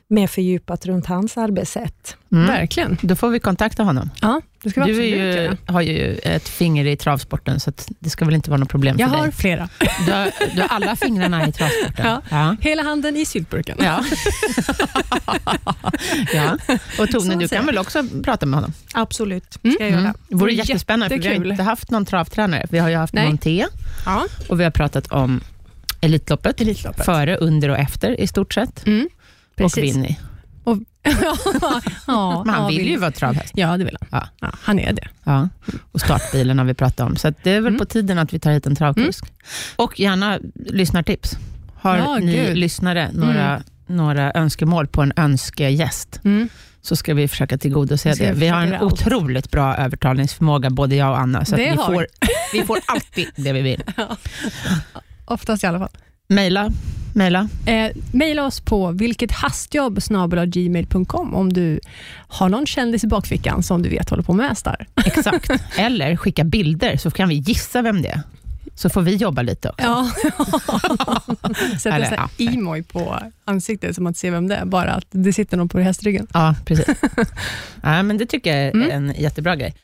mer 0.10 0.28
fördjupat 0.28 0.86
runt 0.86 1.05
hans 1.05 1.38
arbetssätt. 1.38 2.18
Mm. 2.32 2.47
Verkligen. 2.47 2.97
Då 3.01 3.16
får 3.16 3.30
vi 3.30 3.39
kontakta 3.39 3.84
honom. 3.84 4.10
Ja, 4.22 4.41
det 4.64 4.70
ska 4.70 4.84
vi 4.84 4.91
Du 4.91 4.93
absolut 4.93 5.14
ju, 5.14 5.43
göra. 5.43 5.58
har 5.68 5.82
ju 5.82 6.18
ett 6.24 6.49
finger 6.49 6.86
i 6.86 6.97
travsporten, 6.97 7.60
så 7.60 7.70
att 7.70 7.88
det 7.99 8.10
ska 8.10 8.26
väl 8.26 8.36
inte 8.36 8.49
vara 8.49 8.58
något 8.60 8.70
problem 8.70 8.95
Jag 8.99 9.10
för 9.10 9.18
har 9.18 9.24
dig. 9.24 9.34
flera. 9.36 9.70
Du 10.05 10.12
har, 10.12 10.32
du 10.55 10.62
har 10.62 10.68
alla 10.68 10.95
fingrarna 10.95 11.47
i 11.47 11.51
travsporten. 11.51 12.05
Ja. 12.05 12.22
Ja. 12.30 12.55
Hela 12.62 12.84
handen 12.84 13.16
i 13.16 13.26
syltburken. 13.26 13.78
Ja. 13.82 14.03
ja. 16.34 16.58
Och 16.99 17.10
Tone, 17.10 17.36
du 17.36 17.47
kan 17.47 17.55
jag. 17.58 17.66
väl 17.66 17.78
också 17.78 18.03
prata 18.24 18.45
med 18.45 18.58
honom? 18.58 18.74
Absolut, 18.93 19.53
ska 19.53 19.60
Mm. 19.68 19.78
jag 19.80 19.89
göra. 19.89 19.99
Mm. 19.99 20.14
Det 20.28 20.36
vore 20.36 20.51
Jättekul. 20.51 20.70
jättespännande, 20.74 21.16
för 21.16 21.22
vi 21.30 21.38
har 21.38 21.45
inte 21.51 21.64
haft 21.64 21.91
någon 21.91 22.05
travtränare. 22.05 22.66
Vi 22.70 22.80
har 22.80 22.89
ju 22.89 22.95
haft 22.95 23.14
Nej. 23.14 23.28
Monté 23.28 23.66
Ja. 24.05 24.26
och 24.49 24.60
vi 24.60 24.64
har 24.64 24.72
pratat 24.72 25.08
om 25.08 25.41
Elitloppet, 26.01 26.62
Elitloppet. 26.62 27.05
före, 27.05 27.38
under 27.38 27.70
och 27.70 27.78
efter 27.78 28.20
i 28.22 28.28
stort 28.28 28.53
sett. 28.53 28.86
Mm. 28.88 29.10
Och 29.66 29.74
Precis. 29.74 29.95
Winnie. 29.95 30.18
Och, 30.64 30.78
ja, 32.08 32.43
Men 32.45 32.53
han 32.53 32.62
ja, 32.64 32.68
vill 32.68 32.78
Winnie. 32.78 32.91
ju 32.91 32.97
vara 32.97 33.12
travhäst. 33.12 33.53
Ja, 33.55 33.78
det 33.78 33.84
vill 33.84 33.97
han. 34.01 34.08
Ja. 34.22 34.28
Ja, 34.47 34.53
han 34.62 34.80
är 34.80 34.93
det. 34.93 35.08
Ja. 35.24 35.49
Och 35.91 36.01
startbilen 36.01 36.58
har 36.58 36.66
vi 36.66 36.74
pratat 36.74 36.99
om. 37.10 37.16
Så 37.16 37.34
det 37.43 37.51
är 37.51 37.62
väl 37.62 37.68
Mm. 37.68 37.80
på 37.80 37.86
tiden 37.86 38.20
att 38.20 38.34
vi 38.34 38.39
tar 38.39 38.51
hit 38.51 38.66
en 38.68 38.76
travkusk. 38.76 39.26
Och 39.76 39.99
gärna 39.99 40.39
lyssnartips. 40.55 41.38
Har 41.76 41.97
Ja, 41.97 42.18
ni 42.18 42.36
gud. 42.36 42.58
lyssnare 42.58 43.10
några, 43.14 43.62
några 43.88 44.32
önskemål 44.36 44.88
på 44.88 45.01
en 45.01 45.14
önskegäst, 45.16 46.20
Mm. 46.24 46.49
så 46.82 46.95
ska 46.95 47.14
vi 47.14 47.28
försöka 47.28 47.58
tillgodose 47.58 48.14
det. 48.14 48.32
Vi 48.34 48.47
har 48.47 48.62
en 48.62 48.74
allt. 48.74 48.82
otroligt 48.93 49.51
bra 49.51 49.76
övertalningsförmåga, 49.76 50.70
både 50.70 50.95
jag 50.95 51.10
och 51.12 51.20
Anna. 51.20 51.45
Så 51.45 51.55
vi, 51.55 51.68
har 51.68 51.76
får, 51.86 52.08
vi 52.53 52.62
får 52.64 52.80
alltid 52.88 53.28
det 53.36 53.53
vi 53.53 53.62
vill. 53.62 53.84
Oftast 55.26 55.64
i 55.64 55.68
alla 55.68 55.80
fall. 55.80 55.89
Mejla, 56.28 56.70
mejla. 57.18 57.49
Eh, 57.65 57.91
maila 58.11 58.45
oss 58.45 58.61
på 58.61 58.91
vilkethastjobb 58.91 59.99
gmail.com 60.47 61.36
om 61.36 61.53
du 61.53 61.80
har 62.28 62.49
någon 62.49 62.65
kändis 62.65 63.03
i 63.03 63.07
bakfickan 63.07 63.63
som 63.63 63.82
du 63.82 63.89
vet 63.89 64.09
håller 64.09 64.24
på 64.24 64.34
med 64.34 64.49
hästar. 64.49 64.88
Exakt. 65.05 65.49
Eller 65.78 66.15
skicka 66.15 66.43
bilder, 66.43 66.97
så 66.97 67.11
kan 67.11 67.30
vi 67.30 67.36
gissa 67.36 67.82
vem 67.82 68.01
det 68.01 68.09
är. 68.09 68.22
Så 68.76 68.89
får 68.89 69.01
vi 69.01 69.15
jobba 69.15 69.41
lite 69.41 69.70
också. 69.70 69.86
Ja. 69.86 70.11
Sätt 71.80 71.93
en 71.93 72.13
ja. 72.18 72.30
emoj 72.38 72.84
på 72.84 73.20
ansiktet 73.45 73.95
så 73.95 74.01
man 74.01 74.09
inte 74.09 74.20
ser 74.20 74.32
vem 74.32 74.47
det 74.47 74.55
är, 74.55 74.65
bara 74.65 74.91
att 74.91 75.05
det 75.11 75.34
sitter 75.34 75.57
någon 75.57 75.70
på 75.70 75.80
hästryggen. 75.80 76.28
Ja, 76.34 76.55
precis. 76.65 76.86
ja, 77.84 78.03
men 78.03 78.18
det 78.18 78.26
tycker 78.26 78.57
jag 78.57 78.59
är 78.68 78.72
Mm. 78.72 78.91
en 78.91 79.13
jättebra 79.22 79.55
grej. 79.55 79.76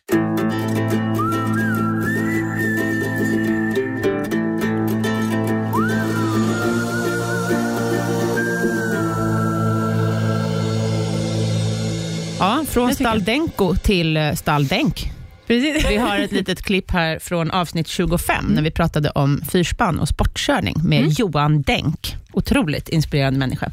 Ja, 12.43 12.65
från 12.69 12.87
jag. 12.87 12.95
Staldenko 12.95 13.75
till 13.75 14.17
eh, 14.17 14.33
Stalldenk. 14.33 15.11
Precis. 15.47 15.89
Vi 15.89 15.97
har 15.97 16.19
ett 16.19 16.31
litet 16.31 16.61
klipp 16.61 16.91
här 16.91 17.19
från 17.19 17.51
avsnitt 17.51 17.87
25, 17.87 18.45
när 18.45 18.61
vi 18.61 18.71
pratade 18.71 19.09
om 19.09 19.41
fyrspann 19.51 19.99
och 19.99 20.07
sportkörning 20.07 20.75
med 20.83 20.99
Mm. 20.99 21.11
Johan 21.17 21.61
Denk. 21.61 22.15
Otroligt 22.33 22.89
inspirerande 22.89 23.39
människa. 23.39 23.71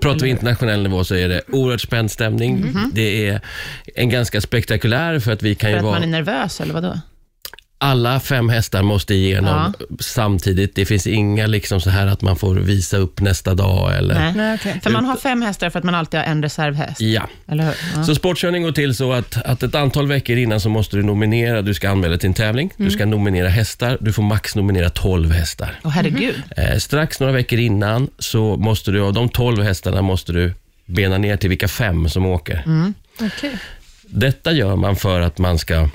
Pratar 0.00 0.20
vi 0.20 0.30
internationell 0.30 0.82
nivå 0.82 1.04
så 1.04 1.14
är 1.14 1.28
det 1.28 1.42
oerhört 1.48 1.80
spänd 1.80 2.10
stämning. 2.10 2.66
Det 2.92 3.28
är 3.28 3.40
en 3.94 4.08
ganska 4.08 4.40
spektakulär 4.40 5.18
för 5.18 5.32
att 5.32 5.42
vi 5.42 5.54
kan 5.54 5.68
För 5.68 5.72
ju 5.72 5.76
att 5.76 5.84
vara... 5.84 5.94
man 5.94 6.02
är 6.02 6.06
nervös, 6.06 6.60
eller 6.60 6.74
vadå? 6.74 7.00
Alla 7.78 8.20
fem 8.20 8.48
hästar 8.48 8.82
måste 8.82 9.14
igenom 9.14 9.72
samtidigt. 10.00 10.74
Det 10.74 10.84
finns 10.86 11.06
inga 11.06 11.46
liksom 11.46 11.80
så 11.80 11.90
här 11.90 12.06
att 12.06 12.22
man 12.22 12.36
får 12.36 12.54
visa 12.54 12.96
upp 12.96 13.20
nästa 13.20 13.54
dag 13.54 13.96
eller... 13.96 14.14
Nej. 14.14 14.32
Nej, 14.36 14.54
okej. 14.54 14.80
För 14.82 14.90
man 14.90 15.04
har 15.04 15.16
fem 15.16 15.42
hästar 15.42 15.70
för 15.70 15.78
att 15.78 15.84
man 15.84 15.94
alltid 15.94 16.20
har 16.20 16.26
en 16.26 16.42
reservhäst, 16.42 17.00
Ja. 17.00 17.28
eller 17.48 17.64
hur? 17.64 17.74
Ja. 17.96 18.04
Så 18.04 18.14
sportkörning 18.14 18.62
går 18.62 18.72
till 18.72 18.94
så 18.94 19.12
att, 19.12 19.42
att 19.46 19.62
ett 19.62 19.74
antal 19.74 20.06
veckor 20.06 20.36
innan 20.36 20.60
så 20.60 20.68
måste 20.68 20.96
du 20.96 21.02
nominera, 21.02 21.62
du 21.62 21.74
ska 21.74 21.90
anmäla 21.90 22.18
till 22.18 22.26
en 22.28 22.34
tävling, 22.34 22.70
du 22.76 22.90
ska 22.90 23.06
nominera 23.06 23.48
hästar, 23.48 23.98
du 24.00 24.12
får 24.12 24.22
max 24.22 24.56
nominera 24.56 24.90
12 24.90 25.30
hästar. 25.32 25.80
Åh 25.84 25.90
herregud. 25.90 26.42
Eh, 26.56 26.76
strax 26.78 27.20
några 27.20 27.32
veckor 27.32 27.58
innan 27.58 28.08
så 28.18 28.56
måste 28.56 28.90
du, 28.90 29.00
av 29.02 29.12
de 29.12 29.28
12 29.28 29.62
hästarna 29.62 30.02
måste 30.02 30.32
du 30.32 30.54
bena 30.86 31.18
ner 31.18 31.36
till 31.36 31.50
vilka 31.50 31.68
fem 31.68 32.08
som 32.08 32.26
åker. 32.26 32.64
Okej. 33.20 33.58
Detta 34.08 34.52
gör 34.52 34.76
man 34.76 34.96
för 34.96 35.20
att 35.20 35.38
man 35.38 35.58
ska 35.58 35.88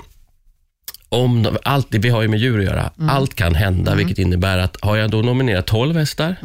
om 1.12 1.42
de- 1.42 1.56
allt, 1.64 1.86
vi 1.90 2.08
har 2.08 2.22
ju 2.22 2.28
med 2.28 2.38
djur 2.38 2.58
att 2.58 2.64
göra, 2.64 2.90
allt 3.08 3.34
kan 3.34 3.54
hända, 3.54 3.94
vilket 3.94 4.18
innebär 4.18 4.58
att 4.58 4.76
har 4.80 4.96
jag 4.96 5.10
då 5.10 5.22
nominerat 5.22 5.66
12 5.66 5.96
hästar, 5.96 6.36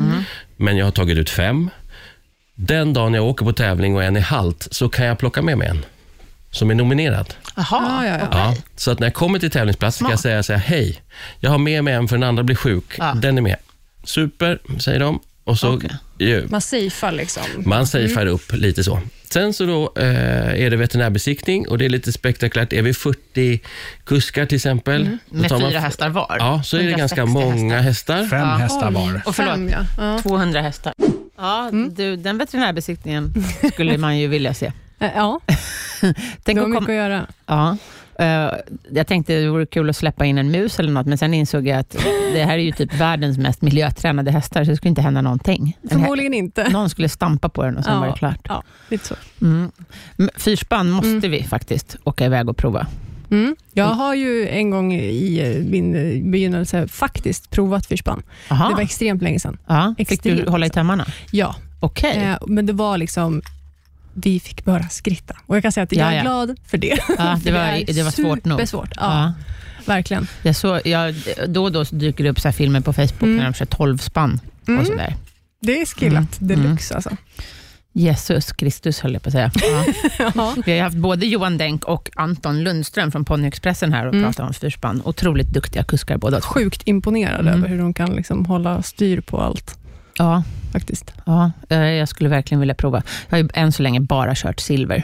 men 0.57 0.77
jag 0.77 0.85
har 0.85 0.91
tagit 0.91 1.17
ut 1.17 1.29
fem, 1.29 1.69
den 2.55 2.93
dagen 2.93 3.13
jag 3.13 3.25
åker 3.25 3.45
på 3.45 3.53
tävling 3.53 3.95
och 3.95 4.03
en 4.03 4.15
är 4.15 4.21
halt, 4.21 4.67
så 4.71 4.89
kan 4.89 5.05
jag 5.05 5.17
plocka 5.17 5.41
med 5.41 5.57
mig 5.57 5.67
en 5.67 5.85
som 6.51 6.69
är 6.71 6.75
nominerad. 6.75 7.33
Jaha, 7.55 8.05
Ja, 8.05 8.05
ja, 8.07 8.17
ja. 8.19 8.27
Ja, 8.31 8.55
så 8.75 8.91
att 8.91 8.99
när 8.99 9.07
jag 9.07 9.13
kommer 9.13 9.39
till 9.39 9.51
tävlingsplats 9.51 9.97
ska 9.97 10.09
jag 10.09 10.19
säga, 10.19 10.43
säga 10.43 10.59
hej, 10.59 11.01
jag 11.39 11.49
har 11.51 11.57
med 11.57 11.83
mig 11.83 11.93
en 11.93 12.07
för 12.07 12.15
den 12.15 12.23
andra 12.23 12.43
blir 12.43 12.55
sjuk, 12.55 12.95
Ja. 12.97 13.13
den 13.13 13.37
är 13.37 13.41
med. 13.41 13.55
Super, 14.03 14.59
säger 14.79 14.99
de. 14.99 15.19
Och 15.43 15.57
så 15.59 15.73
Okej. 15.75 15.89
Ju, 16.19 16.47
Man 16.49 16.61
safear 16.61 17.11
liksom. 17.11 17.43
man 17.65 17.87
safear 17.87 18.25
upp 18.25 18.53
lite 18.53 18.83
så. 18.83 18.99
Sen 19.29 19.53
så 19.53 19.65
då 19.65 19.93
eh, 19.95 20.63
är 20.63 20.69
det 20.69 20.75
veterinärbesiktning 20.77 21.67
och 21.67 21.77
det 21.77 21.85
är 21.85 21.89
lite 21.89 22.11
spektakulärt. 22.13 22.73
Är 22.73 22.81
vi 22.81 22.93
40 22.93 23.59
kuskar 24.05 24.45
till 24.45 24.55
exempel, 24.55 25.01
Mm. 25.01 25.17
Med 25.29 25.49
tar 25.49 25.59
man 25.59 25.69
fyra 25.69 25.79
f- 25.79 25.83
hästar 25.85 26.09
var. 26.09 26.35
Ja, 26.39 26.63
så 26.63 26.77
är 26.77 26.83
det 26.83 26.91
ganska 26.91 27.21
160 27.21 27.55
många 27.57 27.79
hästar. 27.81 28.17
Fem 28.27 28.39
Ja. 28.39 28.45
hästar 28.45 28.91
var. 28.91 29.21
Och 29.25 29.35
förlåt, 29.35 29.53
Fem, 29.53 29.69
ja. 29.69 29.85
Ja. 29.97 30.19
200 30.21 30.61
hästar. 30.61 30.93
Ja, 31.37 31.69
du, 31.95 32.15
den 32.15 32.37
veterinärbesiktningen 32.37 33.33
skulle 33.73 33.97
man 33.97 34.17
ju 34.19 34.27
vilja 34.27 34.53
se. 34.53 34.71
Ja, 34.99 35.39
Tänk 36.01 36.17
det 36.45 36.53
var 36.61 36.67
mycket 36.67 36.85
kom, 36.85 36.95
att 36.95 36.95
göra. 36.95 37.27
ja. 37.45 37.77
Eh, 38.19 38.49
jag 38.91 39.07
tänkte 39.07 39.33
det 39.39 39.49
vore 39.49 39.65
kul 39.65 39.89
att 39.89 39.95
släppa 39.95 40.25
in 40.25 40.37
en 40.37 40.51
mus 40.51 40.79
eller 40.79 40.91
något, 40.91 41.07
men 41.07 41.17
sen 41.17 41.33
insåg 41.33 41.67
jag 41.67 41.79
att 41.79 41.95
det 42.33 42.43
här 42.45 42.53
är 42.57 42.61
ju 42.61 42.71
typ 42.71 42.93
världens 42.93 43.37
mest 43.37 43.61
miljötränade 43.61 44.31
hästar, 44.31 44.63
så 44.63 44.69
det 44.71 44.77
skulle 44.77 44.89
inte 44.89 45.01
hända 45.01 45.21
någonting. 45.21 45.77
Förmodligen 45.89 46.33
inte. 46.33 46.69
någon 46.69 46.89
skulle 46.89 47.09
stampa 47.09 47.49
på 47.49 47.63
den 47.63 47.77
och 47.77 47.83
sen 47.83 47.93
Ja. 47.93 47.99
var 47.99 48.07
det 48.07 48.13
klart. 48.13 48.39
Ja, 48.43 48.63
lite 48.89 49.07
så. 49.07 49.15
Mm. 49.41 49.71
Fyrspann 50.37 50.89
måste 50.89 51.27
vi 51.27 51.43
faktiskt 51.43 51.95
åka 52.03 52.25
iväg 52.25 52.49
och 52.49 52.57
prova. 52.57 52.87
Mm. 53.31 53.55
Jag 53.73 53.85
har 53.85 54.15
ju 54.15 54.47
en 54.49 54.69
gång 54.69 54.93
i 54.93 55.39
eh, 55.57 55.63
min 55.63 55.95
eh, 55.95 56.23
begynnelse 56.31 56.87
faktiskt 56.87 57.49
provat 57.51 57.85
fyrspann. 57.85 58.23
Aha. 58.49 58.69
Det 58.69 58.75
var 58.75 58.81
extremt 58.81 59.21
länge 59.21 59.39
sedan. 59.39 59.57
ja, 59.67 59.95
fick 60.07 60.23
du 60.23 60.45
hålla 60.49 60.65
i 60.65 60.69
tömmarna? 60.69 61.05
Ja, 61.31 61.55
eh, 62.03 62.37
men 62.47 62.65
det 62.65 62.73
var 62.73 62.97
liksom 62.97 63.41
vi 64.19 64.39
fick 64.39 64.65
bara 64.65 64.89
skritta. 64.89 65.35
Och 65.45 65.55
Jag 65.55 65.63
kan 65.63 65.71
säga 65.71 65.83
att 65.83 65.91
jag 65.91 66.07
Ja, 66.07 66.11
är 66.11 66.15
ja. 66.15 66.21
glad 66.21 66.55
för 66.65 66.77
det. 66.77 66.99
Ja, 67.17 67.39
det, 67.43 67.51
var, 67.51 67.59
är 67.59 67.93
det 67.93 68.03
var 68.03 68.11
svårt 68.11 68.45
nog. 68.45 68.57
Supersvårt. 68.59 68.93
Ja, 68.95 69.33
verkligen. 69.85 70.27
Jag 70.41 70.55
så, 70.55 70.79
jag, 70.85 71.15
då 71.47 71.63
och 71.63 71.71
då 71.71 71.83
dyker 71.83 72.23
det 72.23 72.29
upp 72.29 72.39
så 72.39 72.47
här 72.47 72.53
filmer 72.53 72.79
på 72.81 72.93
Facebook 72.93 73.21
Mm. 73.23 73.37
när 73.37 73.43
de 73.43 73.53
kör 73.53 73.65
12 73.65 73.97
spann 73.97 74.39
Mm. 74.67 74.79
och 74.81 74.87
sådär. 74.87 75.15
Det 75.61 75.81
är 75.81 75.85
skillat 75.85 76.41
Mm. 76.41 76.63
deluxe 76.63 76.95
alltså. 76.95 77.09
Jesus 77.93 78.51
Kristus 78.51 78.99
höll 78.99 79.13
jag 79.13 79.21
på 79.23 79.29
att 79.29 79.33
säga. 79.33 79.51
Ja. 80.35 80.53
Vi 80.65 80.77
har 80.77 80.83
haft 80.83 80.97
både 80.97 81.25
Johan 81.25 81.57
Denk 81.57 81.83
och 81.85 82.09
Anton 82.15 82.63
Lundström 82.63 83.11
från 83.11 83.25
Ponnyexpressen 83.25 83.93
här 83.93 84.05
och 84.05 84.13
Mm. 84.13 84.25
pratat 84.25 84.47
om 84.47 84.53
fyrspann. 84.53 85.01
Otroligt 85.05 85.49
duktiga 85.49 85.83
kuskar 85.83 86.17
båda. 86.17 86.41
Sjukt 86.41 86.81
imponerad 86.87 87.39
Mm. 87.41 87.53
över 87.53 87.67
hur 87.67 87.77
de 87.79 87.93
kan 87.93 88.15
liksom 88.15 88.45
hålla 88.45 88.81
styr 88.81 89.21
på 89.21 89.41
allt. 89.41 89.77
Ja, 90.17 90.43
faktiskt. 90.71 91.13
ja, 91.25 91.51
eh, 91.69 91.79
jag 91.79 92.09
skulle 92.09 92.29
verkligen 92.29 92.59
vilja 92.59 92.75
prova. 92.75 93.03
Jag 93.29 93.37
har 93.37 93.43
ju 93.43 93.49
än 93.53 93.71
så 93.71 93.83
länge 93.83 93.99
bara 93.99 94.35
kört 94.35 94.59
silver 94.59 95.03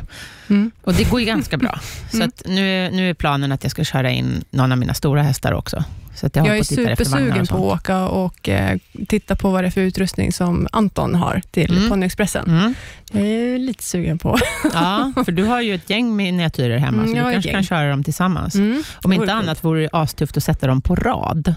Mm. 0.50 0.72
och 0.84 0.94
det 0.94 1.04
går 1.10 1.20
ju 1.20 1.26
ganska 1.26 1.58
bra. 1.58 1.80
Så 2.12 2.16
Mm. 2.18 2.28
att 2.30 2.44
nu, 2.46 2.90
nu 2.92 3.10
är 3.10 3.14
planen 3.14 3.52
att 3.52 3.64
jag 3.64 3.72
ska 3.72 3.84
köra 3.84 4.12
in 4.12 4.44
någon 4.52 4.72
av 4.72 4.78
mina 4.78 4.94
stora 4.94 5.24
hästar 5.24 5.52
också. 5.54 5.84
Så 6.16 6.26
att 6.28 6.36
jag, 6.36 6.48
Jag, 6.48 6.58
är 6.58 6.64
supersugen 6.64 7.48
på 7.48 7.56
att 7.74 7.80
åka 7.80 8.08
och 8.08 8.50
eh, 8.50 8.78
titta 9.08 9.36
på 9.36 9.50
vad 9.50 9.64
det 9.64 9.68
är 9.68 9.72
för 9.72 9.82
utrustning 9.82 10.32
som 10.34 10.68
Anton 10.72 11.16
har 11.16 11.42
till 11.52 11.78
Mm. 11.78 11.90
Ponnyexpressen. 11.90 12.46
Mm. 12.48 12.74
Jag 13.12 13.24
är 13.24 13.58
lite 13.58 13.84
sugen 13.84 14.18
på. 14.18 14.38
Ja, 14.74 15.14
för 15.26 15.32
du 15.32 15.44
har 15.44 15.62
ju 15.62 15.76
ett 15.76 15.90
gäng 15.90 16.16
miniatyrer 16.16 16.78
hemma, 16.78 17.04
Mm, 17.04 17.08
så 17.08 17.14
du 17.28 17.32
kanske 17.34 17.50
gäng. 17.50 17.56
kan 17.56 17.64
köra 17.64 17.90
dem 17.90 18.04
tillsammans. 18.04 18.56
Mm. 18.56 18.84
Om 19.04 19.14
inte 19.14 19.34
annat 19.34 19.64
vore 19.64 19.82
det 19.82 19.90
astufft 19.94 20.38
att 20.38 20.44
sätta 20.44 20.68
dem 20.68 20.82
på 20.82 20.96
rad. 20.96 21.56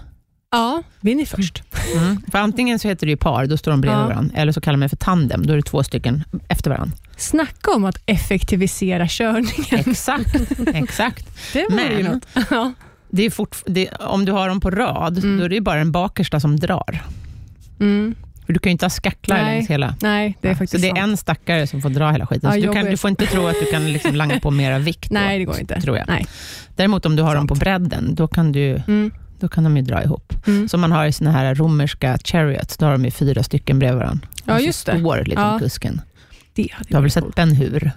Ja, 0.51 0.82
Vinny 1.01 1.26
först. 1.26 1.62
Mm. 1.97 2.22
För 2.32 2.38
antingen 2.38 2.78
så 2.78 2.88
heter 2.88 3.07
det 3.07 3.11
ju 3.11 3.16
par, 3.16 3.47
då 3.47 3.57
står 3.57 3.70
de 3.70 3.80
bredvid 3.80 4.01
Ja. 4.03 4.07
varandra, 4.07 4.36
eller 4.36 4.53
så 4.53 4.61
kallar 4.61 4.76
man 4.76 4.84
det 4.84 4.88
för 4.88 4.97
tandem, 4.97 5.47
då 5.47 5.53
är 5.53 5.57
det 5.57 5.62
två 5.62 5.82
stycken 5.82 6.24
efter 6.49 6.70
varandra. 6.70 6.97
Snacka 7.16 7.70
om 7.70 7.84
att 7.84 8.03
effektivisera 8.07 9.07
körningen. 9.09 9.64
Exakt, 9.90 10.36
exakt. 10.74 11.26
Det 11.53 11.66
vore 11.70 11.82
ju 11.97 12.03
Men- 12.03 12.12
något. 12.12 12.47
Ja. 12.51 12.72
Det 13.11 13.22
är 13.22 13.30
fort, 13.30 13.57
det, 13.66 13.88
om 13.88 14.24
du 14.24 14.32
har 14.32 14.49
dem 14.49 14.61
på 14.61 14.70
rad, 14.70 15.18
Mm. 15.18 15.38
då 15.38 15.44
är 15.44 15.49
det 15.49 15.55
ju 15.55 15.61
bara 15.61 15.78
den 15.78 15.92
bakersta 15.92 16.40
som 16.40 16.57
drar. 16.61 17.03
Mm. 17.80 18.14
För 18.47 18.53
du 18.53 18.59
kan 18.59 18.70
ju 18.70 18.72
inte 18.72 18.84
ha 18.84 18.90
skacklar 18.90 19.36
Nej, 19.42 19.55
längs 19.57 19.70
hela. 19.70 19.94
Nej, 20.03 20.38
det 20.40 20.49
är 20.49 20.55
så 20.55 20.59
faktiskt 20.59 20.82
det 20.82 20.88
är 20.88 20.94
sant. 20.97 21.11
en 21.11 21.16
stackare 21.16 21.66
som 21.66 21.82
får 21.82 21.88
dra 21.90 22.11
hela 22.11 22.26
skiten. 22.26 22.51
Ja, 22.55 22.61
så 22.62 22.66
du, 22.66 22.72
kan, 22.72 22.90
du 22.90 22.97
får 22.97 23.11
inte 23.11 23.26
tro 23.26 23.47
att 23.47 23.57
du 23.64 23.70
kan 23.70 23.92
liksom 23.92 24.14
langa 24.14 24.40
på 24.40 24.51
mera 24.51 24.78
vikt. 24.78 25.11
då, 25.11 25.14
Nej, 25.14 25.38
det 25.38 25.44
går 25.44 25.59
inte. 25.61 25.80
Tror 25.80 25.97
jag. 25.97 26.07
Nej. 26.09 26.26
Däremot 26.76 27.07
om 27.07 27.16
du 27.16 27.22
har 27.22 27.34
dem 27.34 27.47
på 27.47 27.55
bredden, 27.55 28.14
då 28.14 28.28
kan, 28.28 28.53
du, 28.53 28.82
Mm. 28.88 29.12
Då 29.41 29.49
kan 29.49 29.64
de 29.64 29.76
ju 29.76 29.82
dra 29.82 30.03
ihop. 30.05 30.32
Mm. 30.47 30.68
Som 30.68 30.80
man 30.80 30.93
har 30.93 31.07
i 31.07 31.12
såna 31.12 31.30
här 31.32 31.55
romerska 31.55 32.18
chariots, 32.24 32.76
då 32.76 32.87
har 32.87 32.93
de 32.93 33.05
ju 33.05 33.11
fyra 33.11 33.43
stycken 33.43 33.78
bredvid 33.78 33.99
varandra. 33.99 34.28
Ja, 34.45 34.55
Och 34.55 34.61
så 34.61 34.66
just 34.66 34.87
det. 34.87 34.99
står 35.01 35.16
liksom 35.24 35.45
Ja. 35.45 35.59
kusken. 35.59 36.01
Det 36.55 36.68
hade 36.72 36.89
Du 36.89 36.95
har 36.95 37.03
väl 37.03 37.11
sett. 37.11 37.34
Ben 37.34 37.51
Hur? 37.53 37.91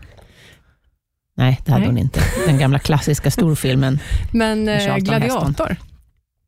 Nej, 1.36 1.60
det 1.66 1.72
hade 1.72 1.82
Nej. 1.82 1.90
hon 1.90 1.98
inte. 1.98 2.20
Den 2.48 2.58
gamla 2.58 2.80
klassiska 2.80 3.32
storfilmen. 3.32 4.00
Men 4.32 4.70
eh, 4.70 4.98
gladiator? 4.98 5.76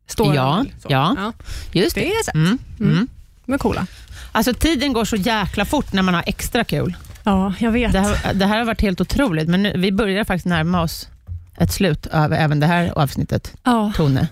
Står 0.07 0.35
Ja, 0.35 0.65
ja. 0.87 1.15
ja. 1.19 1.33
Just 1.71 1.95
Det 1.95 2.01
det. 2.01 2.07
är. 2.07 2.35
Mm, 2.35 2.57
mm. 2.79 2.91
Mm. 2.91 3.07
Är 3.47 3.57
coola. 3.57 3.87
Alltså 4.31 4.53
tiden 4.53 4.93
går 4.93 5.05
så 5.05 5.15
jäkla 5.15 5.65
fort 5.65 5.93
när 5.93 6.01
man 6.01 6.13
har 6.13 6.23
extra 6.27 6.63
kul. 6.63 6.95
Ja, 7.23 7.53
jag 7.59 7.71
vet. 7.71 7.91
Det 7.91 7.99
här, 7.99 8.33
det 8.33 8.45
här 8.45 8.57
har 8.57 8.65
varit 8.65 8.81
helt 8.81 9.01
otroligt, 9.01 9.47
men 9.47 9.63
nu, 9.63 9.73
vi 9.77 9.91
börjar 9.91 10.23
faktiskt 10.23 10.45
närma 10.45 10.81
oss 10.81 11.09
ett 11.57 11.71
slut 11.71 12.07
av 12.07 12.33
även 12.33 12.59
det 12.59 12.67
här 12.67 12.91
avsnittet, 12.95 13.53
Ja. 13.63 13.93
Tone. 13.95 14.27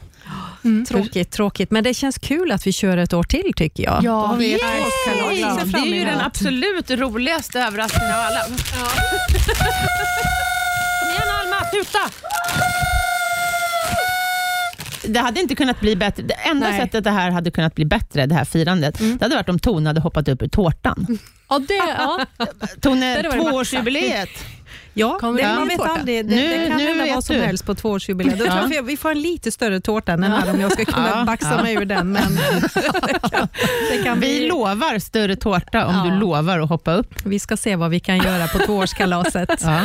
Mm. 0.64 0.86
Tråkigt, 0.86 1.32
tråkigt. 1.32 1.72
Men 1.72 1.84
det 1.84 1.94
känns 1.94 2.18
kul 2.18 2.52
att 2.52 2.68
vi 2.68 2.72
kör 2.72 2.98
ett 2.98 3.14
år 3.14 3.24
till 3.24 3.54
tycker 3.56 3.84
jag. 3.84 4.04
Ja, 4.04 4.12
Då 4.12 4.12
har 4.12 4.38
vi 4.38 4.54
ett 4.54 4.62
Det 5.72 5.78
är 5.78 5.86
ju 5.86 6.06
den 6.06 6.22
absolut 6.22 6.92
roligaste 6.92 7.60
överraskningen 7.60 8.14
av 8.14 8.20
alla. 8.20 8.40
Kom 11.00 11.10
igen 11.10 11.30
Alma, 11.42 11.66
tuta! 11.72 12.00
Det 15.08 15.20
hade 15.20 15.40
inte 15.40 15.56
kunnat 15.56 15.80
bli 15.80 15.96
bättre. 15.96 16.24
Det 16.24 16.34
enda 16.34 16.70
Nej. 16.70 16.80
sättet 16.80 17.04
det 17.04 17.12
här 17.12 17.32
hade 17.32 17.52
kunnat 17.52 17.76
bli 17.76 17.86
bättre, 17.86 18.26
det 18.26 18.36
här 18.36 18.46
firandet, 18.46 19.00
det 19.00 19.22
hade 19.22 19.36
varit 19.36 19.50
om 19.50 19.60
Tone 19.60 19.90
hade 19.90 20.02
hoppat 20.02 20.28
upp 20.28 20.42
ur 20.42 20.48
tårtan. 20.48 21.18
Ja, 21.50 21.60
det, 21.60 21.74
ja. 21.74 22.26
Tone, 22.82 23.24
tvåårsjubileet. 23.24 24.30
Ja, 24.94 25.18
Kommer 25.20 25.42
det, 25.42 25.48
man 25.48 25.68
vet 25.68 25.78
tårta? 25.78 25.92
aldrig. 25.92 26.26
Det, 26.30 26.36
Nu- 26.36 26.48
det 26.48 26.68
kan 26.68 26.78
nu 26.78 26.84
hända 26.88 27.16
vad 27.16 27.24
som 27.24 27.36
du. 27.36 27.42
helst 27.42 27.66
på 27.66 27.76
tvåårsjubileet. 27.76 28.40
Ja. 28.40 28.46
jag 28.62 28.68
vi- 28.68 28.82
vi 28.82 28.98
får 28.98 29.12
en 29.12 29.22
lite 29.22 29.52
större 29.52 29.80
tårta 29.80 30.12
än 30.12 30.22
den 30.22 30.32
här 30.32 30.54
om 30.54 30.62
jag 30.62 30.72
ska 30.72 30.86
kunna 30.86 31.10
Ja. 31.10 31.24
baxa 31.26 31.54
Ja. 31.58 31.64
mig 31.64 31.74
ur 31.76 31.86
den. 31.86 32.12
Men 32.12 32.36
det 32.36 33.30
kan, 33.32 33.48
det 33.92 34.04
kan 34.04 34.20
Vi 34.20 34.40
bli, 34.40 34.48
lovar 34.48 35.00
större 35.00 35.36
tårta 35.36 35.86
om 35.86 35.96
Ja. 35.96 36.04
du 36.14 36.20
lovar 36.20 36.60
att 36.60 36.70
hoppa 36.70 36.94
upp. 36.94 37.14
vi 37.26 37.40
ska 37.40 37.58
se 37.58 37.76
vad 37.76 37.90
vi 37.90 38.00
kan 38.00 38.18
göra 38.18 38.48
på 38.48 38.58
tvåårskalaset. 38.60 39.50
Ja. 39.64 39.82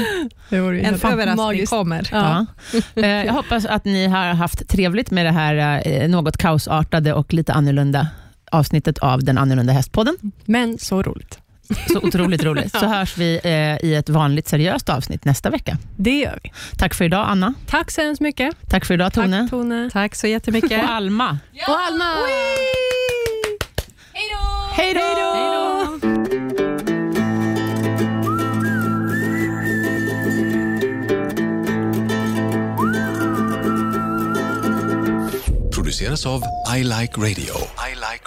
En 0.50 0.64
överraskning 0.74 1.36
magiskt. 1.36 1.70
kommer. 1.72 2.08
Ja. 2.12 2.46
Eh, 2.94 3.06
Jag 3.08 3.32
hoppas 3.32 3.64
att 3.66 3.84
ni 3.84 4.06
har 4.06 4.24
haft 4.34 4.68
trevligt 4.68 5.10
med 5.10 5.26
det 5.26 5.32
här 5.32 5.82
eh, 5.86 6.08
något 6.08 6.36
kaosartade 6.36 7.12
och 7.12 7.32
lite 7.34 7.52
annorlunda 7.52 8.08
avsnittet 8.52 8.98
av 8.98 9.24
den 9.24 9.38
annorlunda 9.38 9.72
hästpodden. 9.72 10.16
Men 10.44 10.78
så 10.78 11.02
roligt. 11.02 11.38
Så 11.92 11.98
otroligt 11.98 12.44
roligt. 12.44 12.72
Så 12.72 12.86
hörs 12.86 13.18
vi 13.18 13.40
eh, 13.44 13.88
i 13.90 13.94
ett 13.94 14.08
vanligt 14.08 14.48
seriöst 14.48 14.88
avsnitt 14.88 15.24
nästa 15.24 15.50
vecka. 15.50 15.78
Det 15.96 16.18
gör 16.18 16.38
vi. 16.42 16.52
Tack 16.78 16.94
för 16.94 17.04
idag 17.04 17.26
Anna. 17.28 17.54
Tack 17.66 17.90
så 17.90 18.00
hemskt 18.00 18.20
mycket. 18.20 18.56
Tack 18.68 18.84
för 18.84 18.94
idag 18.94 19.12
Tone. 19.12 19.40
Tack 19.40 19.50
Tone. 19.50 19.90
Tack 19.92 20.14
så 20.14 20.26
jättemycket. 20.26 20.84
Och 20.84 20.90
Alma. 20.90 21.38
Och 21.68 21.80
Alma! 21.80 22.14
Hej 24.76 24.94
då! 24.94 25.04
produceras 35.94 36.26
av 36.26 36.42
I 36.76 36.82
Like 36.82 37.16
Radio. 37.20 37.54
I 37.78 37.94
like 37.94 38.24